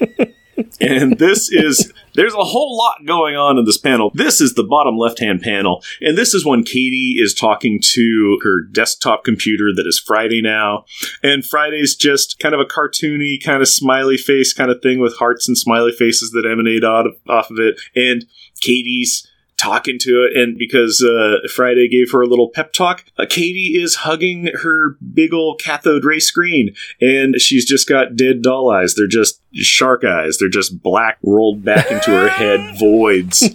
and 0.80 1.18
this 1.18 1.50
is 1.50 1.92
there's 2.14 2.34
a 2.34 2.44
whole 2.44 2.76
lot 2.76 3.06
going 3.06 3.36
on 3.36 3.58
in 3.58 3.64
this 3.64 3.78
panel. 3.78 4.10
This 4.14 4.40
is 4.40 4.54
the 4.54 4.64
bottom 4.64 4.96
left 4.96 5.20
hand 5.20 5.42
panel, 5.42 5.82
and 6.00 6.16
this 6.16 6.34
is 6.34 6.44
when 6.44 6.64
Katie 6.64 7.16
is 7.18 7.34
talking 7.34 7.80
to 7.94 8.38
her 8.42 8.62
desktop 8.62 9.24
computer 9.24 9.72
that 9.74 9.86
is 9.86 9.98
Friday 9.98 10.42
now. 10.42 10.84
And 11.22 11.44
Friday's 11.44 11.94
just 11.94 12.38
kind 12.38 12.54
of 12.54 12.60
a 12.60 12.64
cartoony, 12.64 13.42
kind 13.42 13.62
of 13.62 13.68
smiley 13.68 14.16
face 14.16 14.52
kind 14.52 14.70
of 14.70 14.82
thing 14.82 15.00
with 15.00 15.16
hearts 15.16 15.48
and 15.48 15.56
smiley 15.56 15.92
faces 15.92 16.30
that 16.30 16.48
emanate 16.50 16.84
out 16.84 17.06
of, 17.06 17.16
off 17.28 17.50
of 17.50 17.58
it. 17.58 17.80
And 17.94 18.24
Katie's 18.60 19.26
talking 19.58 19.98
to 20.00 20.24
it, 20.24 20.36
and 20.36 20.56
because 20.56 21.04
uh, 21.04 21.46
Friday 21.54 21.88
gave 21.88 22.12
her 22.12 22.22
a 22.22 22.26
little 22.26 22.48
pep 22.48 22.72
talk, 22.72 23.04
uh, 23.18 23.26
Katie 23.28 23.78
is 23.80 23.96
hugging 23.96 24.50
her 24.62 24.96
big 25.12 25.34
old 25.34 25.60
cathode 25.60 26.04
ray 26.04 26.20
screen, 26.20 26.74
and 27.00 27.40
she's 27.40 27.66
just 27.66 27.88
got 27.88 28.16
dead 28.16 28.42
doll 28.42 28.70
eyes. 28.70 28.94
They're 28.94 29.06
just 29.06 29.42
shark 29.52 30.04
eyes. 30.04 30.38
They're 30.38 30.48
just 30.48 30.82
black, 30.82 31.18
rolled 31.22 31.64
back 31.64 31.90
into 31.90 32.10
her 32.10 32.28
head 32.28 32.76
voids. 32.78 33.50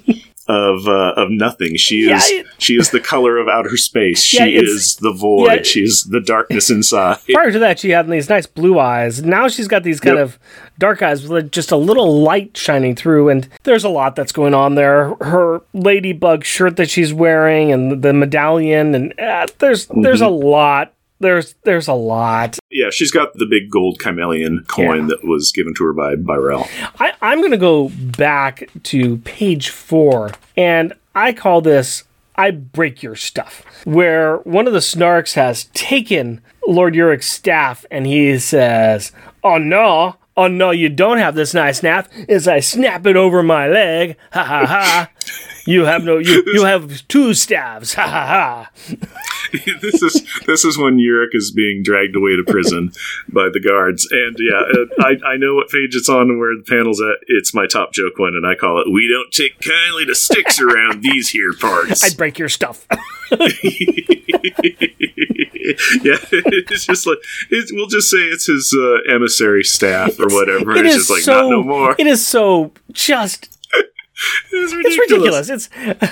Of 0.46 0.88
uh, 0.90 1.14
of 1.16 1.30
nothing, 1.30 1.78
she 1.78 2.08
Yeah, 2.08 2.18
is 2.18 2.30
it- 2.30 2.46
she 2.58 2.74
is 2.76 2.90
the 2.90 3.00
color 3.00 3.38
of 3.38 3.48
outer 3.48 3.78
space. 3.78 4.22
She 4.22 4.38
Yeah, 4.40 4.46
it's- 4.60 4.70
is 4.70 4.96
the 4.98 5.14
void. 5.14 5.52
yeah. 5.52 5.62
she 5.64 5.84
is 5.84 6.04
the 6.04 6.20
darkness 6.20 6.70
inside. 6.70 7.20
Prior 7.32 7.50
to 7.50 7.60
that, 7.60 7.80
she 7.80 7.92
had 7.92 8.10
these 8.10 8.28
nice 8.28 8.46
blue 8.46 8.78
eyes. 8.78 9.24
Now 9.24 9.48
she's 9.48 9.70
got 9.70 9.84
these 9.84 10.02
kind 10.02 10.18
Yep. 10.18 10.26
of 10.26 10.40
dark 10.78 11.02
eyes 11.02 11.26
with 11.30 11.50
just 11.54 11.72
a 11.72 11.78
little 11.78 12.22
light 12.24 12.58
shining 12.58 12.94
through, 12.94 13.30
and 13.30 13.48
there's 13.64 13.86
a 13.86 13.90
lot 13.90 14.18
that's 14.18 14.34
going 14.34 14.54
on 14.54 14.76
there. 14.76 15.14
Her 15.22 15.62
ladybug 15.74 16.44
shirt 16.44 16.76
that 16.76 16.90
she's 16.90 17.14
wearing, 17.14 17.72
and 17.72 18.02
the 18.02 18.12
medallion, 18.12 18.94
and 18.96 19.18
uh, 19.20 19.48
there's 19.60 19.88
there's 19.96 20.20
a 20.22 20.28
lot. 20.28 20.92
There's 21.24 21.56
there's 21.64 21.88
a 21.88 21.94
lot. 21.94 22.60
Yeah, 22.70 22.90
she's 22.92 23.12
got 23.12 23.34
the 23.34 23.48
big 23.50 23.72
gold 23.72 23.98
Kymellian 24.00 24.68
coin 24.68 25.02
Yeah. 25.02 25.16
that 25.16 25.26
was 25.28 25.52
given 25.52 25.74
to 25.78 25.84
her 25.86 25.94
by 25.94 26.16
Byrell. 26.16 26.68
I, 27.00 27.14
I'm 27.22 27.40
going 27.40 27.52
to 27.52 27.58
go 27.58 27.90
back 27.90 28.70
to 28.84 29.18
page 29.20 29.70
four, 29.70 30.32
and 30.56 30.94
I 31.16 31.34
call 31.34 31.62
this 31.62 32.04
I 32.36 32.52
Break 32.52 33.02
Your 33.04 33.16
Stuff, 33.16 33.64
where 33.86 34.38
one 34.38 34.68
of 34.68 34.74
the 34.74 34.80
snarks 34.80 35.34
has 35.36 35.66
taken 35.74 36.42
Lord 36.68 36.94
Urik's 36.96 37.30
staff 37.30 37.86
and 37.92 38.08
he 38.08 38.40
says, 38.40 39.12
Oh 39.44 39.58
no, 39.58 40.16
oh 40.36 40.48
no, 40.48 40.72
you 40.72 40.90
don't 40.90 41.18
have 41.18 41.36
this 41.36 41.54
nice 41.54 41.78
staff, 41.78 42.10
as 42.30 42.48
I 42.48 42.60
snap 42.60 43.06
it 43.06 43.16
over 43.16 43.44
my 43.44 43.68
leg. 43.68 44.18
Ha 44.32 44.44
ha 44.44 44.66
ha. 44.66 45.10
You 45.66 45.86
have 45.86 46.04
no, 46.04 46.18
you, 46.18 46.44
you 46.48 46.66
have 46.66 47.08
two 47.08 47.34
staves. 47.34 47.94
Ha 47.94 48.02
ha 48.02 48.26
ha. 48.28 48.70
this 49.82 50.02
is 50.02 50.28
this 50.46 50.66
is 50.66 50.78
when 50.78 50.98
Yurik 50.98 51.34
is 51.34 51.52
being 51.52 51.84
dragged 51.84 52.16
away 52.16 52.36
to 52.36 52.44
prison 52.46 52.92
by 53.30 53.50
the 53.54 53.60
guards, 53.60 54.08
and 54.12 54.36
yeah, 54.40 54.60
uh, 54.60 54.86
I 55.00 55.34
I 55.34 55.38
know 55.38 55.56
what 55.56 55.70
page 55.70 55.96
it's 55.96 56.10
on 56.10 56.30
and 56.30 56.40
where 56.40 56.56
the 56.56 56.64
panel's 56.68 57.00
at. 57.00 57.18
It's 57.28 57.54
my 57.54 57.68
top 57.68 57.94
joke 57.94 58.18
one, 58.18 58.36
and 58.36 58.46
I 58.46 58.56
call 58.56 58.82
it 58.82 58.92
"We 58.92 59.08
don't 59.08 59.32
take 59.32 59.62
kindly 59.62 60.06
to 60.06 60.16
sticks 60.16 60.60
around 60.60 61.04
these 61.04 61.30
here 61.30 61.54
parts." 61.54 62.04
I'd 62.12 62.18
break 62.18 62.40
your 62.40 62.50
stuff. 62.50 62.88
yeah, 66.04 66.18
it's 66.32 66.86
just 66.86 67.08
like 67.08 67.20
it's, 67.50 67.72
we'll 67.72 67.88
just 67.88 68.10
say 68.10 68.18
it's 68.18 68.48
his 68.48 68.76
uh, 68.78 69.14
emissary 69.14 69.64
staff 69.64 70.20
or 70.20 70.28
whatever. 70.28 70.72
It 70.76 70.86
it's 70.86 70.96
is 70.96 71.02
just 71.02 71.10
like 71.10 71.22
so, 71.22 71.42
not 71.42 71.50
no 71.50 71.64
more. 71.64 71.96
It 71.98 72.08
is 72.08 72.26
so 72.26 72.72
just 72.92 73.58
It's 74.52 74.74
It's 74.74 75.00
ridiculous. 75.00 75.50
It's 75.50 75.70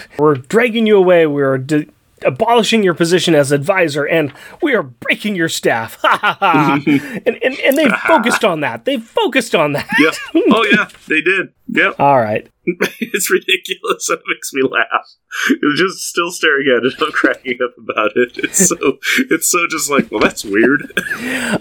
we're 0.17 0.35
dragging 0.35 0.87
you 0.87 0.97
away. 0.97 1.27
We're 1.27 1.57
de- 1.57 1.87
abolishing 2.25 2.83
your 2.83 2.93
position 2.93 3.35
as 3.35 3.51
advisor, 3.51 4.05
and 4.05 4.33
we 4.61 4.73
are 4.73 4.83
breaking 4.83 5.35
your 5.35 5.49
staff. 5.49 5.97
Ha 6.11 6.17
ha 6.17 6.37
ha! 6.39 6.81
and, 7.25 7.39
and 7.41 7.59
and 7.59 7.77
they 7.77 7.87
focused 8.07 8.43
on 8.43 8.59
that. 8.61 8.85
They 8.85 8.97
focused 8.97 9.55
on 9.55 9.73
that. 9.73 9.87
Yes. 9.97 10.19
Oh 10.35 10.65
yeah, 10.71 10.89
they 11.07 11.21
did. 11.21 11.53
Yep. 11.67 11.99
All 11.99 12.19
right. 12.19 12.49
it's 12.65 13.31
ridiculous. 13.31 14.09
It 14.09 14.19
makes 14.27 14.51
me 14.53 14.61
laugh. 14.63 15.07
It 15.49 15.59
was 15.63 15.79
just 15.79 15.99
still 16.07 16.31
staring 16.31 16.67
at 16.75 16.85
it. 16.85 16.93
I'm 17.01 17.11
cracking 17.11 17.59
up 17.63 17.77
about 17.77 18.11
it. 18.15 18.37
It's 18.37 18.67
so 18.67 18.75
it's 19.29 19.49
so 19.49 19.67
just 19.67 19.89
like, 19.89 20.11
well, 20.11 20.19
that's 20.19 20.43
weird. 20.43 20.91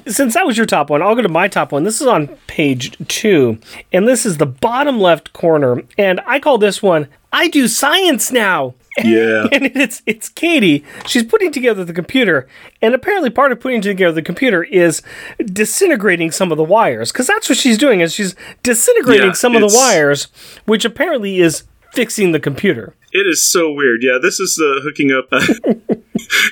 Since 0.06 0.34
that 0.34 0.46
was 0.46 0.56
your 0.56 0.66
top 0.66 0.90
one, 0.90 1.00
I'll 1.00 1.14
go 1.14 1.22
to 1.22 1.28
my 1.28 1.46
top 1.48 1.70
one. 1.72 1.84
This 1.84 2.00
is 2.00 2.06
on 2.06 2.28
page 2.48 2.96
two, 3.06 3.58
and 3.92 4.08
this 4.08 4.26
is 4.26 4.38
the 4.38 4.46
bottom 4.46 5.00
left 5.00 5.32
corner. 5.32 5.82
And 5.96 6.20
I 6.26 6.40
call 6.40 6.58
this 6.58 6.82
one 6.82 7.08
"I 7.32 7.48
do 7.48 7.68
science 7.68 8.32
now." 8.32 8.74
Yeah. 9.04 9.46
and 9.52 9.66
it's 9.76 10.02
it's 10.06 10.28
Katie. 10.28 10.84
She's 11.06 11.24
putting 11.24 11.52
together 11.52 11.84
the 11.84 11.92
computer, 11.92 12.48
and 12.82 12.94
apparently 12.94 13.30
part 13.30 13.52
of 13.52 13.60
putting 13.60 13.80
together 13.80 14.12
the 14.12 14.22
computer 14.22 14.64
is 14.64 15.02
disintegrating 15.44 16.30
some 16.30 16.52
of 16.52 16.58
the 16.58 16.64
wires, 16.64 17.12
because 17.12 17.26
that's 17.26 17.48
what 17.48 17.58
she's 17.58 17.78
doing. 17.78 18.00
Is 18.00 18.14
she's 18.14 18.34
disintegrating 18.62 19.28
Yeah, 19.28 19.32
some 19.32 19.54
of 19.56 19.60
the 19.60 19.76
wires, 19.76 20.28
which 20.64 20.84
apparently 20.84 21.40
is 21.40 21.64
fixing 21.92 22.32
the 22.32 22.40
computer. 22.40 22.94
It 23.12 23.26
is 23.26 23.44
so 23.44 23.72
weird. 23.72 24.00
Yeah, 24.02 24.18
this 24.22 24.38
is 24.38 24.60
uh, 24.62 24.80
hooking 24.82 25.10
up. 25.10 25.26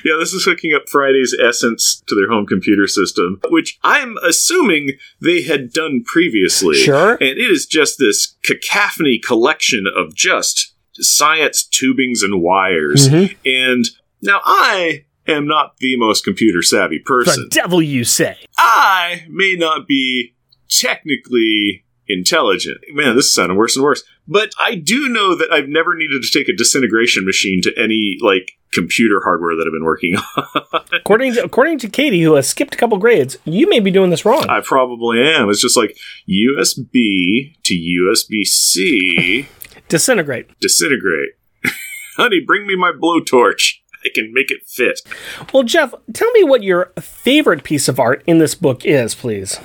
yeah, 0.03 0.17
this 0.19 0.33
is 0.33 0.43
hooking 0.43 0.73
up 0.73 0.89
Friday's 0.89 1.35
essence 1.41 2.03
to 2.07 2.15
their 2.15 2.29
home 2.29 2.45
computer 2.45 2.87
system, 2.87 3.39
which 3.49 3.79
I'm 3.83 4.17
assuming 4.23 4.91
they 5.21 5.43
had 5.43 5.71
done 5.71 6.03
previously. 6.03 6.75
Sure. 6.75 7.11
And 7.13 7.21
it 7.21 7.37
is 7.37 7.65
just 7.65 7.97
this 7.97 8.35
cacophony 8.43 9.19
collection 9.19 9.85
of 9.87 10.13
just 10.13 10.73
science 10.99 11.67
tubings 11.67 12.23
and 12.23 12.41
wires. 12.41 13.09
Mm-hmm. 13.09 13.33
And 13.45 13.85
now 14.21 14.41
I 14.43 15.05
am 15.27 15.47
not 15.47 15.77
the 15.77 15.97
most 15.97 16.23
computer 16.23 16.61
savvy 16.61 16.99
person. 16.99 17.43
The 17.43 17.49
devil, 17.49 17.81
you 17.81 18.03
say? 18.03 18.37
I 18.57 19.25
may 19.29 19.55
not 19.55 19.87
be 19.87 20.35
technically 20.69 21.85
intelligent. 22.07 22.79
Man, 22.91 23.15
this 23.15 23.25
is 23.25 23.35
sounding 23.35 23.57
worse 23.57 23.75
and 23.75 23.83
worse. 23.83 24.03
But 24.27 24.51
I 24.59 24.75
do 24.75 25.09
know 25.09 25.35
that 25.35 25.51
I've 25.51 25.69
never 25.69 25.95
needed 25.95 26.21
to 26.21 26.31
take 26.31 26.49
a 26.49 26.55
disintegration 26.55 27.25
machine 27.25 27.61
to 27.63 27.73
any 27.77 28.17
like 28.21 28.51
computer 28.71 29.21
hardware 29.23 29.55
that 29.55 29.65
I've 29.65 29.73
been 29.73 29.85
working 29.85 30.15
on. 30.15 30.81
according 30.93 31.33
to 31.33 31.43
according 31.43 31.79
to 31.79 31.89
Katie, 31.89 32.21
who 32.21 32.35
has 32.35 32.47
skipped 32.47 32.75
a 32.75 32.77
couple 32.77 32.97
grades, 32.97 33.37
you 33.45 33.69
may 33.69 33.79
be 33.79 33.91
doing 33.91 34.09
this 34.09 34.25
wrong. 34.25 34.45
I 34.49 34.61
probably 34.61 35.21
am. 35.21 35.49
It's 35.49 35.61
just 35.61 35.77
like 35.77 35.97
USB 36.29 37.55
to 37.63 37.73
USB 37.73 38.43
C, 38.43 39.47
Disintegrate. 39.89 40.47
disintegrate. 40.59 41.31
Honey, 42.17 42.39
bring 42.45 42.65
me 42.65 42.75
my 42.75 42.91
blowtorch. 42.91 43.73
I 44.05 44.09
can 44.15 44.33
make 44.33 44.49
it 44.49 44.61
fit. 44.65 45.01
Well, 45.53 45.63
Jeff, 45.63 45.93
tell 46.13 46.31
me 46.31 46.43
what 46.43 46.63
your 46.63 46.93
favorite 47.01 47.63
piece 47.63 47.89
of 47.89 47.99
art 47.99 48.23
in 48.25 48.37
this 48.37 48.55
book 48.55 48.85
is, 48.85 49.13
please. 49.13 49.59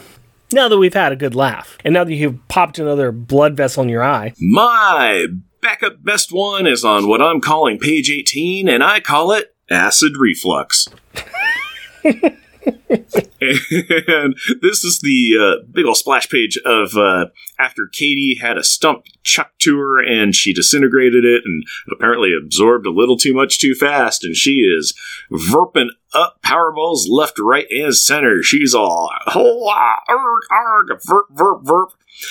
Now 0.52 0.68
that 0.68 0.78
we've 0.78 0.94
had 0.94 1.12
a 1.12 1.16
good 1.16 1.34
laugh, 1.36 1.78
and 1.84 1.94
now 1.94 2.02
that 2.04 2.14
you've 2.14 2.46
popped 2.48 2.78
another 2.80 3.12
blood 3.12 3.56
vessel 3.56 3.82
in 3.84 3.88
your 3.88 4.02
eye, 4.02 4.34
My 4.40 5.26
backup 5.60 6.02
best 6.02 6.30
one 6.32 6.66
is 6.66 6.84
on 6.84 7.06
what 7.08 7.22
I'm 7.22 7.40
calling 7.40 7.78
page 7.78 8.10
18, 8.10 8.68
and 8.68 8.82
I 8.82 9.00
call 9.00 9.30
it 9.32 9.54
acid 9.70 10.16
reflux. 10.18 10.88
and 12.66 14.36
this 14.62 14.84
is 14.84 15.00
the 15.02 15.36
uh, 15.38 15.66
big 15.70 15.84
old 15.84 15.96
splash 15.96 16.28
page 16.28 16.58
of 16.64 16.96
uh, 16.96 17.26
after 17.58 17.88
Katie 17.92 18.38
had 18.40 18.56
a 18.56 18.64
stump 18.64 19.04
chucked 19.22 19.60
to 19.60 19.78
her 19.78 20.02
and 20.02 20.34
she 20.34 20.52
disintegrated 20.52 21.24
it 21.24 21.42
and 21.44 21.64
apparently 21.90 22.32
absorbed 22.34 22.86
a 22.86 22.90
little 22.90 23.16
too 23.16 23.34
much 23.34 23.58
too 23.58 23.74
fast, 23.74 24.24
and 24.24 24.36
she 24.36 24.60
is 24.60 24.94
verping 25.30 25.88
up 26.12 26.40
Powerballs 26.42 27.06
left, 27.08 27.38
right, 27.38 27.66
and 27.70 27.94
center. 27.94 28.42
She's 28.42 28.74
all 28.74 29.10
oh, 29.34 29.68
arg, 30.08 30.42
arg, 30.50 31.00
verp, 31.00 31.24
verp, 31.34 31.64
verp. 31.64 31.88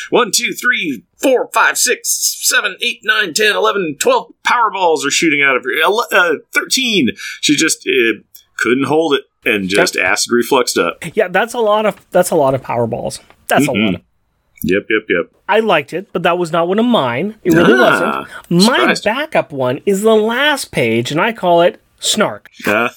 One, 0.09 0.31
two, 0.33 0.53
three, 0.53 1.03
four, 1.17 1.49
five, 1.53 1.77
six, 1.77 2.09
seven, 2.41 2.77
eight, 2.81 3.01
nine, 3.03 3.33
ten, 3.33 3.55
eleven, 3.55 3.97
twelve 3.99 4.33
Powerballs 4.47 5.05
are 5.05 5.11
shooting 5.11 5.41
out 5.41 5.57
of 5.57 5.63
her. 5.63 5.71
Uh, 6.11 6.35
13. 6.53 7.09
She 7.41 7.55
just 7.55 7.85
uh, 7.87 8.21
couldn't 8.63 8.85
hold 8.85 9.13
it 9.13 9.23
and 9.45 9.67
just 9.69 9.95
acid 9.97 10.31
refluxed 10.31 10.77
up. 10.83 11.03
yeah, 11.15 11.27
that's 11.27 11.53
a 11.53 11.59
lot 11.59 11.85
of 11.85 11.95
that's 12.11 12.31
a 12.31 12.35
lot 12.35 12.55
of 12.55 12.63
power 12.63 12.87
balls. 12.87 13.19
That's 13.49 13.67
a 13.67 13.71
lot. 13.71 13.95
Of, 13.95 14.01
Yep, 14.65 14.83
yep, 14.89 15.01
yep. 15.09 15.25
I 15.49 15.59
liked 15.59 15.91
it, 15.91 16.07
but 16.13 16.23
that 16.23 16.37
was 16.37 16.53
not 16.53 16.69
one 16.69 16.79
of 16.79 16.85
mine. 16.85 17.35
It 17.43 17.51
really 17.53 17.73
Ah, 17.75 18.21
wasn't. 18.29 18.61
My 18.69 18.77
surprised. 18.77 19.03
backup 19.03 19.51
one 19.51 19.81
is 19.85 20.03
the 20.03 20.15
last 20.15 20.71
page, 20.71 21.11
and 21.11 21.19
I 21.19 21.33
call 21.33 21.61
it 21.61 21.81
snark. 22.03 22.49
Uh, 22.67 22.89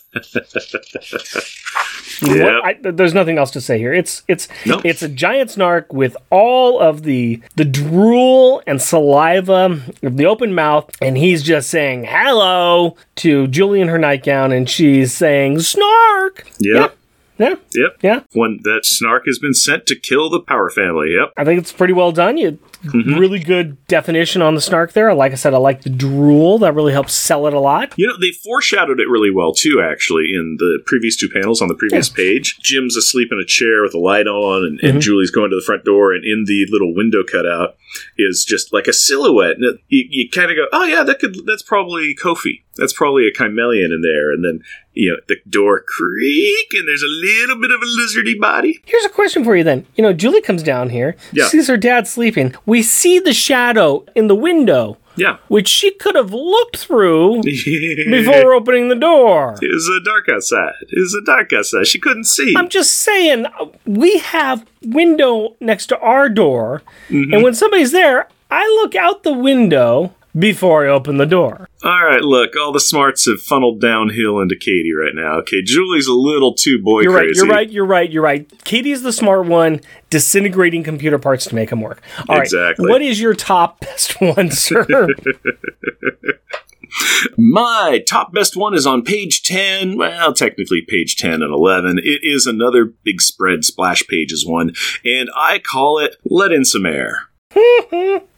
What- 2.23 2.65
I, 2.65 2.77
there's 2.83 3.13
nothing 3.13 3.37
else 3.37 3.51
to 3.51 3.61
say 3.61 3.79
here. 3.79 3.93
It's 3.93 4.23
it's 4.27 4.49
Nope. 4.65 4.83
it's 4.87 5.03
a 5.03 5.09
giant 5.09 5.51
snark 5.51 5.93
with 5.93 6.17
all 6.31 6.81
of 6.81 7.03
the 7.03 7.43
the 7.57 7.65
drool 7.65 8.63
and 8.67 8.81
saliva 8.81 9.83
of 10.03 10.17
the 10.17 10.25
open 10.25 10.55
mouth, 10.55 10.91
and 11.03 11.19
he's 11.19 11.43
just 11.43 11.69
saying 11.69 12.05
hello 12.09 12.97
to 13.17 13.47
Julie 13.49 13.83
in 13.83 13.89
her 13.89 13.99
nightgown, 13.99 14.51
and 14.53 14.69
she's 14.71 15.13
saying 15.13 15.61
snark. 15.61 16.47
Yep. 16.59 16.97
Yeah, 17.39 17.57
Yep. 17.75 17.97
yeah. 18.03 18.21
When 18.33 18.61
that 18.63 18.87
snark 18.87 19.25
has 19.27 19.39
been 19.39 19.53
sent 19.53 19.85
to 19.89 19.95
kill 19.99 20.31
the 20.31 20.41
Power 20.41 20.71
family. 20.71 21.13
Yep. 21.13 21.33
I 21.37 21.45
think 21.45 21.59
it's 21.61 21.73
pretty 21.73 21.93
well 21.93 22.13
done. 22.13 22.39
You 22.39 22.59
Mm-hmm. 22.85 23.19
really 23.19 23.39
good 23.39 23.85
definition 23.87 24.43
on 24.43 24.55
the 24.55 24.61
snark 24.61 24.93
there. 24.93 25.13
Like 25.15 25.33
I 25.33 25.37
said, 25.37 25.55
I 25.55 25.59
like 25.59 25.83
the 25.83 25.91
drool. 25.91 26.59
That 26.59 26.75
really 26.75 26.93
helps 26.93 27.15
sell 27.15 27.47
it 27.47 27.55
a 27.55 27.61
lot. 27.61 27.95
You 27.97 28.07
know, 28.07 28.17
they 28.21 28.33
foreshadowed 28.33 29.01
it 29.01 29.09
really 29.09 29.31
well 29.31 29.53
too, 29.53 29.81
actually, 29.83 30.33
in 30.35 30.57
the 30.59 30.81
previous 30.87 31.17
two 31.17 31.29
panels 31.29 31.61
on 31.61 31.69
the 31.69 31.75
previous 31.75 32.09
page. 32.09 32.59
Jim's 32.61 32.97
asleep 32.97 33.29
in 33.33 33.41
a 33.41 33.47
chair 33.47 33.83
with 33.83 33.95
a 33.95 33.99
light 33.99 34.27
on, 34.27 34.65
and, 34.65 34.81
and 34.81 35.03
Julie's 35.03 35.31
going 35.31 35.51
to 35.51 35.57
the 35.57 35.65
front 35.65 35.85
door, 35.85 36.13
and 36.13 36.25
in 36.25 36.45
the 36.47 36.67
little 36.71 36.95
window 36.95 37.23
cutout 37.25 37.77
is 38.19 38.45
just 38.45 38.73
like 38.73 38.87
a 38.87 38.93
silhouette. 38.93 39.57
And 39.57 39.65
it, 39.65 39.81
you, 39.89 40.07
you 40.11 40.31
kind 40.31 40.51
of 40.51 40.57
go, 40.57 40.67
oh, 40.73 40.85
yeah, 40.85 41.03
that 41.03 41.19
could 41.19 41.47
that's 41.47 41.63
probably 41.63 42.15
Kofi. 42.15 42.63
That's 42.77 42.93
probably 42.93 43.27
a 43.27 43.33
Kymellian 43.33 43.93
in 43.95 44.03
there. 44.03 44.31
And 44.31 44.45
then, 44.45 44.63
you 44.97 45.11
know, 45.13 45.17
the 45.29 45.37
door 45.49 45.83
creak, 45.87 46.69
and 46.73 46.89
there's 46.89 47.03
a 47.03 47.07
little 47.07 47.61
bit 47.61 47.71
of 47.71 47.81
a 47.83 47.85
lizardy 47.87 48.39
body. 48.41 48.81
Here's 48.87 49.05
a 49.05 49.09
question 49.11 49.45
for 49.45 49.55
you 49.55 49.63
then. 49.63 49.87
You 49.95 50.03
know, 50.03 50.13
Julie 50.13 50.41
comes 50.43 50.63
down 50.63 50.91
here, 50.91 51.15
Yeah. 51.33 51.47
sees 51.49 51.69
her 51.69 51.77
dad 51.77 52.09
sleeping. 52.09 52.55
We 52.65 52.83
see 52.83 53.19
the 53.19 53.35
shadow 53.35 54.05
in 54.15 54.27
the 54.29 54.35
window, 54.35 54.97
Yeah. 55.15 55.37
which 55.49 55.69
she 55.69 55.91
could 55.93 56.15
have 56.15 56.33
looked 56.33 56.79
through 56.79 57.43
before 57.43 58.55
opening 58.55 58.89
the 58.89 58.95
door. 58.97 59.57
It 59.61 59.69
was 59.73 59.89
uh, 59.89 60.03
dark 60.05 60.29
outside. 60.29 60.73
It 60.89 60.99
was 60.99 61.15
uh, 61.15 61.21
dark 61.25 61.53
outside. 61.53 61.87
She 61.87 61.99
couldn't 62.01 62.25
see. 62.25 62.55
I'm 62.57 62.69
just 62.69 62.95
saying, 62.95 63.47
uh, 63.47 63.67
we 63.85 64.19
have 64.19 64.65
window 64.83 65.57
next 65.61 65.87
to 65.89 65.99
our 65.99 66.29
door, 66.29 66.83
Mm-hmm. 67.11 67.35
and 67.35 67.43
when 67.43 67.55
somebody's 67.55 67.93
there, 67.93 68.29
I 68.51 68.65
look 68.83 68.95
out 68.95 69.23
the 69.25 69.33
window 69.33 70.15
before 70.39 70.87
I 70.87 70.91
open 70.91 71.17
the 71.17 71.27
door. 71.27 71.69
All 71.83 72.05
right, 72.05 72.23
look, 72.23 72.57
all 72.57 72.73
the 72.73 72.81
smarts 72.81 73.27
have 73.27 73.41
funneled 73.41 73.81
downhill 73.81 74.41
into 74.41 74.57
Katie 74.57 74.93
right 74.93 75.15
now. 75.15 75.39
Okay, 75.39 75.63
Julie's 75.63 76.07
a 76.07 76.15
little 76.15 76.55
too 76.55 76.83
boy 76.83 77.03
You're 77.03 77.13
right. 77.13 77.25
crazy. 77.27 77.39
You're 77.39 77.47
right. 77.49 77.71
You're 77.71 77.87
right. 77.87 78.11
You're 78.11 78.23
right. 78.23 78.65
Katie's 78.65 79.03
the 79.03 79.13
smart 79.13 79.47
one, 79.47 79.81
disintegrating 80.11 80.83
computer 80.83 81.19
parts 81.19 81.45
to 81.47 81.55
make 81.55 81.71
them 81.71 81.81
work. 81.81 82.03
All 82.29 82.37
right. 82.37 82.45
Exactly. 82.45 82.89
What 82.89 83.03
is 83.03 83.21
your 83.21 83.35
top 83.35 83.81
best 83.87 84.21
one, 84.21 84.51
sir? 84.51 85.09
My 87.37 88.03
top 88.07 88.33
best 88.33 88.57
one 88.57 88.75
is 88.75 88.87
on 88.87 89.03
page 89.03 89.43
10. 89.43 89.99
Well, 89.99 90.33
technically 90.33 90.83
page 90.87 91.17
10 91.17 91.43
and 91.43 91.53
11. 91.53 91.99
It 91.99 92.21
is 92.23 92.47
another 92.47 92.85
big 93.05 93.21
spread 93.21 93.65
splash 93.65 94.07
pages 94.07 94.47
one, 94.47 94.73
and 95.05 95.29
I 95.37 95.59
call 95.59 95.99
it 95.99 96.17
Let 96.25 96.53
In 96.53 96.65
Some 96.65 96.87
Air. 96.87 97.29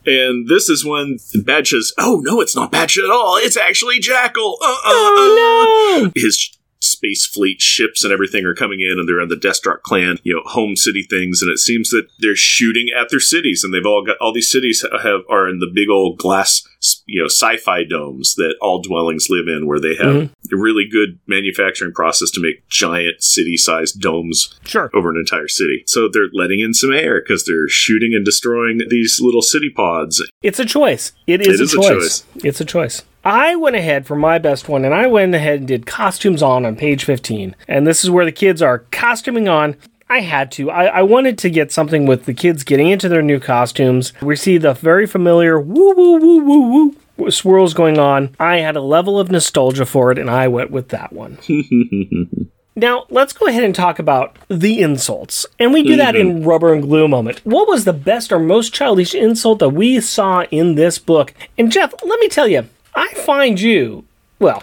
And 0.06 0.48
this 0.48 0.70
is 0.70 0.84
when 0.86 1.18
Badshah's, 1.44 1.92
oh 1.98 2.20
no, 2.24 2.40
it's 2.40 2.56
not 2.56 2.72
Badsha 2.72 3.04
at 3.04 3.10
all. 3.10 3.36
It's 3.36 3.56
actually 3.58 4.00
Jakal. 4.00 4.54
Uh, 4.60 4.64
uh, 4.64 4.76
uh. 4.76 4.90
oh 4.90 6.02
no! 6.04 6.12
his 6.14 6.56
space 6.80 7.26
fleet 7.26 7.60
ships 7.60 8.04
and 8.04 8.12
everything 8.12 8.44
are 8.44 8.54
coming 8.54 8.80
in 8.80 8.98
and 8.98 9.08
they're 9.08 9.20
on 9.20 9.28
the 9.28 9.36
Deathstroke 9.36 9.82
clan, 9.82 10.18
you 10.22 10.34
know, 10.34 10.42
home 10.46 10.76
city 10.76 11.02
things 11.02 11.42
and 11.42 11.50
it 11.50 11.58
seems 11.58 11.90
that 11.90 12.06
they're 12.20 12.36
shooting 12.36 12.88
at 12.96 13.08
their 13.10 13.20
cities 13.20 13.62
and 13.64 13.74
they've 13.74 13.86
all 13.86 14.04
got 14.04 14.16
all 14.20 14.32
these 14.32 14.50
cities 14.50 14.84
have 15.02 15.20
are 15.28 15.48
in 15.48 15.58
the 15.58 15.70
big 15.72 15.88
old 15.90 16.18
glass 16.18 16.62
you 17.06 17.20
know 17.20 17.26
sci-fi 17.26 17.82
domes 17.82 18.34
that 18.36 18.54
all 18.60 18.80
dwellings 18.80 19.26
live 19.28 19.48
in 19.48 19.66
where 19.66 19.80
they 19.80 19.96
have 19.96 20.14
a 20.14 20.30
really 20.56 20.86
good 20.90 21.18
manufacturing 21.26 21.92
process 21.92 22.30
to 22.32 22.40
make 22.40 22.66
giant 22.68 23.22
city-sized 23.22 24.00
domes 24.00 24.58
Sure. 24.64 24.90
over 24.94 25.10
an 25.10 25.16
entire 25.16 25.48
city. 25.48 25.82
So 25.86 26.08
they're 26.12 26.28
letting 26.32 26.60
in 26.60 26.74
some 26.74 26.92
air 26.92 27.20
because 27.20 27.44
they're 27.44 27.68
shooting 27.68 28.14
and 28.14 28.24
destroying 28.24 28.80
these 28.88 29.20
little 29.20 29.42
city 29.42 29.70
pods. 29.70 30.22
It's 30.42 30.58
a 30.58 30.64
choice. 30.64 31.12
It 31.26 31.40
is, 31.40 31.60
It 31.60 31.64
is 31.64 31.74
a, 31.74 31.78
a 31.78 31.82
choice. 31.82 32.20
choice. 32.20 32.44
It's 32.44 32.60
a 32.60 32.64
choice. 32.64 33.02
I 33.24 33.56
went 33.56 33.76
ahead 33.76 34.06
for 34.06 34.16
my 34.16 34.38
best 34.38 34.68
one 34.68 34.84
and 34.84 34.94
I 34.94 35.06
went 35.06 35.34
ahead 35.34 35.58
and 35.58 35.68
did 35.68 35.86
costumes 35.86 36.42
on 36.42 36.64
on 36.64 36.76
page 36.76 37.04
15. 37.04 37.54
And 37.66 37.86
this 37.86 38.04
is 38.04 38.10
where 38.10 38.24
the 38.24 38.32
kids 38.32 38.62
are 38.62 38.80
costuming 38.90 39.48
on. 39.48 39.76
I 40.10 40.20
had 40.20 40.50
to. 40.52 40.70
I, 40.70 40.84
I 40.86 41.02
wanted 41.02 41.36
to 41.38 41.50
get 41.50 41.70
something 41.70 42.06
with 42.06 42.24
the 42.24 42.32
kids 42.32 42.64
getting 42.64 42.88
into 42.88 43.10
their 43.10 43.20
new 43.20 43.38
costumes. 43.38 44.14
We 44.22 44.36
see 44.36 44.56
the 44.56 44.72
very 44.72 45.06
familiar 45.06 45.60
woo 45.60 45.92
woo 45.94 46.16
woo 46.18 46.40
woo 46.44 46.70
woo 46.72 46.96
swirls 47.30 47.74
going 47.74 47.98
on. 47.98 48.34
I 48.38 48.58
had 48.58 48.76
a 48.76 48.80
level 48.80 49.18
of 49.18 49.30
nostalgia 49.30 49.86
for 49.86 50.10
it 50.12 50.18
and 50.18 50.30
I 50.30 50.48
went 50.48 50.70
with 50.70 50.88
that 50.88 51.12
one. 51.12 51.38
Now, 52.78 53.06
let's 53.10 53.32
go 53.32 53.48
ahead 53.48 53.64
and 53.64 53.74
talk 53.74 53.98
about 53.98 54.36
the 54.46 54.82
insults. 54.82 55.44
And 55.58 55.72
we 55.72 55.82
do 55.82 55.96
that 55.96 56.14
in 56.14 56.28
mm-hmm. 56.28 56.48
rubber 56.48 56.72
and 56.72 56.80
glue 56.80 57.08
moment. 57.08 57.40
What 57.44 57.66
was 57.66 57.84
the 57.84 57.92
best 57.92 58.30
or 58.30 58.38
most 58.38 58.72
childish 58.72 59.16
insult 59.16 59.58
that 59.58 59.70
we 59.70 59.98
saw 59.98 60.44
in 60.52 60.76
this 60.76 60.96
book? 60.96 61.34
And 61.58 61.72
Jeff, 61.72 61.92
let 62.04 62.20
me 62.20 62.28
tell 62.28 62.46
you, 62.46 62.68
I 62.94 63.08
find 63.14 63.60
you, 63.60 64.04
well, 64.38 64.62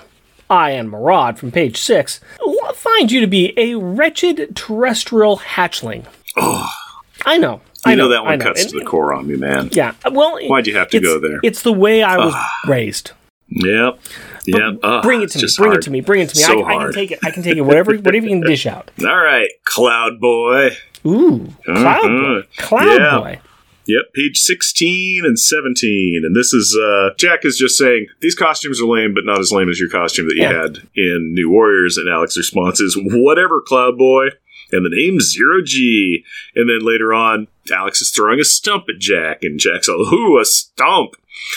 I 0.49 0.69
and 0.71 0.89
Marad 0.89 1.37
from 1.37 1.51
page 1.51 1.75
six, 1.75 2.21
find 2.75 3.11
you 3.11 3.19
to 3.19 3.27
be 3.27 3.53
a 3.57 3.75
wretched 3.75 4.55
terrestrial 4.55 5.39
hatchling. 5.39 6.05
I 7.25 7.37
know. 7.37 7.59
I 7.85 7.91
You 7.91 7.95
know, 7.97 8.03
know 8.05 8.09
that 8.09 8.25
one 8.25 8.39
know. 8.39 8.45
cuts 8.45 8.61
And- 8.63 8.71
to 8.71 8.79
the 8.79 8.85
core 8.85 9.13
on 9.13 9.27
me, 9.27 9.35
man. 9.37 9.69
Yeah. 9.71 9.93
Well, 10.11 10.39
Why'd 10.47 10.67
you 10.67 10.75
have 10.75 10.89
to 10.89 10.99
go 10.99 11.19
there? 11.19 11.39
It's 11.43 11.61
the 11.61 11.73
way 11.73 12.01
I 12.03 12.17
was 12.17 12.33
raised. 12.67 13.11
Yep. 13.49 13.99
Yep. 14.47 14.79
Ugh, 14.81 15.03
Bring 15.03 15.21
it 15.21 15.29
to 15.31 15.37
me. 15.39 15.47
Bring 15.57 15.69
hard. 15.69 15.77
it 15.77 15.81
to 15.83 15.91
me. 15.91 16.01
Bring 16.01 16.21
it 16.21 16.29
to 16.29 16.35
me. 16.37 16.41
So 16.43 16.63
I, 16.63 16.75
I 16.77 16.83
can 16.85 16.93
take 16.93 17.11
it. 17.11 17.19
I 17.23 17.29
can 17.31 17.43
take 17.43 17.57
it. 17.57 17.61
Whatever. 17.61 17.95
whatever 17.97 18.25
you 18.25 18.29
can 18.29 18.41
dish 18.41 18.65
out. 18.65 18.89
All 19.01 19.05
right, 19.15 19.49
Cloud 19.65 20.19
Boy. 20.19 20.71
Ooh, 21.05 21.53
Cloud 21.63 22.03
Mhm. 22.05 22.41
Boy. 22.41 22.47
Cloud 22.57 22.99
Yeah. 22.99 23.17
Boy. 23.19 23.39
Yep, 23.87 24.13
page 24.15 24.39
16 24.39 25.25
and 25.25 25.37
17. 25.37 26.23
And 26.25 26.35
this 26.35 26.55
is, 26.55 26.75
uh, 26.75 27.11
Jack 27.19 27.45
is 27.45 27.55
just 27.55 27.77
saying, 27.77 28.07
these 28.19 28.33
costumes 28.33 28.81
are 28.81 28.87
lame, 28.87 29.13
but 29.13 29.25
not 29.25 29.39
as 29.39 29.51
lame 29.51 29.69
as 29.69 29.79
your 29.79 29.89
costume 29.89 30.27
that 30.27 30.35
you 30.37 30.41
Yeah. 30.41 30.59
had 30.63 30.79
in 30.95 31.35
New 31.35 31.51
Warriors. 31.51 31.95
And 31.95 32.09
Alex's 32.09 32.37
response 32.37 32.81
is, 32.81 32.97
whatever, 32.99 33.61
Cloud 33.61 33.95
Boy. 33.95 34.29
And 34.75 34.85
the 34.85 34.95
name 34.95 35.19
Zero 35.19 35.61
G. 35.63 36.23
And 36.55 36.69
then 36.69 36.85
later 36.85 37.13
on, 37.13 37.47
Alex 37.71 38.01
is 38.01 38.11
throwing 38.11 38.39
a 38.39 38.43
stump 38.43 38.85
at 38.89 38.99
Jack. 38.99 39.39
And 39.43 39.59
Jack's 39.59 39.89
all, 39.89 40.13
ooh, 40.13 40.39
a 40.39 40.45
stump. 40.45 41.15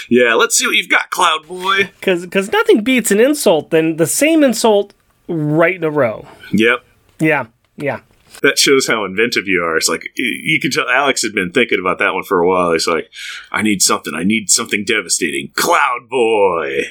Yeah, 0.09 0.35
let's 0.35 0.57
see 0.57 0.67
what 0.67 0.77
you've 0.77 0.89
got, 0.89 1.11
Cloud 1.11 1.47
Boy. 1.47 1.91
Because 2.01 2.53
nothing 2.53 2.83
beats 2.83 3.11
an 3.11 3.21
insult 3.21 3.71
than 3.71 3.97
the 3.97 4.07
same 4.07 4.43
insult 4.43 4.93
right 5.29 5.77
in 5.77 5.85
a 5.85 5.91
row. 5.91 6.27
Yep. 6.53 6.85
Yeah, 7.21 7.47
yeah. 7.77 8.01
That 8.43 8.59
shows 8.59 8.87
how 8.87 9.05
inventive 9.05 9.47
you 9.47 9.63
are. 9.63 9.77
It's 9.77 9.89
like 9.89 10.05
you 10.17 10.61
can 10.61 10.71
tell 10.71 10.89
Alex 10.89 11.23
had 11.23 11.33
been 11.33 11.51
thinking 11.51 11.81
about 11.81 11.99
that 11.99 12.15
one 12.15 12.23
for 12.23 12.41
a 12.41 12.49
while. 12.49 12.73
He's 12.73 12.87
like, 12.87 13.11
I 13.51 13.63
need 13.63 13.83
something. 13.83 14.15
I 14.15 14.23
need 14.23 14.51
something 14.51 14.85
devastating. 14.85 15.51
Cloud 15.55 16.09
Boy. 16.09 16.83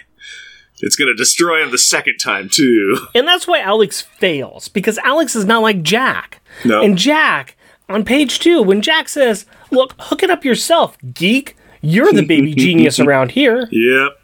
It's 0.79 0.95
going 0.95 1.07
to 1.07 1.15
destroy 1.15 1.63
him 1.63 1.71
the 1.71 1.77
second 1.77 2.17
time, 2.17 2.49
too. 2.49 2.97
And 3.15 3.27
that's 3.27 3.47
why 3.47 3.59
Alex 3.59 4.01
fails, 4.01 4.67
because 4.67 4.97
Alex 4.99 5.35
is 5.35 5.45
not 5.45 5.61
like 5.61 5.81
Jack. 5.81 6.41
No. 6.63 6.81
And 6.83 6.97
Jack, 6.97 7.55
on 7.89 8.03
page 8.05 8.39
two, 8.39 8.61
when 8.61 8.81
Jack 8.81 9.09
says, 9.09 9.45
Look, 9.71 9.93
hook 9.99 10.23
it 10.23 10.29
up 10.29 10.45
yourself, 10.45 10.97
geek. 11.13 11.55
You're 11.81 12.11
the 12.11 12.25
baby 12.25 12.53
genius 12.65 12.99
around 12.99 13.31
here. 13.31 13.67
Yep. 13.71 14.19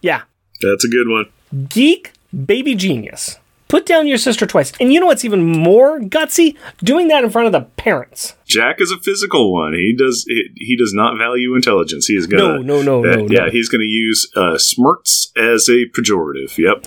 Yeah. 0.00 0.22
That's 0.60 0.84
a 0.84 0.88
good 0.88 1.08
one. 1.08 1.26
Geek, 1.68 2.12
baby 2.46 2.74
genius. 2.74 3.38
Put 3.72 3.86
down 3.86 4.06
your 4.06 4.18
sister 4.18 4.44
twice. 4.44 4.70
And 4.80 4.92
you 4.92 5.00
know 5.00 5.06
what's 5.06 5.24
even 5.24 5.42
more 5.46 5.98
gutsy? 5.98 6.58
Doing 6.84 7.08
that 7.08 7.24
in 7.24 7.30
front 7.30 7.46
of 7.46 7.52
the 7.52 7.62
parents. 7.62 8.34
Jack 8.44 8.82
is 8.82 8.90
a 8.90 8.98
physical 8.98 9.50
one. 9.50 9.72
He 9.72 9.94
does 9.96 10.26
he, 10.28 10.50
he 10.56 10.76
does 10.76 10.92
not 10.92 11.16
value 11.16 11.54
intelligence. 11.54 12.04
He 12.04 12.12
is 12.12 12.26
gonna 12.26 12.58
No, 12.60 12.82
no, 12.82 12.82
no, 12.82 12.98
uh, 12.98 13.16
no, 13.16 13.26
Yeah, 13.30 13.46
no. 13.46 13.50
he's 13.50 13.70
gonna 13.70 13.84
use 13.84 14.30
uh, 14.36 14.58
smirts 14.58 15.32
as 15.38 15.70
a 15.70 15.86
pejorative. 15.86 16.58
Yep. 16.58 16.84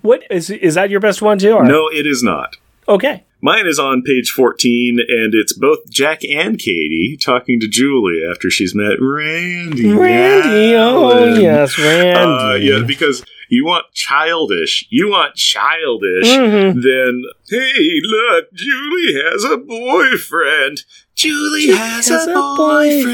What 0.02 0.24
is 0.28 0.50
is 0.50 0.74
that 0.74 0.90
your 0.90 0.98
best 0.98 1.22
one 1.22 1.38
too? 1.38 1.52
Or? 1.52 1.64
No, 1.64 1.86
it 1.86 2.04
is 2.04 2.20
not. 2.20 2.56
Okay. 2.88 3.22
Mine 3.44 3.66
is 3.66 3.78
on 3.78 4.02
page 4.02 4.30
14, 4.30 5.00
and 5.08 5.34
it's 5.34 5.52
both 5.52 5.78
Jack 5.90 6.22
and 6.24 6.58
Katie 6.58 7.18
talking 7.20 7.58
to 7.58 7.66
Julie 7.68 8.22
after 8.30 8.48
she's 8.50 8.72
met 8.74 8.98
Randy. 9.00 9.92
Randy. 9.92 10.74
Oh 10.76 11.10
Allen. 11.10 11.40
yes, 11.40 11.76
Randy. 11.76 12.20
Uh, 12.20 12.54
yeah, 12.54 12.84
because 12.86 13.24
you 13.48 13.64
want 13.66 13.86
childish. 13.94 14.86
You 14.90 15.08
want 15.10 15.34
childish. 15.34 16.28
Mm-hmm. 16.28 16.80
Then, 16.82 17.22
hey, 17.50 18.00
look, 18.04 18.52
Julie 18.54 19.14
has 19.24 19.42
a 19.44 19.56
boyfriend. 19.56 20.84
Julie 21.16 21.68
has, 21.76 22.08
has 22.08 22.26
a, 22.28 22.30
a 22.30 22.34
boyfriend. 22.56 23.04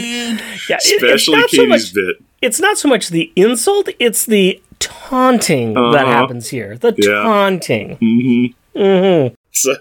boyfriend. 0.00 0.42
Yeah, 0.70 0.76
it- 0.82 1.02
Especially 1.02 1.40
so 1.42 1.46
Katie's 1.46 1.68
much- 1.68 1.94
bit. 1.94 2.16
it's 2.40 2.58
not 2.58 2.78
so 2.78 2.88
much 2.88 3.08
the 3.10 3.30
insult, 3.36 3.90
it's 3.98 4.24
the 4.24 4.62
taunting 4.78 5.74
that 5.74 5.82
Uh-huh. 5.82 6.06
happens 6.06 6.48
here. 6.48 6.78
The 6.78 6.94
Yeah. 6.96 7.22
taunting. 7.22 7.98
Mm-hmm. 7.98 8.80
Mm-hmm. 8.80 9.34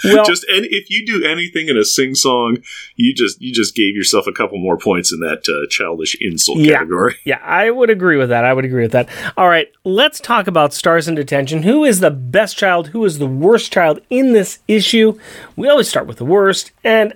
So, 0.00 0.14
Well- 0.14 0.24
just 0.24 0.46
any, 0.54 0.66
if 0.70 0.88
you 0.90 1.04
do 1.06 1.24
anything 1.24 1.68
in 1.68 1.76
a 1.76 1.84
sing 1.84 2.14
song, 2.14 2.58
you 2.96 3.14
just 3.14 3.40
you 3.40 3.52
just 3.52 3.74
gave 3.74 3.94
yourself 3.94 4.26
a 4.26 4.32
couple 4.32 4.58
more 4.58 4.78
points 4.78 5.12
in 5.12 5.20
that 5.20 5.48
uh, 5.48 5.66
childish 5.68 6.16
insult 6.20 6.58
Yeah. 6.58 6.78
category. 6.78 7.16
Yeah, 7.24 7.40
I 7.42 7.70
would 7.70 7.90
agree 7.90 8.16
with 8.16 8.28
that. 8.30 8.44
I 8.44 8.52
would 8.52 8.64
agree 8.64 8.82
with 8.82 8.92
that. 8.92 9.08
All 9.36 9.48
right, 9.48 9.68
let's 9.84 10.20
talk 10.20 10.46
about 10.46 10.72
stars 10.72 11.06
in 11.08 11.14
detention. 11.14 11.62
Who 11.62 11.84
is 11.84 12.00
the 12.00 12.10
best 12.10 12.56
child? 12.56 12.88
Who 12.88 13.04
is 13.04 13.18
the 13.18 13.26
worst 13.26 13.72
child 13.72 14.00
in 14.10 14.32
this 14.32 14.58
issue? 14.68 15.18
We 15.56 15.68
always 15.68 15.88
start 15.88 16.06
with 16.06 16.16
the 16.18 16.24
worst, 16.24 16.72
and 16.82 17.12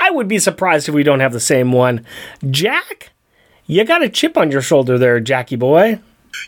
I 0.00 0.10
would 0.10 0.28
be 0.28 0.38
surprised 0.38 0.88
if 0.88 0.94
we 0.94 1.02
don't 1.02 1.20
have 1.20 1.32
the 1.32 1.40
same 1.40 1.70
one. 1.72 2.04
Jack, 2.50 3.10
you 3.66 3.84
got 3.84 4.02
a 4.02 4.08
chip 4.08 4.36
on 4.38 4.50
your 4.50 4.62
shoulder 4.62 4.98
there, 4.98 5.20
Jackie 5.20 5.56
boy. 5.56 6.00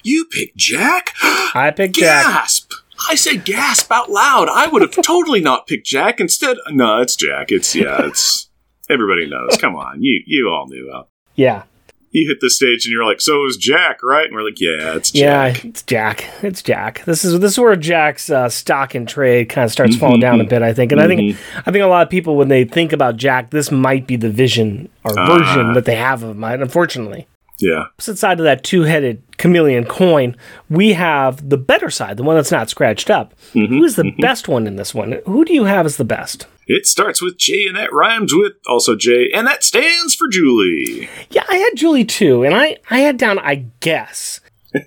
You 0.02 0.24
picked 0.30 0.56
Jack? 0.56 1.10
I 1.22 1.72
picked 1.76 1.96
Jack. 1.96 2.48
I 3.10 3.14
said 3.14 3.44
gasp 3.44 3.90
out 3.90 4.10
loud. 4.10 4.48
I 4.48 4.66
would 4.68 4.82
have 4.82 4.92
totally 4.92 5.40
not 5.40 5.66
picked 5.66 5.86
Jack. 5.86 6.20
Instead, 6.20 6.56
no, 6.70 7.00
it's 7.00 7.16
Jack. 7.16 7.50
It's 7.50 7.74
yeah, 7.74 8.06
it's 8.06 8.48
everybody 8.88 9.28
knows. 9.28 9.56
Come 9.58 9.76
on, 9.76 10.02
you 10.02 10.22
you 10.26 10.48
all 10.48 10.66
knew. 10.68 10.90
Uh, 10.92 11.04
Yeah, 11.34 11.64
you 12.10 12.28
hit 12.28 12.40
the 12.40 12.48
stage 12.48 12.86
and 12.86 12.92
you're 12.92 13.04
like, 13.04 13.20
so 13.20 13.44
is 13.44 13.56
Jack, 13.56 13.98
right? 14.04 14.26
And 14.26 14.34
we're 14.34 14.44
like, 14.44 14.60
yeah, 14.60 14.94
it's 14.94 15.12
yeah, 15.14 15.50
Jack. 15.50 15.64
it's 15.64 15.82
Jack. 15.82 16.24
It's 16.42 16.62
Jack. 16.62 17.04
This 17.04 17.24
is 17.24 17.40
this 17.40 17.52
is 17.52 17.58
where 17.58 17.74
Jack's 17.76 18.30
uh, 18.30 18.48
stock 18.48 18.94
and 18.94 19.08
trade 19.08 19.48
kind 19.48 19.64
of 19.64 19.72
starts 19.72 19.96
falling 19.96 20.20
down 20.20 20.40
a 20.40 20.44
bit. 20.44 20.62
I 20.62 20.72
think, 20.72 20.92
and 20.92 21.00
I 21.00 21.08
think 21.08 21.36
I 21.66 21.72
think 21.72 21.82
a 21.82 21.86
lot 21.86 22.06
of 22.06 22.10
people 22.10 22.36
when 22.36 22.48
they 22.48 22.64
think 22.64 22.92
about 22.92 23.16
Jack, 23.16 23.50
this 23.50 23.70
might 23.72 24.06
be 24.06 24.14
the 24.16 24.30
vision 24.30 24.88
or 25.02 25.12
version 25.14 25.72
that 25.72 25.84
they 25.84 25.96
have 25.96 26.22
of 26.22 26.30
him. 26.30 26.44
Unfortunately. 26.44 27.26
Yeah, 27.58 27.84
opposite 27.94 28.18
side 28.18 28.40
of 28.40 28.44
that 28.44 28.64
two-headed 28.64 29.22
Kymellian 29.38 29.88
coin, 29.88 30.36
we 30.68 30.92
have 30.94 31.48
the 31.48 31.58
better 31.58 31.90
side, 31.90 32.16
the 32.16 32.22
one 32.22 32.36
that's 32.36 32.50
not 32.50 32.70
scratched 32.70 33.10
up. 33.10 33.34
Mm-hmm. 33.52 33.74
Who 33.74 33.84
is 33.84 33.96
the 33.96 34.02
mm-hmm. 34.04 34.20
best 34.20 34.48
one 34.48 34.66
in 34.66 34.76
this 34.76 34.94
one? 34.94 35.20
Who 35.26 35.44
do 35.44 35.54
you 35.54 35.64
have 35.64 35.86
as 35.86 35.96
the 35.96 36.04
best? 36.04 36.46
it 36.66 36.86
starts 36.86 37.20
with 37.20 37.36
J 37.36 37.66
and 37.66 37.76
that 37.76 37.92
rhymes 37.92 38.34
with 38.34 38.54
also 38.66 38.96
J, 38.96 39.30
and 39.32 39.46
that 39.46 39.64
stands 39.64 40.14
for 40.14 40.28
Julie. 40.28 41.08
Yeah, 41.30 41.44
I 41.48 41.56
had 41.56 41.76
Julie 41.76 42.04
too, 42.04 42.42
and 42.42 42.54
I 42.54 42.78
I 42.90 43.00
had 43.00 43.16
down 43.16 43.38
I 43.38 43.66
guess. 43.80 44.40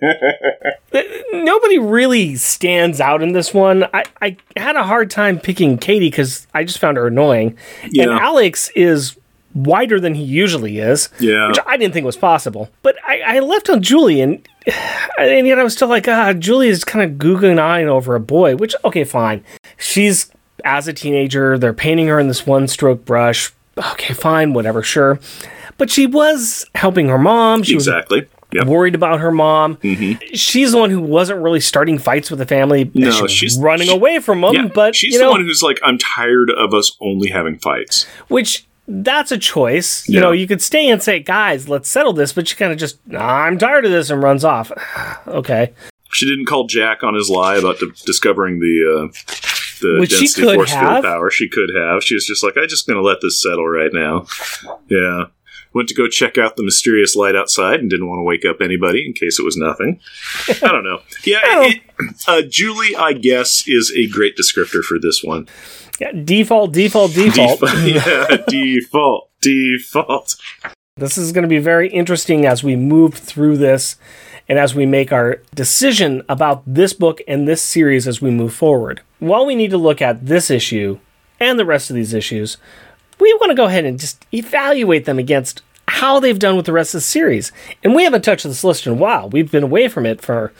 Nobody 1.31 1.79
really 1.79 2.35
stands 2.35 2.99
out 2.99 3.23
in 3.23 3.31
this 3.31 3.53
one. 3.53 3.85
I, 3.93 4.03
I 4.21 4.37
had 4.57 4.75
a 4.75 4.83
hard 4.83 5.09
time 5.09 5.39
picking 5.39 5.77
Katie 5.77 6.09
because 6.09 6.45
I 6.53 6.65
just 6.65 6.79
found 6.79 6.97
her 6.97 7.07
annoying. 7.07 7.57
And 7.83 8.11
Alex 8.11 8.69
is 8.75 9.17
wider 9.57 9.99
than 9.99 10.13
he 10.15 10.23
usually 10.23 10.79
is. 10.79 11.09
Yeah. 11.19 11.47
Which 11.47 11.57
I 11.65 11.77
didn't 11.77 11.93
think 11.93 12.05
was 12.05 12.17
possible. 12.17 12.69
But 12.83 12.95
I, 13.05 13.21
I 13.25 13.39
left 13.39 13.69
on 13.69 13.81
Julie 13.81 14.21
and 14.21 14.47
and 15.17 15.47
yet 15.47 15.59
I 15.59 15.63
was 15.63 15.73
still 15.73 15.87
like, 15.87 16.07
ah, 16.07 16.33
Julie 16.33 16.67
is 16.69 16.83
kind 16.83 17.03
of 17.09 17.17
googling 17.17 17.59
eyeing 17.59 17.87
over 17.89 18.15
a 18.15 18.19
boy, 18.19 18.55
which 18.55 18.75
okay, 18.85 19.03
fine. 19.03 19.43
She's 19.77 20.31
as 20.65 20.87
a 20.87 20.93
teenager, 20.93 21.57
they're 21.57 21.73
painting 21.73 22.07
her 22.07 22.19
in 22.19 22.27
this 22.27 22.45
one 22.45 22.67
stroke 22.67 23.05
brush. 23.05 23.51
Okay, 23.77 24.13
fine, 24.13 24.53
whatever, 24.53 24.81
sure. 24.83 25.19
But 25.77 25.91
she 25.91 26.07
was 26.07 26.65
helping 26.75 27.07
her 27.09 27.17
mom. 27.19 27.63
She 27.63 27.75
was 27.75 27.87
Exactly. 27.87 28.27
Yep. 28.53 28.65
worried 28.67 28.95
about 28.95 29.19
her 29.19 29.29
mom. 29.29 29.77
She's 30.33 30.71
the 30.71 30.77
one 30.77 30.89
who 30.89 31.01
wasn't 31.01 31.41
really 31.41 31.59
starting 31.59 31.97
fights 31.99 32.29
with 32.31 32.39
the 32.39 32.45
family. 32.45 32.89
No, 32.93 33.11
she 33.11 33.27
she's- 33.27 33.57
running 33.59 33.87
she- 33.87 33.93
away 33.95 34.19
from 34.19 34.39
them. 34.41 34.53
Yeah, 34.55 34.67
but 34.73 34.95
she's 34.95 35.13
you 35.15 35.19
the 35.19 35.29
one 35.29 35.41
who's 35.43 35.61
like, 35.61 35.79
I'm 35.83 35.97
tired 35.97 36.49
of 36.49 36.73
us 36.73 36.95
only 37.01 37.27
having 37.29 37.57
fights. 37.59 38.05
which 38.29 38.65
that's 38.87 39.31
a 39.31 39.37
choice. 39.37 40.07
You 40.07 40.15
Yeah. 40.15 40.21
know, 40.21 40.31
you 40.31 40.47
could 40.47 40.61
stay 40.61 40.89
and 40.89 41.01
say, 41.03 41.19
"Guys, 41.19 41.67
let's 41.69 41.89
settle 41.89 42.13
this," 42.13 42.33
but 42.33 42.47
she 42.47 42.55
kind 42.55 42.71
of 42.71 42.77
just, 42.77 42.97
"I'm 43.17 43.57
tired 43.57 43.85
of 43.85 43.91
this," 43.91 44.09
and 44.09 44.21
runs 44.23 44.43
off. 44.45 44.71
okay, 45.27 45.73
She 46.13 46.25
didn't 46.25 46.45
call 46.45 46.67
Jack 46.67 47.03
on 47.03 47.13
his 47.15 47.29
lie 47.29 47.57
about 47.57 47.79
di- 47.79 47.87
discovering 48.05 48.59
the 48.59 49.09
uh, 49.11 49.33
the 49.81 49.97
Which 49.99 50.11
density 50.11 50.53
force 50.55 50.71
have. 50.71 51.03
field 51.03 51.05
power. 51.05 51.29
She 51.29 51.47
could 51.49 51.69
have. 51.75 52.01
She 52.03 52.15
was 52.15 52.25
just 52.25 52.43
like, 52.43 52.55
I'm 52.57 52.67
just 52.67 52.87
going 52.87 52.97
to 52.97 53.03
let 53.03 53.17
this 53.21 53.41
settle 53.41 53.67
right 53.67 53.91
now. 53.93 54.25
Yeah. 54.89 55.25
Went 55.73 55.89
to 55.89 55.93
go 55.93 56.07
check 56.07 56.37
out 56.39 56.55
the 56.55 56.63
mysterious 56.63 57.15
light 57.15 57.35
outside 57.35 57.79
and 57.81 57.89
didn't 57.89 58.07
want 58.07 58.17
to 58.19 58.23
wake 58.23 58.43
up 58.45 58.61
anybody 58.61 59.05
in 59.05 59.13
case 59.13 59.37
it 59.37 59.43
was 59.43 59.55
nothing. 59.57 59.99
I 60.47 60.69
don't 60.71 60.83
know. 60.83 61.01
Yeah, 61.25 61.39
it, 61.43 61.81
uh, 62.27 62.41
Julie, 62.49 62.95
I 62.95 63.13
guess, 63.13 63.65
is 63.67 63.93
a 63.95 64.07
great 64.07 64.35
descriptor 64.35 64.81
for 64.81 64.97
this 64.97 65.21
one. 65.23 65.47
Yeah, 65.99 66.11
default, 66.11 66.73
default, 66.73 67.13
default. 67.13 67.61
yeah, 67.83 68.37
default, 68.47 69.29
default. 69.41 70.35
This 70.95 71.17
is 71.17 71.31
going 71.31 71.43
to 71.43 71.47
be 71.47 71.59
very 71.59 71.89
interesting 71.89 72.45
as 72.45 72.63
we 72.63 72.75
move 72.75 73.13
through 73.13 73.57
this 73.57 73.97
and 74.49 74.57
as 74.57 74.73
we 74.73 74.85
make 74.85 75.11
our 75.11 75.41
decision 75.53 76.23
about 76.29 76.63
this 76.65 76.93
book 76.93 77.21
and 77.27 77.47
this 77.47 77.61
series 77.61 78.07
as 78.07 78.21
we 78.21 78.31
move 78.31 78.53
forward. 78.53 79.01
While 79.19 79.45
we 79.45 79.55
need 79.55 79.71
to 79.71 79.77
look 79.77 80.01
at 80.01 80.25
this 80.25 80.49
issue 80.49 80.99
and 81.39 81.59
the 81.59 81.65
rest 81.65 81.89
of 81.89 81.95
these 81.95 82.13
issues, 82.13 82.57
we 83.19 83.33
want 83.35 83.51
to 83.51 83.55
go 83.55 83.65
ahead 83.65 83.85
and 83.85 83.99
just 83.99 84.25
evaluate 84.33 85.05
them 85.05 85.19
against 85.19 85.61
how 85.87 86.19
they've 86.19 86.39
done 86.39 86.55
with 86.55 86.65
the 86.65 86.73
rest 86.73 86.93
of 86.93 86.99
the 86.99 87.05
series. 87.05 87.51
And 87.83 87.95
we 87.95 88.03
haven't 88.03 88.23
touched 88.23 88.43
this 88.43 88.63
list 88.63 88.85
in 88.85 88.93
a 88.93 88.95
while. 88.95 89.29
We've 89.29 89.51
been 89.51 89.63
away 89.63 89.87
from 89.87 90.05
it 90.05 90.21
for 90.21 90.53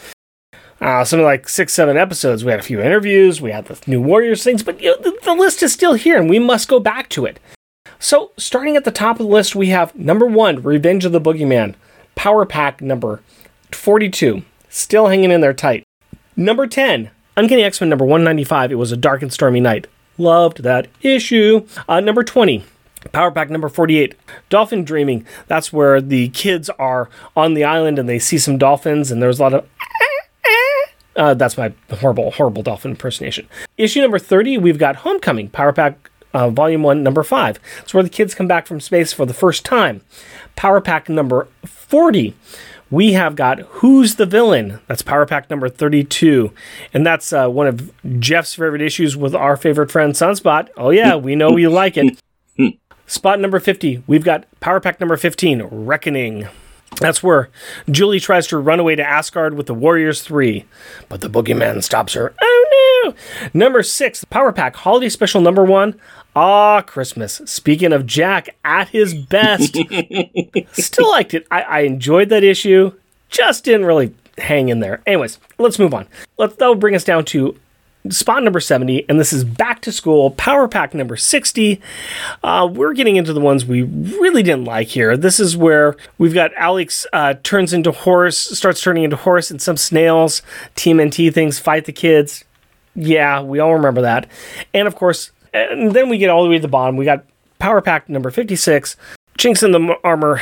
uh, 0.80 1.04
something 1.04 1.26
like 1.26 1.50
six, 1.50 1.74
seven 1.74 1.98
episodes. 1.98 2.44
We 2.46 2.52
had 2.52 2.60
a 2.60 2.64
few 2.64 2.82
interviews, 2.82 3.42
we 3.42 3.52
had 3.52 3.66
the 3.66 3.80
New 3.88 4.02
Warriors 4.02 4.44
things, 4.44 4.64
but 4.64 4.82
you 4.82 4.92
know, 4.92 5.02
the, 5.02 5.18
the 5.24 5.34
list 5.34 5.64
is 5.64 5.74
still 5.74 5.94
here 5.94 6.18
and 6.20 6.30
we 6.30 6.40
must 6.40 6.68
go 6.68 6.80
back 6.80 7.10
to 7.10 7.26
it. 7.26 7.40
So, 8.00 8.32
starting 8.38 8.76
at 8.76 8.84
the 8.84 8.92
top 8.92 9.20
of 9.20 9.26
the 9.26 9.34
list, 9.34 9.56
we 9.56 9.70
have 9.70 9.96
number 9.96 10.26
one, 10.28 10.62
Revenge 10.62 11.04
of 11.06 11.12
the 11.12 11.22
Boogeyman, 11.22 11.74
Power 12.16 12.46
Pack 12.46 12.82
number 12.82 13.22
42, 13.72 14.44
still 14.70 15.08
hanging 15.08 15.32
in 15.32 15.42
there 15.42 15.54
tight. 15.54 15.84
Number 16.36 16.68
10, 16.68 17.10
Uncanny 17.36 17.64
X 17.64 17.82
Men 17.82 17.90
number 17.90 18.06
195, 18.06 18.72
It 18.72 18.76
Was 18.76 18.92
a 18.92 18.98
Dark 18.98 19.24
and 19.24 19.34
Stormy 19.34 19.60
Night. 19.60 19.88
Loved 20.20 20.64
that 20.64 20.88
issue. 21.02 21.66
Uh, 21.90 22.00
number 22.00 22.24
20, 22.24 22.64
Power 23.12 23.32
Pack 23.32 23.50
number 23.50 23.70
48, 23.70 24.16
Dolphin 24.50 24.84
Dreaming. 24.84 25.26
That's 25.48 25.74
where 25.74 26.02
the 26.02 26.30
kids 26.30 26.70
are 26.72 27.10
on 27.36 27.54
the 27.54 27.64
island 27.64 28.00
and 28.00 28.08
they 28.08 28.20
see 28.20 28.38
some 28.38 28.58
dolphins, 28.58 29.12
and 29.12 29.22
there's 29.22 29.40
a 29.40 29.44
lot 29.44 29.54
of. 29.54 29.70
Uh, 31.18 31.34
that's 31.34 31.57
my 31.57 31.74
horrible, 31.89 32.32
horrible 32.32 32.61
dolphin 32.61 32.91
impersonation. 32.91 33.49
Issue 33.78 34.01
number 34.01 34.20
30, 34.20 34.59
we've 34.59 34.78
got 34.78 34.97
Homecoming, 34.97 35.49
Power 35.49 35.74
Pack 35.74 36.11
uh, 36.34 36.49
Volume 36.51 36.84
1, 36.84 37.01
number 37.01 37.24
5. 37.24 37.59
It's 37.80 37.93
where 37.93 38.03
the 38.03 38.09
kids 38.09 38.36
come 38.36 38.47
back 38.47 38.68
from 38.68 38.80
space 38.80 39.13
for 39.13 39.26
the 39.26 39.34
first 39.34 39.65
time. 39.65 40.01
Power 40.55 40.80
Pack 40.80 41.09
number 41.09 41.47
40, 41.65 42.36
we 42.91 43.13
have 43.13 43.36
got 43.36 43.59
Who's 43.59 44.15
the 44.15 44.26
Villain? 44.26 44.80
That's 44.88 45.01
Power 45.01 45.26
Pack 45.26 45.49
number 45.49 45.70
32. 45.70 46.53
And 46.93 47.05
that's 47.05 47.34
uh, 47.34 47.49
one 47.49 47.68
of 47.68 47.91
Jeff's 48.20 48.53
favorite 48.53 48.82
issues 48.82 49.18
with 49.18 49.34
our 49.34 49.57
favorite 49.57 49.91
friend 49.91 50.13
Sunspot. 50.13 50.70
Oh, 50.78 50.91
yeah, 50.91 51.15
we 51.15 51.36
know 51.36 51.57
you 51.57 51.70
like 51.70 51.97
it. 51.97 52.20
Spot 53.07 53.39
number 53.39 53.59
50, 53.59 54.03
we've 54.05 54.24
got 54.24 54.45
Power 54.59 54.80
Pack 54.80 54.99
number 54.99 55.18
15, 55.18 55.63
Reckoning. 55.63 56.47
That's 57.00 57.22
where 57.22 57.50
Julie 57.89 58.20
tries 58.20 58.48
to 58.48 58.58
run 58.58 58.80
away 58.80 58.95
to 58.95 59.04
Asgard 59.04 59.56
with 59.56 59.68
the 59.68 59.74
Warriors 59.74 60.22
3, 60.22 60.66
but 61.10 61.22
the 61.22 61.30
boogeyman 61.30 61.84
stops 61.84 62.14
her. 62.14 62.34
Oh 62.41 63.04
no! 63.06 63.14
Number 63.54 63.84
six, 63.84 64.22
the 64.22 64.28
Power 64.28 64.52
Pack 64.52 64.76
Holiday 64.76 65.10
Special 65.10 65.41
number 65.41 65.64
one. 65.64 66.00
Ah, 66.36 66.82
Christmas. 66.82 67.41
Speaking 67.45 67.93
of 67.93 68.06
Jack 68.06 68.50
at 68.64 68.89
his 68.89 69.14
best, 69.14 69.76
still 70.74 71.10
liked 71.10 71.34
it. 71.34 71.48
I, 71.50 71.62
I 71.62 71.80
enjoyed 71.82 72.30
that 72.30 72.43
issue. 72.43 72.93
Just 73.30 73.64
didn't 73.64 73.86
really 73.86 74.14
hang 74.38 74.70
in 74.70 74.80
there. 74.80 75.02
Anyways, 75.06 75.39
let's 75.58 75.80
move 75.80 75.93
on. 75.93 76.08
Let's 76.38 76.56
that'll 76.56 76.76
bring 76.76 76.95
us 76.95 77.04
down 77.04 77.26
to 77.26 77.58
spot 78.10 78.43
number 78.43 78.60
70, 78.60 79.08
and 79.10 79.20
this 79.20 79.34
is 79.34 79.43
back 79.43 79.82
to 79.82 79.91
school 79.91 80.32
power 80.32 80.68
pack 80.68 80.93
number 80.93 81.16
60. 81.16 81.82
Uh, 82.43 82.70
we're 82.72 82.93
getting 82.93 83.16
into 83.16 83.34
the 83.34 83.39
ones 83.39 83.66
we 83.66 83.84
really 83.84 84.43
didn't 84.43 84.66
like 84.66 84.88
here. 84.88 85.18
This 85.18 85.39
is 85.39 85.55
where 85.55 85.95
we've 86.18 86.34
got 86.34 86.51
Alex 86.55 87.05
uh, 87.14 87.36
turns 87.43 87.74
into 87.74 87.91
horse, 87.91 88.38
starts 88.38 88.82
turning 88.82 89.03
into 89.03 89.16
horse, 89.16 89.51
and 89.51 89.62
some 89.62 89.78
snails, 89.78 90.41
TMNT 90.76 91.34
things, 91.34 91.60
fight 91.60 91.86
the 91.86 91.91
kids. 91.91 92.43
Yeah, 92.95 93.41
we 93.41 93.60
all 93.60 93.74
remember 93.74 94.01
that. 94.01 94.30
And 94.74 94.88
of 94.88 94.95
course, 94.95 95.32
and 95.53 95.91
then 95.93 96.10
we 96.10 96.18
get 96.18 96.30
all 96.30 96.43
the 96.43 96.49
way 96.49 96.55
to 96.55 96.62
the 96.62 96.68
bottom. 96.68 96.97
We 96.97 97.05
got 97.05 97.26
power 97.60 97.82
pack 97.82 98.10
number 98.10 98.32
56, 98.32 98.95
Chinks 99.38 99.62
in 99.62 99.72
the 99.72 99.95
armor. 100.03 100.41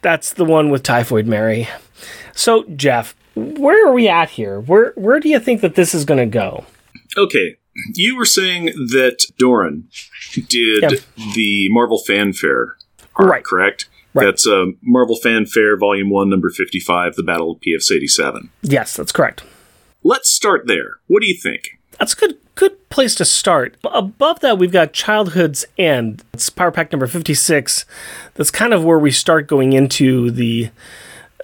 That's 0.00 0.32
the 0.32 0.44
one 0.44 0.70
with 0.70 0.84
Typhoid 0.84 1.26
Mary. 1.26 1.68
So, 2.32 2.62
Jeff, 2.76 3.16
where 3.34 3.88
are 3.88 3.92
we 3.92 4.08
at 4.08 4.30
here? 4.30 4.60
Where 4.60 4.92
where 4.94 5.18
do 5.18 5.28
you 5.28 5.40
think 5.40 5.60
that 5.60 5.74
this 5.74 5.92
is 5.92 6.04
going 6.04 6.18
to 6.18 6.26
go? 6.26 6.64
Okay, 7.16 7.56
you 7.94 8.16
were 8.16 8.24
saying 8.24 8.66
that 8.66 9.24
Doran 9.38 9.88
did 10.48 10.82
Yeah. 10.82 10.90
the 11.34 11.68
Marvel 11.70 11.98
Fanfare, 12.06 12.76
arc, 13.16 13.30
Right. 13.30 13.44
correct? 13.44 13.88
Right. 14.14 14.24
That's 14.24 14.46
uh, 14.46 14.66
Marvel 14.82 15.16
Fanfare 15.16 15.76
Volume 15.76 16.10
1, 16.10 16.28
Number 16.30 16.50
55, 16.50 17.14
The 17.14 17.22
Battle 17.22 17.52
of 17.52 17.60
PFS 17.60 17.92
87. 17.92 18.50
Yes, 18.62 18.96
that's 18.96 19.12
correct. 19.12 19.42
Let's 20.02 20.28
start 20.30 20.66
there. 20.66 20.96
What 21.06 21.20
do 21.22 21.28
you 21.28 21.34
think? 21.34 21.78
That's 21.98 22.14
a 22.14 22.16
good 22.16 22.38
good 22.54 22.88
place 22.90 23.14
to 23.16 23.24
start. 23.24 23.76
Above 23.84 24.40
that, 24.40 24.58
we've 24.58 24.72
got 24.72 24.92
Childhood's 24.92 25.64
End. 25.76 26.24
It's 26.32 26.48
Power 26.50 26.70
Pack 26.72 26.90
number 26.92 27.06
fifty 27.06 27.34
six. 27.34 27.84
That's 28.34 28.50
kind 28.50 28.72
of 28.72 28.82
where 28.84 28.98
we 28.98 29.10
start 29.10 29.46
going 29.46 29.72
into 29.74 30.30
the 30.30 30.70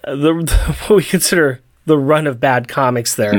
uh, 0.05 0.15
the, 0.17 0.35
what 0.87 0.97
we 0.97 1.05
consider 1.05 1.61
the 1.87 1.99
run 1.99 2.27
of 2.27 2.41
bad 2.41 2.67
comics. 2.69 3.15
There, 3.17 3.35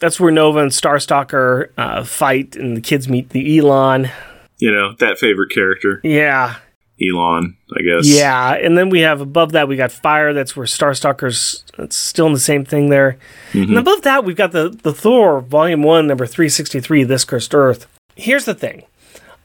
that's 0.00 0.18
where 0.18 0.30
Nova 0.30 0.58
and 0.60 0.70
Starstalker 0.70 1.70
uh, 1.78 2.04
fight, 2.04 2.56
and 2.56 2.76
the 2.76 2.80
kids 2.80 3.08
meet 3.08 3.30
the 3.30 3.58
Elon. 3.58 4.10
You 4.58 4.70
know, 4.72 4.94
that 4.98 5.18
favorite 5.18 5.50
character, 5.50 6.00
Yeah, 6.04 6.56
Elon, 7.00 7.56
I 7.74 7.80
guess. 7.82 8.06
yeah, 8.06 8.52
and 8.54 8.76
then 8.76 8.90
we 8.90 9.00
have 9.00 9.20
above 9.22 9.52
that 9.52 9.68
we 9.68 9.76
got 9.76 9.90
Fire. 9.92 10.34
That's 10.34 10.54
where 10.56 10.66
Starstalker's. 10.66 11.64
It's 11.78 11.96
still 11.96 12.26
in 12.26 12.34
the 12.34 12.38
same 12.38 12.64
thing 12.64 12.90
there. 12.90 13.16
And 13.54 13.78
above 13.78 14.02
that 14.02 14.24
we've 14.24 14.36
got 14.36 14.52
the 14.52 14.68
the 14.68 14.92
Thor 14.92 15.40
Volume 15.40 15.82
One, 15.82 16.06
Number 16.06 16.26
three 16.26 16.48
sixty 16.50 16.80
three. 16.80 17.04
This 17.04 17.24
cursed 17.24 17.54
Earth. 17.54 17.86
Here's 18.16 18.44
the 18.44 18.54
thing. 18.54 18.82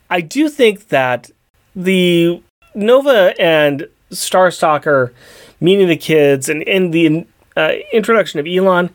I 0.09 0.19
do 0.21 0.49
think 0.49 0.89
that 0.89 1.31
the 1.75 2.41
Nova 2.75 3.33
and 3.39 3.87
Starstalker 4.11 5.11
meeting 5.61 5.87
the 5.87 5.95
kids 5.97 6.49
and, 6.49 6.61
and 6.67 6.93
the 6.93 7.25
uh, 7.55 7.71
introduction 7.93 8.39
of 8.39 8.45
Elon, 8.47 8.89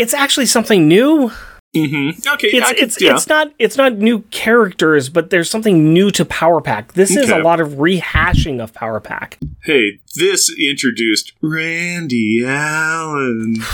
it's 0.00 0.14
actually 0.14 0.46
something 0.46 0.88
new. 0.88 1.30
Mm-hmm. 1.76 2.28
Okay, 2.34 2.48
It's 2.48 2.66
could- 2.68 2.78
it's 2.80 3.00
yeah. 3.00 3.14
it's 3.14 3.28
not 3.28 3.52
it's 3.60 3.76
not 3.76 3.96
new 3.98 4.22
characters, 4.32 5.08
but 5.08 5.30
there's 5.30 5.48
something 5.48 5.92
new 5.94 6.10
to 6.10 6.24
Power 6.24 6.60
Pack. 6.60 6.94
This 6.94 7.14
is 7.16 7.30
a 7.30 7.38
lot 7.38 7.60
of 7.60 7.74
rehashing 7.74 8.60
of 8.60 8.74
Power 8.74 8.98
Pack. 8.98 9.38
Hey, 9.62 10.00
this 10.16 10.50
introduced 10.58 11.32
Randy 11.40 12.44
Allen. 12.44 13.56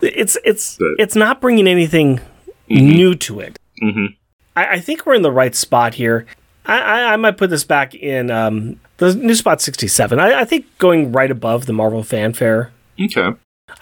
It's 0.00 0.36
it's 0.44 0.76
But- 0.78 0.94
it's 0.98 1.14
not 1.14 1.40
bringing 1.40 1.66
anything 1.68 2.20
new 2.68 3.14
to 3.14 3.40
it. 3.40 3.58
Mhm. 3.82 4.16
I, 4.56 4.66
I 4.74 4.80
think 4.80 5.04
we're 5.06 5.14
in 5.14 5.22
the 5.22 5.30
right 5.30 5.54
spot 5.54 5.94
here. 5.94 6.26
I, 6.64 6.80
I, 6.80 7.12
I 7.12 7.16
might 7.16 7.36
put 7.36 7.50
this 7.50 7.62
back 7.64 7.94
in 7.94 8.30
um, 8.30 8.80
the 8.96 9.14
new 9.14 9.34
spot 9.34 9.60
67. 9.60 10.18
I, 10.18 10.40
I 10.40 10.44
think 10.44 10.66
going 10.78 11.12
right 11.12 11.30
above 11.30 11.66
the 11.66 11.72
Marvel 11.72 12.02
fanfare. 12.02 12.72
Okay. 13.00 13.28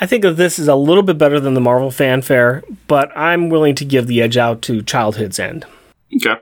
I 0.01 0.07
think 0.07 0.22
that 0.22 0.32
this 0.37 0.59
is 0.59 0.68
a 0.68 0.74
little 0.74 1.03
bit 1.03 1.18
better 1.18 1.39
than 1.39 1.55
the 1.55 1.61
Marvel 1.61 1.91
fanfare, 1.91 2.62
but 2.89 3.11
I'm 3.16 3.49
willing 3.51 3.74
to 3.76 3.85
give 3.85 4.07
the 4.07 4.22
edge 4.22 4.37
out 4.37 4.62
to 4.62 4.82
Childhood's 4.82 5.39
End. 5.39 5.66
Okay. 6.16 6.41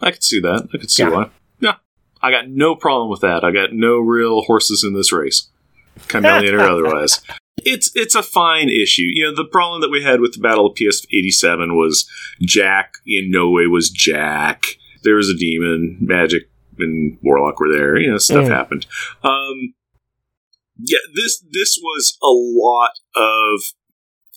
I 0.00 0.10
could 0.10 0.22
see 0.24 0.40
that. 0.40 0.68
I 0.72 0.78
could 0.78 0.90
see 0.90 1.02
Yeah. 1.02 1.10
why. 1.10 1.30
Yeah. 1.60 1.74
I 2.22 2.30
got 2.30 2.48
no 2.48 2.74
problem 2.76 3.10
with 3.10 3.20
that. 3.20 3.44
I 3.44 3.50
got 3.50 3.72
no 3.72 3.98
real 3.98 4.42
horses 4.42 4.84
in 4.84 4.94
this 4.94 5.12
race. 5.12 5.48
Kymellian 6.08 6.52
or 6.54 6.60
otherwise. 6.60 7.20
It's 7.64 7.90
it's 7.96 8.14
a 8.14 8.22
fine 8.22 8.68
issue. 8.68 9.02
You 9.12 9.24
know, 9.24 9.34
the 9.34 9.44
problem 9.44 9.80
that 9.80 9.90
we 9.90 10.04
had 10.04 10.20
with 10.20 10.32
the 10.34 10.38
Battle 10.38 10.66
of 10.66 10.76
PS 10.76 11.04
eighty 11.12 11.32
seven 11.32 11.76
was 11.76 12.08
Jack 12.40 12.94
in 13.04 13.32
no 13.32 13.50
way 13.50 13.66
was 13.66 13.90
Jack. 13.90 14.62
There 15.02 15.16
was 15.16 15.28
a 15.28 15.36
demon, 15.36 15.98
Magik 16.00 16.44
and 16.78 17.18
Warlock 17.20 17.58
were 17.58 17.68
there. 17.68 17.98
You 17.98 18.12
know, 18.12 18.16
stuff 18.18 18.44
Mm. 18.44 18.48
happened. 18.50 18.86
Um 19.24 19.74
yeah, 20.78 20.98
this 21.14 21.44
this 21.52 21.78
was 21.82 22.16
a 22.22 22.30
lot 22.30 22.92
of 23.14 23.60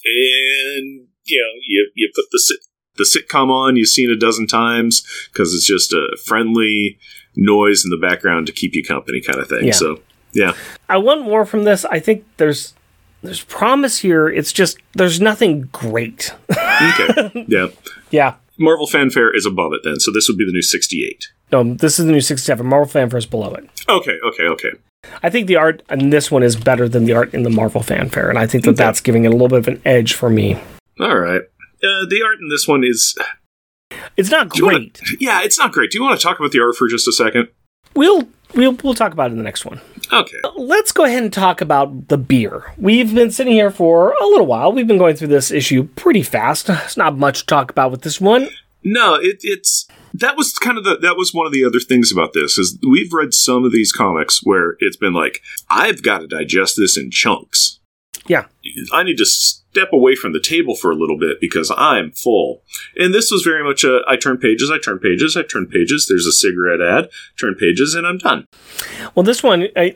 and 0.04 1.08
you 1.24 1.40
know, 1.40 1.62
you 1.68 1.92
you 1.96 2.12
put 2.16 2.26
the 2.32 2.40
sit 2.40 2.58
the 2.98 3.04
sitcom 3.04 3.50
on 3.50 3.78
you've 3.78 3.88
seen 3.88 4.10
a 4.10 4.16
dozen 4.16 4.48
times 4.48 5.04
because 5.32 5.54
it's 5.54 5.66
just 5.66 5.94
a 5.94 6.18
friendly 6.26 7.00
noise 7.36 7.86
in 7.86 7.90
the 7.90 7.98
background 7.98 8.46
to 8.46 8.52
keep 8.52 8.76
you 8.76 8.84
company 8.84 9.22
kind 9.22 9.40
of 9.40 9.48
thing. 9.48 9.66
Yeah. 9.66 9.74
So 9.74 10.02
yeah, 10.34 10.54
I 10.90 10.98
want 10.98 11.24
more 11.24 11.46
from 11.46 11.64
this. 11.64 11.86
I 11.86 12.00
think 12.00 12.26
there's 12.38 12.74
there's 13.22 13.44
promise 13.44 14.00
here. 14.00 14.28
It's 14.28 14.52
just 14.52 14.78
there's 14.94 15.22
nothing 15.22 15.70
great. 15.72 16.34
okay, 16.52 17.46
yeah. 17.48 17.68
yeah. 18.10 18.36
Marvel 18.58 18.88
fanfare 18.88 19.36
is 19.36 19.46
above 19.46 19.74
it 19.74 19.82
then, 19.84 20.00
so 20.00 20.12
this 20.12 20.28
would 20.28 20.38
be 20.38 20.46
the 20.46 20.52
new 20.52 20.62
sixty-eight. 20.62 21.32
No, 21.52 21.64
this 21.64 22.00
is 22.00 22.06
the 22.06 22.12
new 22.14 22.22
67. 22.22 22.66
Marvel 22.66 22.88
fanfare 22.88 23.18
is 23.18 23.26
below 23.26 23.54
it. 23.56 23.70
Okay, 23.90 24.18
okay, 24.24 24.44
okay. 24.44 24.72
I 25.24 25.30
think 25.30 25.48
the 25.48 25.56
art 25.56 25.82
in 25.90 26.10
this 26.12 26.30
one 26.30 26.44
is 26.44 26.56
better 26.56 26.88
than 26.88 27.06
the 27.06 27.14
art 27.14 27.34
in 27.34 27.44
the 27.44 27.50
Marvel 27.50 27.82
fanfare, 27.82 28.30
and 28.30 28.38
I 28.38 28.46
think 28.48 28.64
that 28.66 28.72
Okay. 28.72 28.84
that's 28.84 29.02
giving 29.02 29.26
it 29.26 29.30
a 29.30 29.32
little 29.32 29.48
bit 29.48 29.60
of 29.60 29.68
an 29.68 29.82
edge 29.86 30.14
for 30.14 30.30
me. 30.30 30.60
All 31.00 31.18
right. 31.18 31.42
Uh, 31.84 32.06
the 32.08 32.22
art 32.26 32.40
in 32.40 32.50
this 32.50 32.68
one 32.68 32.84
is 32.84 33.16
It's 34.16 34.30
not 34.30 34.56
you 34.58 34.66
wanna- 34.66 34.78
great. 34.80 35.02
yeah, 35.20 35.42
it's 35.44 35.58
not 35.58 35.72
great. 35.72 35.92
Do 35.92 35.98
you 35.98 36.04
want 36.04 36.20
to 36.20 36.24
talk 36.24 36.40
about 36.40 36.52
the 36.52 36.60
art 36.60 36.76
for 36.76 36.88
just 36.88 37.08
a 37.08 37.12
second? 37.12 37.48
We'll 37.96 38.30
we'll 38.54 38.78
we'll 38.84 38.94
talk 38.94 39.12
about 39.14 39.30
it 39.30 39.34
in 39.34 39.38
the 39.38 39.44
next 39.44 39.66
one. 39.66 39.82
Okay. 40.14 40.38
Let's 40.56 40.92
go 40.92 41.04
ahead 41.06 41.24
and 41.24 41.34
talk 41.34 41.62
about 41.62 42.08
the 42.10 42.18
beer. 42.18 42.72
We've 42.78 43.14
been 43.14 43.32
sitting 43.32 43.54
here 43.54 43.72
for 43.72 44.12
a 44.22 44.26
little 44.28 44.46
while. 44.46 44.72
We've 44.72 44.88
been 44.88 44.98
going 44.98 45.16
through 45.16 45.30
this 45.30 45.52
issue 45.52 45.84
pretty 45.96 46.22
fast. 46.22 46.70
It's 46.70 46.98
not 46.98 47.18
much 47.18 47.42
to 47.42 47.46
talk 47.48 47.72
about 47.72 47.92
with 47.92 48.02
this 48.04 48.22
one. 48.22 48.50
No, 48.84 49.16
it, 49.16 49.40
it's 49.42 49.88
that 50.14 50.38
was 50.38 50.54
kind 50.54 50.78
of 50.78 50.84
the 50.84 50.98
that 50.98 51.18
was 51.18 51.34
one 51.34 51.46
of 51.46 51.52
the 51.52 51.64
other 51.64 51.80
things 51.80 52.12
about 52.12 52.34
this 52.34 52.58
is 52.58 52.78
we've 52.88 53.14
read 53.14 53.34
some 53.34 53.64
of 53.64 53.72
these 53.72 53.92
comics 53.92 54.42
where 54.44 54.76
it's 54.80 54.98
been 54.98 55.14
like 55.14 55.42
I've 55.70 56.02
got 56.02 56.20
to 56.20 56.28
digest 56.28 56.76
this 56.78 56.98
in 56.98 57.12
chunks. 57.12 57.80
Yeah. 58.28 58.46
I 58.94 59.04
need 59.04 59.18
to 59.18 59.26
step 59.26 59.90
away 59.94 60.16
from 60.16 60.34
the 60.34 60.40
table 60.40 60.76
for 60.76 60.92
a 60.92 60.96
little 60.96 61.18
bit 61.18 61.40
because 61.40 61.72
I'm 61.76 62.12
full. 62.12 62.62
And 62.98 63.14
this 63.14 63.32
was 63.32 63.42
very 63.42 63.64
much 63.64 63.84
a 63.84 64.02
I 64.08 64.16
turn 64.16 64.38
pages, 64.38 64.70
I 64.70 64.78
turn 64.78 65.00
pages, 65.00 65.36
I 65.36 65.44
turn 65.44 65.68
pages. 65.68 66.08
There's 66.08 66.26
a 66.26 66.32
cigarette 66.32 66.82
ad, 66.82 67.10
turn 67.40 67.56
pages, 67.56 67.96
and 67.96 68.06
I'm 68.06 68.18
done. 68.18 68.46
Well, 69.16 69.24
this 69.24 69.42
one, 69.42 69.68
I, 69.76 69.96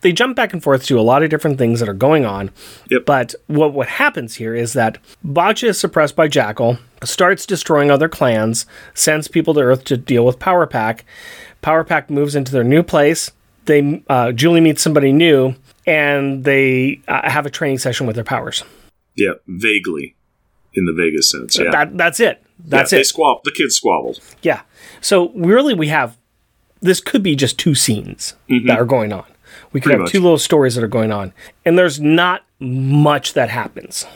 they 0.00 0.12
jump 0.12 0.36
back 0.36 0.52
and 0.52 0.62
forth 0.62 0.84
to 0.86 0.98
a 0.98 1.02
lot 1.02 1.22
of 1.22 1.30
different 1.30 1.58
things 1.58 1.80
that 1.80 1.88
are 1.88 1.94
going 1.94 2.24
on. 2.24 2.50
Yep. 2.90 3.04
But 3.06 3.34
what, 3.48 3.72
what 3.72 3.88
happens 3.88 4.36
here 4.36 4.54
is 4.54 4.72
that 4.74 4.98
Botcha 5.24 5.68
is 5.68 5.80
suppressed 5.80 6.14
by 6.16 6.28
Jakal, 6.28 6.78
starts 7.02 7.44
destroying 7.46 7.90
other 7.90 8.08
clans, 8.08 8.66
sends 8.94 9.28
people 9.28 9.54
to 9.54 9.60
Earth 9.60 9.84
to 9.84 9.96
deal 9.96 10.24
with 10.24 10.38
Power 10.38 10.66
Pack. 10.66 11.04
Power 11.62 11.82
Pack 11.84 12.10
moves 12.10 12.34
into 12.36 12.52
their 12.52 12.64
new 12.64 12.82
place. 12.82 13.30
They 13.64 14.02
uh, 14.08 14.32
Julie 14.32 14.60
meets 14.60 14.80
somebody 14.82 15.12
new, 15.12 15.54
and 15.86 16.44
they 16.44 17.00
uh, 17.08 17.28
have 17.28 17.44
a 17.44 17.50
training 17.50 17.78
session 17.78 18.06
with 18.06 18.14
their 18.14 18.24
powers. 18.24 18.62
Yeah, 19.16 19.32
vaguely 19.46 20.14
in 20.74 20.86
the 20.86 20.92
Vegas 20.92 21.30
sense. 21.30 21.58
Yeah, 21.58 21.70
That 21.70 21.96
that's 21.98 22.20
it. 22.20 22.42
That's 22.60 22.92
yeah, 22.92 22.98
They 22.98 23.00
it. 23.00 23.06
squab- 23.06 23.42
the 23.44 23.50
kids 23.50 23.74
squabbled. 23.74 24.20
Yeah. 24.42 24.62
So 25.00 25.30
really, 25.30 25.74
we 25.74 25.88
have 25.88 26.16
this 26.80 27.00
could 27.00 27.22
be 27.22 27.34
just 27.36 27.58
two 27.58 27.74
scenes 27.74 28.34
that 28.48 28.78
are 28.78 28.84
going 28.84 29.12
on. 29.12 29.24
We 29.72 29.80
could 29.80 29.84
Pretty 29.84 29.94
have 29.96 30.00
much. 30.02 30.12
two 30.12 30.20
little 30.20 30.38
stories 30.38 30.74
that 30.74 30.84
are 30.84 30.88
going 30.88 31.12
on, 31.12 31.32
and 31.64 31.78
there's 31.78 32.00
not 32.00 32.44
much 32.60 33.34
that 33.34 33.50
happens. 33.50 34.06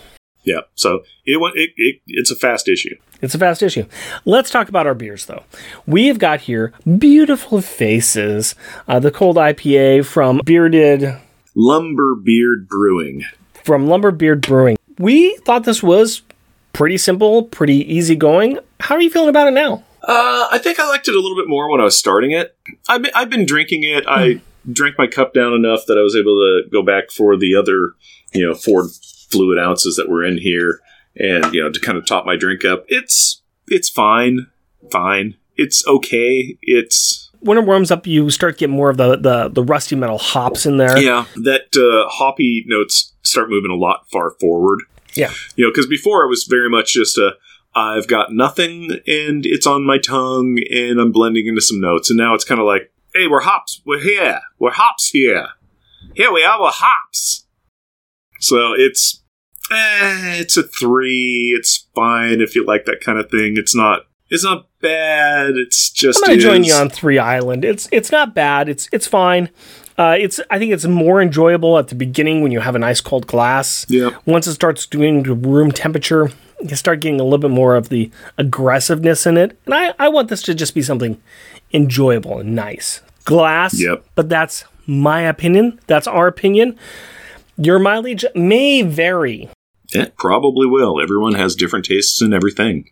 Yeah, 0.45 0.61
so 0.75 1.03
it. 1.25 1.39
It, 1.55 1.71
it, 1.77 2.01
it's 2.07 2.31
a 2.31 2.37
fast 2.37 2.69
issue. 2.69 2.97
It's 3.21 3.35
a 3.35 3.39
fast 3.39 3.63
issue. 3.63 3.85
Let's 4.25 4.51
talk 4.51 4.69
about 4.69 4.87
our 4.87 4.95
beers, 4.95 5.27
though. 5.27 5.45
We've 5.87 6.19
got 6.19 6.41
here 6.43 6.73
beautiful 6.99 7.61
faces. 7.61 8.57
Uh, 8.89 8.99
the 8.99 9.13
cold 9.13 9.37
IPA 9.37 10.05
from 10.07 10.41
Bearded 10.45 11.17
Lumber 11.55 12.17
Beard 12.17 12.67
Brewing. 12.69 13.25
from 13.63 13.83
Lumber 13.87 14.09
Lumberbeard 14.09 14.41
Brewing. 14.41 14.77
We 14.99 15.37
thought 15.45 15.65
this 15.65 15.83
was 15.83 16.23
pretty 16.73 16.99
simple, 16.99 17.45
pretty 17.45 17.77
easygoing. 17.95 18.59
How 18.81 18.97
are 18.97 19.01
you 19.01 19.11
feeling 19.11 19.29
about 19.29 19.47
it 19.47 19.53
now? 19.53 19.85
Uh, 20.03 20.49
I 20.51 20.59
think 20.59 20.81
I 20.81 20.89
liked 20.89 21.07
it 21.07 21.15
a 21.15 21.21
little 21.21 21.37
bit 21.37 21.49
more 21.49 21.71
when 21.71 21.81
I 21.81 21.85
was 21.85 21.97
starting 21.97 22.33
it. 22.33 22.57
I've 22.89 23.03
been, 23.03 23.13
I've 23.15 23.31
been 23.31 23.47
drinking 23.47 23.85
it. 23.85 24.05
I 24.09 24.41
drank 24.71 24.97
my 24.99 25.07
cup 25.07 25.35
down 25.35 25.53
enough 25.53 25.87
that 25.87 25.99
I 25.99 26.03
was 26.03 26.15
able 26.15 26.37
to 26.37 26.69
go 26.71 26.83
back 26.83 27.11
for 27.11 27.37
the 27.37 27.55
other, 27.55 27.95
you 28.33 28.47
know, 28.47 28.55
four 28.55 28.89
fluid 29.31 29.59
ounces 29.59 29.97
that 29.97 30.09
were 30.09 30.25
in 30.25 30.39
here 30.39 30.81
and 31.17 31.53
you 31.55 31.63
know 31.63 31.71
to 31.71 31.81
kind 31.81 31.99
of 31.99 32.07
top 32.07 32.27
my 32.27 32.37
drink 32.37 32.65
up. 32.65 32.85
It's 32.89 33.43
it's 33.69 33.89
fine, 33.89 34.47
fine. 34.91 35.37
It's 35.57 35.87
okay. 35.87 36.57
It's 36.63 37.31
When 37.41 37.59
it 37.59 37.65
warms 37.65 37.91
up, 37.91 38.07
you 38.07 38.31
start 38.31 38.59
getting 38.59 38.77
more 38.77 38.91
of 38.91 38.97
the, 38.97 39.17
the, 39.17 39.49
the 39.49 39.63
rusty 39.63 39.97
metal 39.97 40.19
hops 40.19 40.67
in 40.67 40.77
there. 40.79 40.99
yeah. 40.99 41.27
That 41.37 41.77
uh, 41.77 42.09
hoppy 42.11 42.65
notes 42.67 43.13
start 43.23 43.51
moving 43.51 43.71
a 43.71 43.77
lot 43.77 44.07
far 44.11 44.31
forward. 44.41 44.81
Yeah. 45.15 45.31
You 45.57 45.65
know, 45.67 45.71
because 45.71 45.87
before 45.87 46.25
it 46.25 46.29
was 46.29 46.45
very 46.45 46.69
much 46.71 46.95
just 46.95 47.19
a 47.19 47.33
I've 47.75 48.07
got 48.07 48.33
nothing 48.33 48.91
and 49.07 49.47
it's 49.47 49.67
on 49.67 49.85
my 49.85 49.97
tongue 49.99 50.59
and 50.71 51.01
I'm 51.01 51.13
blending 51.13 51.47
into 51.47 51.63
some 51.63 51.81
notes, 51.81 52.11
and 52.11 52.19
now 52.19 52.35
it's 52.35 52.45
kind 52.45 52.61
of 52.61 52.67
like, 52.67 52.92
hey, 53.15 53.27
we're 53.27 53.43
hops, 53.43 53.83
we're 53.85 54.01
here, 54.01 54.41
we're 54.59 54.73
hops 54.73 55.11
here, 55.11 55.49
here 56.15 56.33
we 56.33 56.45
are, 56.45 56.61
we're 56.61 56.71
hops. 56.71 57.47
So 58.41 58.73
it's 58.77 59.23
eh, 59.71 60.41
it's 60.41 60.57
a 60.57 60.63
three. 60.63 61.55
It's 61.57 61.87
fine 61.95 62.41
if 62.41 62.55
you 62.55 62.65
like 62.65 62.85
that 62.87 63.01
kind 63.01 63.19
of 63.19 63.31
thing. 63.31 63.55
It's 63.57 63.75
not 63.75 64.07
it's 64.31 64.45
not 64.45 64.67
bad. 64.81 65.57
It's 65.57 65.91
just 65.91 66.21
I'm 66.25 66.31
gonna 66.31 66.41
join 66.41 66.65
you 66.65 66.75
on 66.75 66.89
Three 66.89 67.19
Island. 67.19 67.65
It's 67.65 67.89
it's 67.93 68.11
not 68.11 68.35
bad. 68.35 68.69
It's 68.69 68.89
it's 68.91 69.07
fine. 69.07 69.51
Uh, 69.99 70.17
it's 70.19 70.41
I 70.51 70.59
think 70.59 70.73
it's 70.73 70.87
more 70.87 71.21
enjoyable 71.21 71.79
at 71.79 71.89
the 71.89 71.95
beginning 71.95 72.43
when 72.43 72.51
you 72.51 72.61
have 72.61 72.75
an 72.75 72.83
ice 72.83 73.01
cold 73.01 73.27
glass. 73.27 73.87
Yeah. 73.89 74.11
Once 74.25 74.47
it 74.47 74.55
starts 74.55 74.87
doing 74.87 75.23
to 75.25 75.35
room 75.35 75.71
temperature, 75.71 76.33
you 76.63 76.77
start 76.77 77.01
getting 77.01 77.21
a 77.21 77.25
little 77.25 77.39
bit 77.39 77.51
more 77.51 77.77
of 77.77 77.91
the 77.91 78.11
aggressiveness 78.39 79.27
in 79.27 79.37
it. 79.37 79.59
And 79.67 79.75
I, 79.75 79.95
I 79.99 80.09
want 80.09 80.29
this 80.29 80.43
to 80.43 80.55
just 80.55 80.75
be 80.75 80.83
something 80.83 81.21
enjoyable 81.73 82.39
and 82.39 82.55
nice. 82.55 83.01
Glass. 83.25 83.81
Yep. 83.81 84.05
But 84.15 84.29
that's 84.29 84.65
my 84.87 85.23
opinion. 85.23 85.81
That's 85.87 86.07
our 86.07 86.27
opinion. 86.27 86.79
Your 87.57 87.79
mileage 87.79 88.25
may 88.35 88.83
vary. 88.83 89.49
It 89.93 90.17
probably 90.17 90.67
will. 90.67 91.01
Everyone 91.01 91.35
has 91.35 91.55
different 91.55 91.85
tastes 91.85 92.21
in 92.23 92.33
everything. 92.33 92.91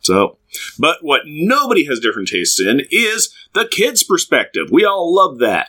So, 0.00 0.38
but 0.78 0.98
what 1.02 1.22
nobody 1.26 1.86
has 1.86 2.00
different 2.00 2.28
tastes 2.28 2.60
in 2.60 2.82
is 2.90 3.34
the 3.54 3.66
kid's 3.66 4.02
perspective. 4.02 4.68
We 4.70 4.84
all 4.84 5.14
love 5.14 5.38
that. 5.38 5.68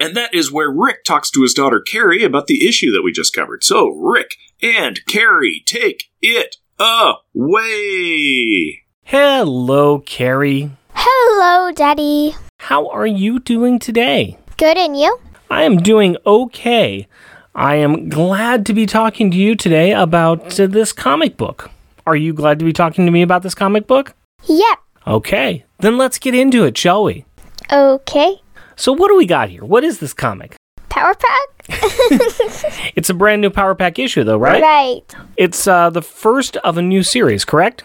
And 0.00 0.16
that 0.16 0.34
is 0.34 0.50
where 0.50 0.70
Rick 0.70 1.04
talks 1.04 1.30
to 1.30 1.42
his 1.42 1.54
daughter 1.54 1.80
Carrie 1.80 2.24
about 2.24 2.46
the 2.46 2.66
issue 2.66 2.90
that 2.92 3.02
we 3.02 3.12
just 3.12 3.34
covered. 3.34 3.62
So, 3.62 3.88
Rick 3.88 4.36
and 4.62 5.04
Carrie, 5.06 5.62
take 5.66 6.10
it 6.22 6.56
away. 6.78 8.82
Hello, 9.02 9.98
Carrie. 9.98 10.70
Hello, 10.94 11.72
Daddy. 11.72 12.34
How 12.60 12.88
are 12.88 13.06
you 13.06 13.38
doing 13.40 13.78
today? 13.78 14.38
Good, 14.56 14.76
and 14.78 14.96
you? 14.96 15.18
I 15.50 15.62
am 15.62 15.78
doing 15.78 16.16
okay. 16.24 17.06
I 17.54 17.76
am 17.76 18.08
glad 18.08 18.64
to 18.66 18.72
be 18.74 18.86
talking 18.86 19.30
to 19.30 19.36
you 19.36 19.54
today 19.54 19.92
about 19.92 20.58
uh, 20.58 20.66
this 20.66 20.92
comic 20.92 21.36
book. 21.36 21.70
Are 22.06 22.16
you 22.16 22.32
glad 22.32 22.58
to 22.58 22.64
be 22.64 22.72
talking 22.72 23.06
to 23.06 23.12
me 23.12 23.22
about 23.22 23.42
this 23.42 23.54
comic 23.54 23.86
book? 23.86 24.14
Yep. 24.44 24.78
Okay, 25.06 25.64
then 25.80 25.98
let's 25.98 26.18
get 26.18 26.34
into 26.34 26.64
it, 26.64 26.76
shall 26.78 27.04
we? 27.04 27.24
Okay. 27.72 28.40
So, 28.76 28.92
what 28.92 29.08
do 29.08 29.16
we 29.16 29.26
got 29.26 29.50
here? 29.50 29.64
What 29.64 29.84
is 29.84 29.98
this 29.98 30.12
comic? 30.12 30.56
Power 30.88 31.14
pack? 31.14 31.68
It's 32.96 33.10
a 33.10 33.14
brand 33.14 33.42
new 33.42 33.50
Power 33.50 33.74
Pack 33.74 33.98
issue, 33.98 34.22
though, 34.22 34.36
right? 34.38 34.62
Right. 34.62 35.14
It's 35.36 35.66
uh, 35.66 35.90
the 35.90 36.02
first 36.02 36.56
of 36.58 36.78
a 36.78 36.82
new 36.82 37.02
series, 37.02 37.44
correct? 37.44 37.82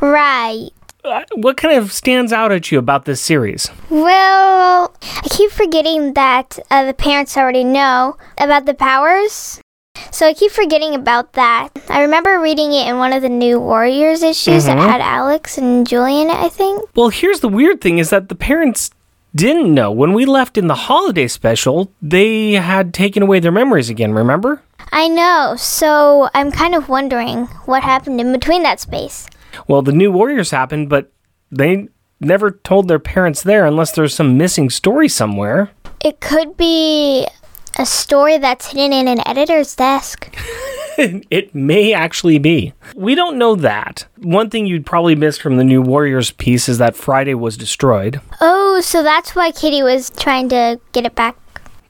Right. 0.00 0.70
What 1.02 1.56
kind 1.56 1.76
of 1.76 1.92
stands 1.92 2.32
out 2.32 2.52
at 2.52 2.70
you 2.70 2.78
about 2.78 3.06
this 3.06 3.20
series? 3.20 3.68
Well, 3.90 4.94
I 5.02 5.28
keep 5.28 5.50
forgetting 5.50 6.14
that 6.14 6.58
uh, 6.70 6.84
the 6.84 6.94
parents 6.94 7.36
already 7.36 7.64
know 7.64 8.16
about 8.38 8.66
the 8.66 8.74
powers. 8.74 9.60
So 10.12 10.28
I 10.28 10.34
keep 10.34 10.52
forgetting 10.52 10.94
about 10.94 11.32
that. 11.32 11.70
I 11.88 12.02
remember 12.02 12.38
reading 12.38 12.72
it 12.72 12.86
in 12.86 12.98
one 12.98 13.12
of 13.12 13.22
the 13.22 13.28
new 13.28 13.58
Warriors 13.58 14.22
issues 14.22 14.66
that 14.66 14.78
had 14.78 15.00
Alex 15.00 15.58
and 15.58 15.86
Julian, 15.86 16.30
I 16.30 16.48
think. 16.48 16.84
Well, 16.94 17.08
here's 17.08 17.40
the 17.40 17.48
weird 17.48 17.80
thing 17.80 17.98
is 17.98 18.10
that 18.10 18.28
the 18.28 18.34
parents 18.34 18.90
didn't 19.34 19.74
know. 19.74 19.90
When 19.90 20.12
we 20.12 20.24
left 20.24 20.56
in 20.56 20.66
the 20.66 20.74
holiday 20.74 21.26
special, 21.26 21.92
they 22.00 22.52
had 22.52 22.94
taken 22.94 23.22
away 23.22 23.40
their 23.40 23.52
memories 23.52 23.90
again, 23.90 24.12
remember? 24.12 24.62
I 24.92 25.08
know, 25.08 25.54
so 25.56 26.28
I'm 26.34 26.52
kind 26.52 26.74
of 26.74 26.88
wondering 26.88 27.46
what 27.64 27.82
happened 27.82 28.20
in 28.20 28.32
between 28.32 28.62
that 28.64 28.78
space. 28.80 29.26
Well, 29.68 29.82
the 29.82 29.92
new 29.92 30.10
Warriors 30.10 30.50
happened, 30.50 30.88
but 30.88 31.12
they 31.50 31.88
never 32.20 32.50
told 32.50 32.88
their 32.88 32.98
parents 32.98 33.42
there 33.42 33.66
unless 33.66 33.92
there's 33.92 34.14
some 34.14 34.38
missing 34.38 34.70
story 34.70 35.08
somewhere. 35.08 35.70
It 36.04 36.20
could 36.20 36.56
be 36.56 37.26
a 37.78 37.86
story 37.86 38.38
that's 38.38 38.72
hidden 38.72 38.92
in 38.92 39.08
an 39.08 39.26
editor's 39.26 39.74
desk. 39.74 40.34
it 40.98 41.54
may 41.54 41.92
actually 41.92 42.38
be. 42.38 42.72
We 42.94 43.14
don't 43.14 43.38
know 43.38 43.54
that. 43.56 44.06
One 44.18 44.50
thing 44.50 44.66
you'd 44.66 44.86
probably 44.86 45.14
miss 45.14 45.38
from 45.38 45.56
the 45.56 45.64
new 45.64 45.80
Warriors 45.80 46.30
piece 46.30 46.68
is 46.68 46.78
that 46.78 46.96
Friday 46.96 47.34
was 47.34 47.56
destroyed. 47.56 48.20
Oh, 48.40 48.80
so 48.82 49.02
that's 49.02 49.34
why 49.34 49.52
Kitty 49.52 49.82
was 49.82 50.10
trying 50.10 50.48
to 50.50 50.80
get 50.92 51.06
it 51.06 51.14
back. 51.14 51.36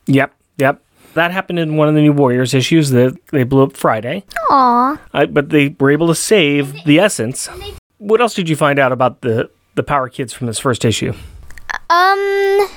Yep, 0.06 0.34
yep. 0.58 0.82
That 1.14 1.30
happened 1.30 1.58
in 1.58 1.76
one 1.76 1.88
of 1.88 1.94
the 1.94 2.00
new 2.00 2.12
Warriors 2.12 2.54
issues 2.54 2.90
that 2.90 3.16
they 3.30 3.44
blew 3.44 3.64
up 3.64 3.76
Friday. 3.76 4.24
Aw. 4.50 5.00
Uh, 5.12 5.26
but 5.26 5.50
they 5.50 5.76
were 5.78 5.90
able 5.90 6.06
to 6.08 6.14
save 6.14 6.84
the 6.84 6.98
essence. 6.98 7.48
What 7.98 8.20
else 8.20 8.34
did 8.34 8.48
you 8.48 8.56
find 8.56 8.78
out 8.78 8.92
about 8.92 9.20
the 9.20 9.50
the 9.74 9.82
Power 9.82 10.08
Kids 10.08 10.32
from 10.32 10.46
this 10.46 10.58
first 10.58 10.84
issue? 10.84 11.12
Um. 11.90 12.68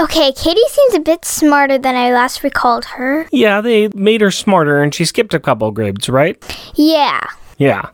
Okay, 0.00 0.32
Katie 0.32 0.68
seems 0.68 0.94
a 0.94 1.00
bit 1.00 1.24
smarter 1.24 1.78
than 1.78 1.94
I 1.94 2.12
last 2.12 2.42
recalled 2.42 2.86
her. 2.86 3.28
Yeah, 3.30 3.60
they 3.60 3.88
made 3.88 4.20
her 4.20 4.30
smarter 4.30 4.82
and 4.82 4.92
she 4.92 5.04
skipped 5.04 5.34
a 5.34 5.38
couple 5.38 5.70
grades, 5.70 6.08
right? 6.08 6.42
Yeah. 6.74 7.20
Yeah. 7.58 7.90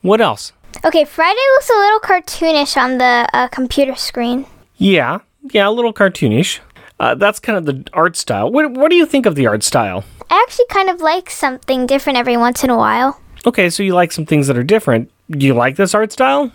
What 0.00 0.20
else? 0.20 0.52
Okay, 0.84 1.04
Friday 1.04 1.38
looks 1.54 1.70
a 1.70 1.74
little 1.74 2.00
cartoonish 2.00 2.76
on 2.76 2.98
the 2.98 3.28
uh, 3.32 3.48
computer 3.48 3.94
screen. 3.94 4.46
Yeah, 4.78 5.18
yeah, 5.52 5.68
a 5.68 5.70
little 5.70 5.92
cartoonish. 5.92 6.58
Uh, 7.02 7.16
that's 7.16 7.40
kind 7.40 7.58
of 7.58 7.66
the 7.66 7.84
art 7.92 8.14
style. 8.16 8.48
What, 8.48 8.70
what 8.70 8.88
do 8.88 8.94
you 8.96 9.06
think 9.06 9.26
of 9.26 9.34
the 9.34 9.48
art 9.48 9.64
style? 9.64 10.04
I 10.30 10.40
actually 10.46 10.66
kind 10.70 10.88
of 10.88 11.00
like 11.00 11.28
something 11.30 11.84
different 11.84 12.16
every 12.16 12.36
once 12.36 12.62
in 12.62 12.70
a 12.70 12.76
while. 12.76 13.20
Okay, 13.44 13.70
so 13.70 13.82
you 13.82 13.92
like 13.92 14.12
some 14.12 14.24
things 14.24 14.46
that 14.46 14.56
are 14.56 14.62
different. 14.62 15.10
Do 15.28 15.44
you 15.44 15.52
like 15.52 15.74
this 15.74 15.96
art 15.96 16.12
style? 16.12 16.52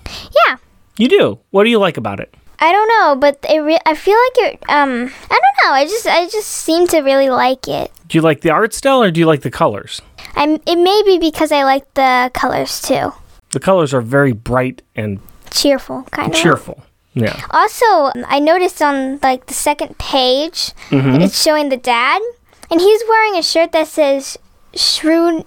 Yeah. 0.47 0.55
You 0.97 1.09
do. 1.09 1.39
What 1.51 1.65
do 1.65 1.69
you 1.69 1.79
like 1.79 1.97
about 1.97 2.21
it? 2.21 2.33
I 2.59 2.71
don't 2.71 2.87
know, 2.87 3.15
but 3.19 3.37
it 3.51 3.59
re- 3.59 3.77
I 3.85 3.93
feel 3.93 4.15
like 4.17 4.53
it. 4.53 4.63
Um, 4.69 5.11
I 5.29 5.39
don't 5.41 5.57
know. 5.65 5.71
I 5.73 5.83
just 5.85 6.07
I 6.07 6.25
just 6.29 6.47
seem 6.47 6.87
to 6.87 7.01
really 7.01 7.29
like 7.29 7.67
it. 7.67 7.91
Do 8.07 8.17
you 8.17 8.21
like 8.21 8.39
the 8.39 8.49
art 8.51 8.73
style 8.73 9.03
or 9.03 9.11
do 9.11 9.19
you 9.19 9.25
like 9.25 9.41
the 9.41 9.51
colors? 9.51 10.01
I'm. 10.35 10.53
It 10.65 10.77
may 10.77 11.01
be 11.05 11.19
because 11.19 11.51
I 11.51 11.63
like 11.65 11.93
the 11.93 12.31
colors 12.33 12.81
too. 12.81 13.11
The 13.51 13.59
colors 13.59 13.93
are 13.93 14.01
very 14.01 14.31
bright 14.31 14.81
and 14.95 15.19
Cheerful, 15.51 16.03
kind 16.11 16.33
of. 16.33 16.39
cheerful. 16.39 16.83
Yeah. 17.19 17.39
Also, 17.51 17.85
I 18.27 18.39
noticed 18.39 18.81
on 18.81 19.19
like 19.23 19.45
the 19.47 19.53
second 19.53 19.97
page, 19.97 20.71
Mm-hmm. 20.89 21.21
it's 21.21 21.41
showing 21.41 21.69
the 21.69 21.77
dad, 21.77 22.21
and 22.71 22.79
he's 22.81 23.01
wearing 23.07 23.35
a 23.35 23.43
shirt 23.43 23.71
that 23.73 23.87
says 23.87 24.37
Shrew. 24.75 25.43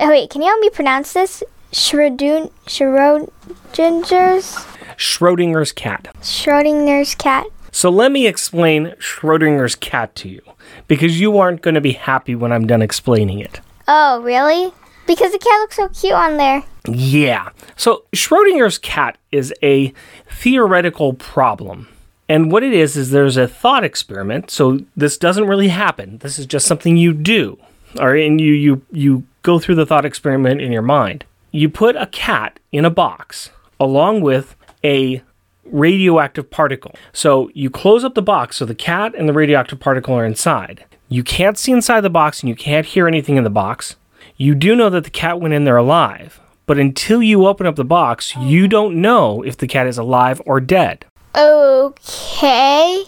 Oh, 0.00 0.08
wait, 0.08 0.30
can 0.30 0.42
you 0.42 0.48
help 0.48 0.60
me 0.60 0.70
pronounce 0.70 1.12
this? 1.12 1.42
Shredun 1.72 2.50
Schrodinger's 2.66 4.56
Schrodinger's 4.96 5.72
cat. 5.72 6.08
Schrodinger's 6.22 7.14
cat. 7.14 7.46
So 7.72 7.90
let 7.90 8.10
me 8.12 8.26
explain 8.26 8.94
Schrodinger's 8.98 9.74
cat 9.74 10.14
to 10.16 10.28
you 10.28 10.40
because 10.86 11.20
you 11.20 11.38
aren't 11.38 11.62
going 11.62 11.74
to 11.74 11.80
be 11.80 11.92
happy 11.92 12.34
when 12.34 12.52
I'm 12.52 12.66
done 12.66 12.82
explaining 12.82 13.38
it. 13.40 13.60
Oh, 13.86 14.20
really? 14.22 14.72
Because 15.08 15.32
the 15.32 15.38
cat 15.38 15.58
looks 15.60 15.76
so 15.76 15.88
cute 15.88 16.12
on 16.12 16.36
there. 16.36 16.62
Yeah. 16.86 17.48
So 17.76 18.04
Schrodinger's 18.14 18.76
cat 18.78 19.16
is 19.32 19.54
a 19.62 19.92
theoretical 20.30 21.14
problem. 21.14 21.88
And 22.28 22.52
what 22.52 22.62
it 22.62 22.74
is 22.74 22.94
is 22.94 23.10
there's 23.10 23.38
a 23.38 23.48
thought 23.48 23.84
experiment. 23.84 24.50
So 24.50 24.80
this 24.94 25.16
doesn't 25.16 25.46
really 25.46 25.68
happen. 25.68 26.18
This 26.18 26.38
is 26.38 26.44
just 26.44 26.66
something 26.66 26.98
you 26.98 27.14
do. 27.14 27.58
Or 27.98 28.14
and 28.14 28.38
you 28.38 28.52
you 28.52 28.82
you 28.92 29.24
go 29.42 29.58
through 29.58 29.76
the 29.76 29.86
thought 29.86 30.04
experiment 30.04 30.60
in 30.60 30.72
your 30.72 30.82
mind. 30.82 31.24
You 31.52 31.70
put 31.70 31.96
a 31.96 32.06
cat 32.06 32.60
in 32.70 32.84
a 32.84 32.90
box 32.90 33.48
along 33.80 34.20
with 34.20 34.54
a 34.84 35.22
radioactive 35.64 36.50
particle. 36.50 36.94
So 37.14 37.50
you 37.54 37.70
close 37.70 38.04
up 38.04 38.14
the 38.14 38.22
box 38.22 38.58
so 38.58 38.66
the 38.66 38.74
cat 38.74 39.14
and 39.16 39.26
the 39.26 39.32
radioactive 39.32 39.80
particle 39.80 40.14
are 40.14 40.26
inside. 40.26 40.84
You 41.08 41.24
can't 41.24 41.56
see 41.56 41.72
inside 41.72 42.02
the 42.02 42.10
box 42.10 42.42
and 42.42 42.50
you 42.50 42.54
can't 42.54 42.84
hear 42.84 43.08
anything 43.08 43.36
in 43.36 43.44
the 43.44 43.50
box. 43.50 43.96
You 44.40 44.54
do 44.54 44.76
know 44.76 44.88
that 44.90 45.02
the 45.02 45.10
cat 45.10 45.40
went 45.40 45.52
in 45.52 45.64
there 45.64 45.76
alive, 45.76 46.40
but 46.64 46.78
until 46.78 47.20
you 47.20 47.46
open 47.46 47.66
up 47.66 47.74
the 47.74 47.84
box, 47.84 48.36
you 48.36 48.68
don't 48.68 49.00
know 49.00 49.42
if 49.42 49.56
the 49.56 49.66
cat 49.66 49.88
is 49.88 49.98
alive 49.98 50.40
or 50.46 50.60
dead. 50.60 51.04
Okay. 51.34 53.02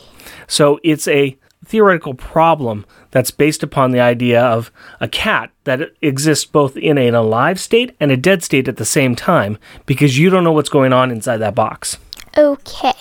So 0.48 0.80
it's 0.82 1.06
a 1.06 1.38
theoretical 1.64 2.14
problem 2.14 2.84
that's 3.12 3.30
based 3.30 3.62
upon 3.62 3.92
the 3.92 4.00
idea 4.00 4.42
of 4.42 4.72
a 4.98 5.06
cat 5.06 5.52
that 5.62 5.92
exists 6.02 6.44
both 6.44 6.76
in 6.76 6.98
an 6.98 7.14
alive 7.14 7.60
state 7.60 7.94
and 8.00 8.10
a 8.10 8.16
dead 8.16 8.42
state 8.42 8.66
at 8.66 8.76
the 8.76 8.84
same 8.84 9.14
time 9.14 9.56
because 9.86 10.18
you 10.18 10.30
don't 10.30 10.42
know 10.42 10.50
what's 10.50 10.68
going 10.68 10.92
on 10.92 11.12
inside 11.12 11.36
that 11.36 11.54
box. 11.54 11.96
Okay. 12.36 12.92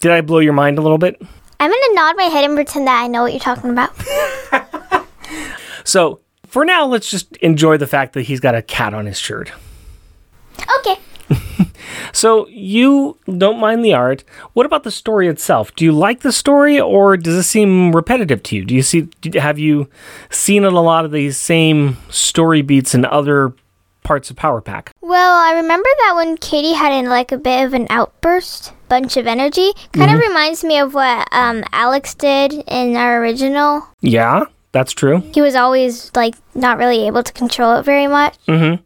Did 0.00 0.12
I 0.12 0.20
blow 0.20 0.38
your 0.38 0.52
mind 0.52 0.78
a 0.78 0.82
little 0.82 0.98
bit? 0.98 1.20
I'm 1.58 1.70
gonna 1.70 1.94
nod 1.94 2.16
my 2.16 2.24
head 2.24 2.44
and 2.44 2.54
pretend 2.54 2.86
that 2.86 3.02
I 3.02 3.08
know 3.08 3.22
what 3.22 3.32
you're 3.32 3.40
talking 3.40 3.70
about. 3.70 3.90
So 5.84 6.20
for 6.52 6.66
now, 6.66 6.84
let's 6.84 7.10
just 7.10 7.34
enjoy 7.38 7.78
the 7.78 7.86
fact 7.86 8.12
that 8.12 8.24
he's 8.24 8.38
got 8.38 8.54
a 8.54 8.60
cat 8.60 8.92
on 8.92 9.06
his 9.06 9.18
shirt. 9.18 9.50
Okay. 10.78 11.00
so 12.12 12.46
you 12.48 13.16
don't 13.38 13.58
mind 13.58 13.82
the 13.82 13.94
art. 13.94 14.22
What 14.52 14.66
about 14.66 14.82
the 14.82 14.90
story 14.90 15.28
itself? 15.28 15.74
Do 15.74 15.86
you 15.86 15.92
like 15.92 16.20
the 16.20 16.30
story, 16.30 16.78
or 16.78 17.16
does 17.16 17.36
it 17.36 17.44
seem 17.44 17.96
repetitive 17.96 18.42
to 18.42 18.56
you? 18.56 18.66
Do 18.66 18.74
you 18.74 18.82
see? 18.82 19.08
Have 19.32 19.58
you 19.58 19.88
seen 20.28 20.64
a 20.64 20.70
lot 20.70 21.06
of 21.06 21.10
these 21.10 21.38
same 21.38 21.96
story 22.10 22.60
beats 22.60 22.94
in 22.94 23.06
other 23.06 23.54
parts 24.02 24.28
of 24.28 24.36
Power 24.36 24.60
Pack? 24.60 24.92
Well, 25.00 25.34
I 25.34 25.54
remember 25.54 25.88
that 26.00 26.16
when 26.16 26.36
Katie 26.36 26.74
had 26.74 26.92
an, 26.92 27.06
like 27.06 27.32
a 27.32 27.38
bit 27.38 27.64
of 27.64 27.72
an 27.72 27.86
outburst, 27.88 28.74
bunch 28.90 29.16
of 29.16 29.26
energy. 29.26 29.72
Kind 29.94 30.10
of 30.10 30.20
reminds 30.20 30.62
me 30.62 30.78
of 30.78 30.92
what 30.92 31.26
um, 31.32 31.64
Alex 31.72 32.12
did 32.12 32.52
in 32.52 32.94
our 32.94 33.22
original. 33.22 33.88
Yeah, 34.02 34.44
that's 34.72 34.92
true. 34.92 35.20
He 35.32 35.40
was 35.40 35.54
always 35.54 36.10
like 36.14 36.34
not 36.54 36.78
really 36.78 37.06
able 37.06 37.22
to 37.22 37.32
control 37.32 37.76
it 37.76 37.84
very 37.84 38.06
much. 38.06 38.36
Mm-hmm. 38.46 38.82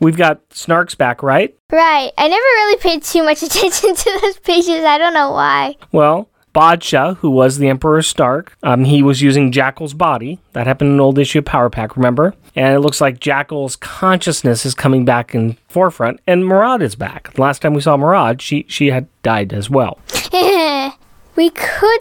We've 0.00 0.16
got 0.16 0.48
Snarks 0.50 0.98
back, 0.98 1.22
right? 1.22 1.56
Right. 1.70 2.10
I 2.18 2.28
never 2.28 2.34
really 2.34 2.76
paid 2.78 3.04
too 3.04 3.22
much 3.22 3.42
attention 3.42 3.94
to 3.94 4.18
those 4.20 4.38
pages. 4.40 4.84
I 4.84 4.98
don't 4.98 5.14
know 5.14 5.30
why. 5.30 5.76
Well, 5.92 6.28
Badsha, 6.54 7.16
who 7.18 7.30
was 7.30 7.58
the 7.58 7.68
Emperor 7.68 8.02
Stark, 8.02 8.56
um, 8.62 8.84
he 8.84 9.02
was 9.02 9.22
using 9.22 9.52
Jakal's 9.52 9.94
body. 9.94 10.38
That 10.52 10.66
happened 10.66 10.88
in 10.88 10.94
an 10.94 11.00
old 11.00 11.18
issue 11.18 11.38
of 11.38 11.44
Power 11.46 11.70
Pack, 11.70 11.96
remember? 11.96 12.34
And 12.54 12.74
it 12.74 12.80
looks 12.80 13.00
like 13.00 13.20
Jakal's 13.20 13.76
consciousness 13.76 14.66
is 14.66 14.74
coming 14.74 15.04
back 15.04 15.34
in 15.34 15.56
forefront, 15.68 16.20
and 16.26 16.44
Murad 16.44 16.82
is 16.82 16.94
back. 16.94 17.32
The 17.32 17.40
last 17.40 17.62
time 17.62 17.72
we 17.72 17.80
saw 17.80 17.96
Murad, 17.96 18.42
she 18.42 18.66
she 18.68 18.88
had 18.88 19.06
died 19.22 19.52
as 19.54 19.70
well. 19.70 19.98
we 21.36 21.50
could. 21.50 22.00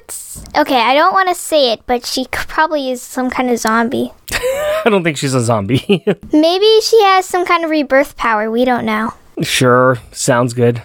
Okay, 0.55 0.79
I 0.81 0.93
don't 0.93 1.13
want 1.13 1.29
to 1.29 1.35
say 1.35 1.71
it, 1.71 1.81
but 1.85 2.05
she 2.05 2.25
probably 2.31 2.91
is 2.91 3.01
some 3.01 3.29
kind 3.29 3.49
of 3.49 3.57
zombie. 3.59 4.11
I 4.31 4.83
don't 4.89 5.03
think 5.03 5.17
she's 5.17 5.33
a 5.33 5.41
zombie. 5.41 5.83
Maybe 6.33 6.81
she 6.81 7.01
has 7.03 7.25
some 7.25 7.45
kind 7.45 7.63
of 7.63 7.69
rebirth 7.69 8.15
power. 8.17 8.49
We 8.49 8.65
don't 8.65 8.85
know. 8.85 9.13
sure, 9.41 9.97
sounds 10.11 10.53
good. 10.53 10.81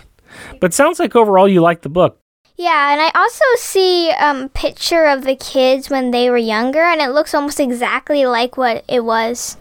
But 0.60 0.74
sounds 0.74 0.98
like 0.98 1.16
overall 1.16 1.48
you 1.48 1.60
like 1.60 1.82
the 1.82 1.88
book. 1.88 2.18
Yeah, 2.56 2.92
and 2.92 3.00
I 3.00 3.10
also 3.14 3.44
see 3.56 4.10
um 4.10 4.48
picture 4.50 5.04
of 5.06 5.24
the 5.24 5.36
kids 5.36 5.90
when 5.90 6.10
they 6.10 6.30
were 6.30 6.38
younger, 6.38 6.82
and 6.82 7.00
it 7.00 7.10
looks 7.10 7.34
almost 7.34 7.60
exactly 7.60 8.24
like 8.26 8.56
what 8.56 8.84
it 8.88 9.04
was. 9.04 9.56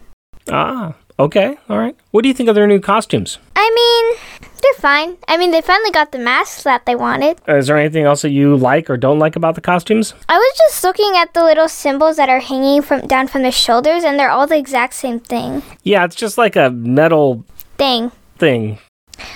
Ah, 0.50 0.96
okay, 1.20 1.58
all 1.70 1.78
right. 1.78 1.96
What 2.12 2.22
do 2.22 2.28
you 2.30 2.34
think 2.34 2.50
of 2.50 2.56
their 2.56 2.68
new 2.68 2.80
costumes? 2.80 3.38
I 3.68 3.72
mean, 3.74 4.49
they're 4.61 4.74
fine. 4.80 5.18
I 5.28 5.38
mean, 5.38 5.49
they 5.49 5.61
finally 5.61 5.89
got 5.89 6.11
the 6.11 6.20
masks 6.20 6.61
that 6.63 6.86
they 6.86 6.95
wanted. 6.95 7.41
Uh, 7.49 7.55
is 7.57 7.66
there 7.68 7.78
anything 7.78 8.05
else 8.05 8.22
that 8.22 8.30
you 8.30 8.55
like 8.55 8.89
or 8.91 8.97
don't 8.97 9.18
like 9.18 9.36
about 9.36 9.55
the 9.55 9.61
costumes? 9.61 10.13
I 10.30 10.38
was 10.38 10.53
just 10.57 10.84
looking 10.84 11.13
at 11.18 11.34
the 11.34 11.43
little 11.43 11.68
symbols 11.68 12.18
that 12.18 12.30
are 12.30 12.39
hanging 12.41 12.84
from 12.84 13.07
down 13.07 13.28
from 13.28 13.41
the 13.41 13.51
shoulders, 13.51 14.03
and 14.03 14.20
they're 14.20 14.30
all 14.30 14.45
the 14.45 14.57
exact 14.57 14.93
same 14.93 15.20
thing. 15.20 15.63
Yeah, 15.82 16.05
it's 16.05 16.16
just 16.16 16.38
like 16.38 16.55
a 16.55 16.70
metal 16.70 17.43
Thing. 17.78 18.11
thing. 18.38 18.78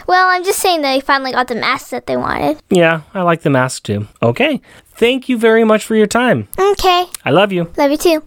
Well, 0.07 0.27
I'm 0.29 0.43
just 0.43 0.59
saying 0.59 0.81
they 0.81 0.99
finally 1.01 1.31
got 1.31 1.47
the 1.47 1.55
masks 1.55 1.89
that 1.89 2.05
they 2.05 2.15
wanted. 2.17 2.59
Yeah, 2.69 3.01
I 3.13 3.21
like 3.23 3.41
the 3.41 3.49
mask 3.49 3.83
too. 3.83 4.07
Okay. 4.21 4.61
Thank 4.93 5.27
you 5.27 5.37
very 5.39 5.63
much 5.63 5.83
for 5.85 5.95
your 5.95 6.07
time. 6.07 6.47
Okay, 6.59 7.05
I 7.25 7.31
love 7.31 7.51
you. 7.51 7.71
love 7.77 7.89
you 7.91 7.97
too. 7.97 8.23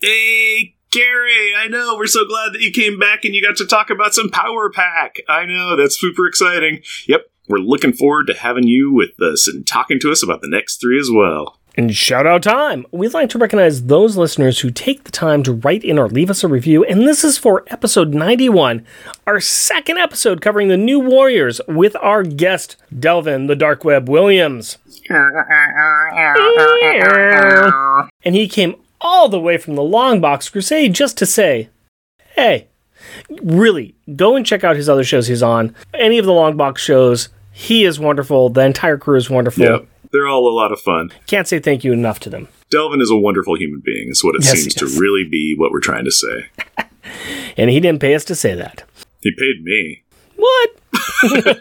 Hey, 0.00 0.74
Carrie, 0.90 1.54
I 1.56 1.68
know. 1.68 1.96
We're 1.96 2.06
so 2.06 2.26
glad 2.26 2.54
that 2.54 2.60
you 2.60 2.70
came 2.70 2.98
back 2.98 3.24
and 3.24 3.34
you 3.34 3.42
got 3.42 3.56
to 3.56 3.66
talk 3.66 3.90
about 3.90 4.14
some 4.14 4.30
Power 4.30 4.70
Pack. 4.70 5.20
I 5.28 5.44
know. 5.44 5.76
That's 5.76 6.00
super 6.00 6.26
exciting. 6.26 6.82
Yep. 7.06 7.30
We're 7.48 7.58
looking 7.58 7.92
forward 7.92 8.26
to 8.26 8.34
having 8.34 8.64
you 8.64 8.92
with 8.92 9.20
us 9.20 9.48
and 9.48 9.66
talking 9.66 9.98
to 10.00 10.10
us 10.10 10.22
about 10.22 10.42
the 10.42 10.48
next 10.48 10.80
three 10.80 10.98
as 11.00 11.10
well. 11.12 11.58
And 11.78 11.94
shout 11.94 12.26
out 12.26 12.42
time! 12.42 12.86
We'd 12.90 13.14
like 13.14 13.30
to 13.30 13.38
recognize 13.38 13.84
those 13.84 14.16
listeners 14.16 14.58
who 14.58 14.70
take 14.72 15.04
the 15.04 15.12
time 15.12 15.44
to 15.44 15.52
write 15.52 15.84
in 15.84 15.96
or 15.96 16.08
leave 16.08 16.28
us 16.28 16.42
a 16.42 16.48
review, 16.48 16.84
and 16.84 17.02
this 17.02 17.22
is 17.22 17.38
for 17.38 17.62
episode 17.68 18.12
91, 18.14 18.84
our 19.28 19.38
second 19.38 19.96
episode 19.96 20.40
covering 20.40 20.66
the 20.66 20.76
new 20.76 20.98
Warriors 20.98 21.60
with 21.68 21.94
our 22.02 22.24
guest, 22.24 22.76
Delvin 22.98 23.46
the 23.46 23.54
Dark 23.54 23.84
Web 23.84 24.08
Williams. 24.08 24.78
And 28.24 28.34
he 28.34 28.48
came 28.48 28.74
all 29.00 29.28
the 29.28 29.40
way 29.40 29.56
from 29.56 29.74
the 29.74 29.82
Longbox 29.82 30.50
Crusade 30.52 30.94
just 30.94 31.16
to 31.18 31.26
say, 31.26 31.68
hey, 32.34 32.68
really, 33.42 33.94
go 34.16 34.36
and 34.36 34.44
check 34.44 34.64
out 34.64 34.76
his 34.76 34.88
other 34.88 35.04
shows 35.04 35.26
he's 35.28 35.42
on. 35.42 35.74
Any 35.94 36.18
of 36.18 36.26
the 36.26 36.32
Longbox 36.32 36.78
shows, 36.78 37.28
he 37.52 37.84
is 37.84 37.98
wonderful. 38.00 38.48
The 38.50 38.64
entire 38.64 38.98
crew 38.98 39.16
is 39.16 39.30
wonderful. 39.30 39.64
Yep. 39.64 39.86
They're 40.12 40.26
all 40.26 40.48
a 40.48 40.54
lot 40.54 40.72
of 40.72 40.80
fun. 40.80 41.10
Can't 41.26 41.46
say 41.46 41.58
thank 41.58 41.84
you 41.84 41.92
enough 41.92 42.18
to 42.20 42.30
them. 42.30 42.48
Delvin 42.70 43.00
is 43.00 43.10
a 43.10 43.16
wonderful 43.16 43.56
human 43.56 43.82
being, 43.84 44.08
is 44.10 44.22
what 44.24 44.34
it 44.34 44.44
Yes, 44.44 44.52
seems 44.52 44.74
to 44.74 44.86
really 44.86 45.26
be 45.28 45.54
what 45.56 45.70
we're 45.72 45.80
trying 45.80 46.04
to 46.04 46.12
say. 46.12 46.46
And 47.56 47.70
he 47.70 47.80
didn't 47.80 48.00
pay 48.00 48.14
us 48.14 48.24
to 48.26 48.34
say 48.34 48.54
that. 48.54 48.84
He 49.20 49.30
paid 49.36 49.64
me. 49.64 50.02
What? 50.36 50.78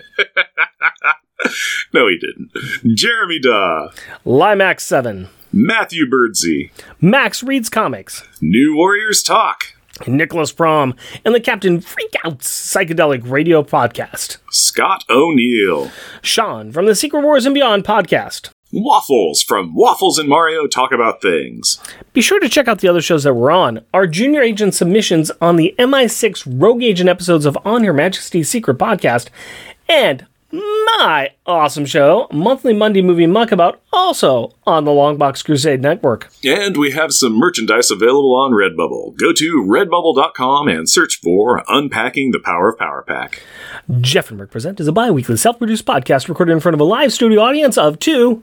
No, 1.93 2.07
he 2.07 2.17
didn't. 2.17 2.51
Jeremy 2.97 3.39
Daw, 3.39 3.89
Limax 4.25 4.81
7. 4.81 5.29
Matthew 5.51 6.05
Birdsey, 6.09 6.71
Max 7.01 7.41
reads 7.41 7.69
comics. 7.69 8.23
New 8.41 8.75
Warriors 8.75 9.23
Talk, 9.23 9.63
Nicholas 10.05 10.51
Prom. 10.51 10.93
And 11.25 11.33
the 11.33 11.39
Captain 11.39 11.79
Freakouts 11.79 12.43
Psychedelic 12.43 13.29
Radio 13.29 13.63
Podcast. 13.63 14.37
Scott 14.51 15.03
O'Neill, 15.09 15.91
Sean 16.21 16.71
from 16.71 16.85
the 16.85 16.95
Secret 16.95 17.21
Wars 17.21 17.45
and 17.45 17.55
Beyond 17.55 17.83
podcast. 17.83 18.49
Waffles 18.73 19.41
from 19.41 19.73
Waffles 19.73 20.19
and 20.19 20.27
Mario 20.27 20.67
Talk 20.67 20.91
About 20.91 21.21
Things. 21.21 21.79
Be 22.11 22.19
sure 22.19 22.39
to 22.41 22.49
check 22.49 22.67
out 22.67 22.79
the 22.79 22.89
other 22.89 23.01
shows 23.01 23.23
that 23.23 23.33
we're 23.33 23.49
on. 23.49 23.85
Our 23.93 24.05
junior 24.05 24.41
agent 24.41 24.73
submissions 24.73 25.31
on 25.39 25.55
the 25.55 25.73
MI6 25.79 26.43
Rogue 26.61 26.83
Agent 26.83 27.09
episodes 27.09 27.45
of 27.45 27.57
On 27.63 27.85
Her 27.85 27.93
Majesty's 27.93 28.49
Secret 28.49 28.77
podcast, 28.77 29.29
and 29.87 30.25
my 30.51 31.31
awesome 31.45 31.85
show, 31.85 32.27
Monthly 32.31 32.73
Monday 32.73 33.01
Movie 33.01 33.25
Muckabout, 33.25 33.77
also 33.91 34.53
on 34.65 34.85
the 34.85 34.91
Longbox 34.91 35.43
Crusade 35.43 35.81
Network. 35.81 36.29
And 36.43 36.77
we 36.77 36.91
have 36.91 37.11
some 37.13 37.37
merchandise 37.37 37.91
available 37.91 38.35
on 38.35 38.51
Redbubble. 38.51 39.17
Go 39.17 39.33
to 39.33 39.63
redbubble.com 39.63 40.67
and 40.67 40.89
search 40.89 41.19
for 41.19 41.63
Unpacking 41.67 42.31
the 42.31 42.39
Power 42.39 42.69
of 42.69 42.77
Power 42.77 43.03
Pack. 43.05 43.43
Jeff 43.99 44.31
and 44.31 44.39
Rick 44.39 44.51
Present 44.51 44.79
is 44.79 44.87
a 44.87 44.91
bi 44.91 45.11
weekly 45.11 45.37
self 45.37 45.57
produced 45.57 45.85
podcast 45.85 46.29
recorded 46.29 46.53
in 46.53 46.59
front 46.59 46.73
of 46.73 46.79
a 46.79 46.85
live 46.85 47.11
studio 47.11 47.41
audience 47.41 47.77
of 47.77 47.99
two 47.99 48.41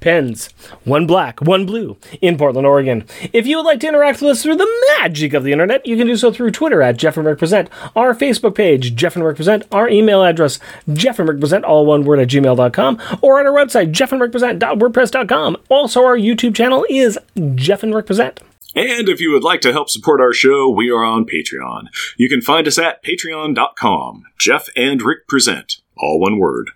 pens, 0.00 0.48
one 0.84 1.06
black, 1.06 1.40
one 1.42 1.66
blue, 1.66 1.96
in 2.22 2.38
Portland, 2.38 2.66
Oregon. 2.66 3.04
If 3.32 3.46
you 3.46 3.58
would 3.58 3.66
like 3.66 3.80
to 3.80 3.88
interact 3.88 4.22
with 4.22 4.30
us 4.30 4.42
through 4.42 4.56
the 4.56 4.82
magic 4.98 5.34
of 5.34 5.44
the 5.44 5.52
internet, 5.52 5.86
you 5.86 5.96
can 5.96 6.06
do 6.06 6.16
so 6.16 6.32
through 6.32 6.52
Twitter 6.52 6.80
at 6.80 6.96
Jeff 6.96 7.18
and 7.18 7.26
Rick 7.26 7.40
Present, 7.40 7.68
our 7.94 8.14
Facebook 8.14 8.54
page, 8.54 8.94
Jeff 8.94 9.16
and 9.16 9.24
Rick 9.24 9.36
Present, 9.36 9.64
our 9.70 9.88
email 9.88 10.24
address, 10.24 10.58
Jeff 10.92 11.18
and 11.18 11.28
Rick 11.28 11.40
Present, 11.40 11.64
all 11.64 11.84
one 11.84 12.04
word 12.04 12.20
at 12.20 12.28
gmail.com, 12.28 13.00
or 13.20 13.38
at 13.38 13.46
our 13.46 13.52
website, 13.52 13.92
Jeff 13.92 14.12
and 14.12 14.20
Rick 14.20 14.30
jeffandrickpresent.wordpress.com. 14.30 15.56
Also, 15.68 16.04
our 16.04 16.16
YouTube 16.16 16.54
channel 16.54 16.86
is 16.88 17.18
Jeff 17.54 17.82
and 17.82 17.94
Rick 17.94 18.06
Present. 18.06 18.40
And 18.74 19.08
if 19.08 19.20
you 19.20 19.32
would 19.32 19.42
like 19.42 19.60
to 19.62 19.72
help 19.72 19.90
support 19.90 20.20
our 20.20 20.32
show, 20.32 20.68
we 20.68 20.90
are 20.90 21.04
on 21.04 21.24
Patreon. 21.24 21.88
You 22.16 22.28
can 22.28 22.40
find 22.40 22.68
us 22.68 22.78
at 22.78 23.02
patreon.com. 23.02 24.24
Jeff 24.38 24.68
and 24.76 25.02
Rick 25.02 25.26
present. 25.26 25.80
All 26.00 26.18
one 26.18 26.38
word. 26.38 26.70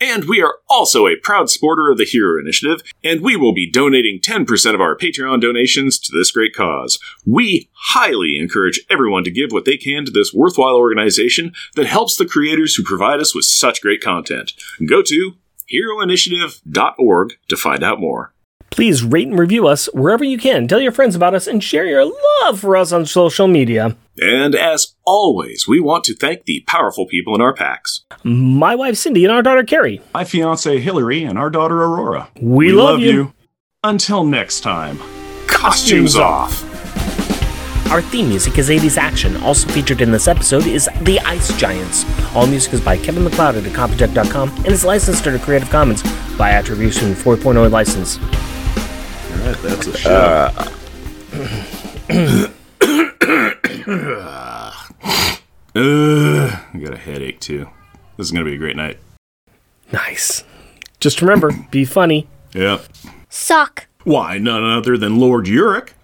And 0.00 0.24
we 0.24 0.40
are 0.42 0.56
also 0.68 1.06
a 1.06 1.16
proud 1.16 1.50
supporter 1.50 1.90
of 1.90 1.98
the 1.98 2.04
Hero 2.04 2.40
Initiative, 2.40 2.82
and 3.04 3.20
we 3.20 3.36
will 3.36 3.52
be 3.52 3.70
donating 3.70 4.18
10% 4.18 4.74
of 4.74 4.80
our 4.80 4.96
Patreon 4.96 5.40
donations 5.40 5.98
to 6.00 6.16
this 6.16 6.30
great 6.30 6.54
cause. 6.54 6.98
We 7.26 7.68
highly 7.72 8.36
encourage 8.38 8.80
everyone 8.90 9.24
to 9.24 9.30
give 9.30 9.52
what 9.52 9.64
they 9.64 9.76
can 9.76 10.04
to 10.04 10.10
this 10.10 10.32
worthwhile 10.32 10.76
organization 10.76 11.52
that 11.76 11.86
helps 11.86 12.16
the 12.16 12.26
creators 12.26 12.74
who 12.74 12.82
provide 12.82 13.20
us 13.20 13.34
with 13.34 13.44
such 13.44 13.82
great 13.82 14.00
content. 14.00 14.52
Go 14.88 15.02
to 15.02 15.34
heroinitiative.org 15.72 17.34
to 17.48 17.56
find 17.56 17.82
out 17.82 18.00
more. 18.00 18.32
Please 18.72 19.04
rate 19.04 19.28
and 19.28 19.38
review 19.38 19.66
us 19.68 19.86
wherever 19.92 20.24
you 20.24 20.38
can. 20.38 20.66
Tell 20.66 20.80
your 20.80 20.92
friends 20.92 21.14
about 21.14 21.34
us 21.34 21.46
and 21.46 21.62
share 21.62 21.84
your 21.84 22.06
love 22.06 22.58
for 22.58 22.74
us 22.74 22.90
on 22.90 23.04
social 23.04 23.46
media. 23.46 23.96
And 24.18 24.54
as 24.54 24.94
always, 25.04 25.68
we 25.68 25.78
want 25.78 26.04
to 26.04 26.16
thank 26.16 26.44
the 26.46 26.64
powerful 26.66 27.06
people 27.06 27.34
in 27.34 27.42
our 27.42 27.52
packs. 27.52 28.04
My 28.24 28.74
wife 28.74 28.96
Cindy 28.96 29.24
and 29.24 29.32
our 29.32 29.42
daughter 29.42 29.62
Carrie. 29.62 30.00
My 30.14 30.24
fiance 30.24 30.80
Hillary 30.80 31.22
and 31.22 31.38
our 31.38 31.50
daughter 31.50 31.82
Aurora. 31.82 32.30
We, 32.40 32.72
love, 32.72 33.00
you. 33.00 33.34
Until 33.84 34.24
next 34.24 34.60
time. 34.60 34.98
Costumes 35.48 36.16
off. 36.16 36.62
Our 37.92 38.00
theme 38.00 38.30
music 38.30 38.56
is 38.56 38.70
80s 38.70 38.96
Action. 38.96 39.36
Also 39.42 39.68
featured 39.68 40.00
in 40.00 40.10
this 40.10 40.28
episode 40.28 40.66
is 40.66 40.88
The 41.02 41.20
Ice 41.20 41.54
Giants. 41.58 42.06
All 42.34 42.46
music 42.46 42.72
is 42.72 42.80
by 42.80 42.96
Kevin 42.96 43.22
MacLeod 43.24 43.56
at 43.56 43.64
Incompetech.com 43.64 44.48
and 44.48 44.68
is 44.68 44.82
licensed 44.82 45.26
under 45.26 45.38
Creative 45.38 45.68
Commons 45.68 46.02
by 46.38 46.52
Attribution 46.52 47.12
4.0 47.12 47.70
license. 47.70 48.18
All 49.42 49.48
right, 49.48 49.62
that's 49.62 49.86
a 49.88 49.98
show. 49.98 50.48
Uh, 55.74 56.56
I 56.74 56.78
got 56.78 56.92
a 56.92 56.96
headache 56.98 57.40
too. 57.40 57.68
This 58.16 58.26
is 58.26 58.30
gonna 58.30 58.44
be 58.44 58.54
a 58.54 58.58
great 58.58 58.76
night. 58.76 58.98
Nice. 59.92 60.44
Just 61.00 61.20
remember, 61.20 61.50
be 61.70 61.84
funny. 61.84 62.28
Yep. 62.54 62.84
Sock. 63.30 63.86
Why 64.04 64.38
none 64.38 64.62
other 64.62 64.96
than 64.96 65.18
Lord 65.18 65.46
Uric? 65.46 65.94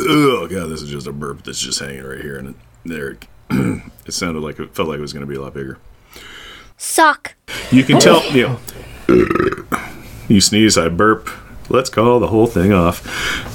oh 0.00 0.46
god, 0.50 0.66
this 0.66 0.82
is 0.82 0.90
just 0.90 1.06
a 1.06 1.12
burp 1.12 1.44
that's 1.44 1.60
just 1.60 1.80
hanging 1.80 2.02
right 2.02 2.20
here, 2.20 2.36
and 2.36 2.54
there 2.84 3.16
it 3.50 4.12
sounded 4.12 4.40
like 4.40 4.58
it 4.58 4.74
felt 4.74 4.88
like 4.88 4.98
it 4.98 5.02
was 5.02 5.12
going 5.12 5.24
to 5.24 5.30
be 5.30 5.36
a 5.36 5.40
lot 5.40 5.54
bigger. 5.54 5.78
Sock. 6.76 7.34
You 7.70 7.84
can 7.84 7.98
tell, 8.00 8.22
you 8.32 8.48
know, 8.48 8.60
you 10.28 10.40
sneeze, 10.40 10.76
I 10.76 10.88
burp. 10.88 11.30
Let's 11.68 11.90
call 11.90 12.20
the 12.20 12.28
whole 12.28 12.46
thing 12.46 12.72
off. 12.72 13.44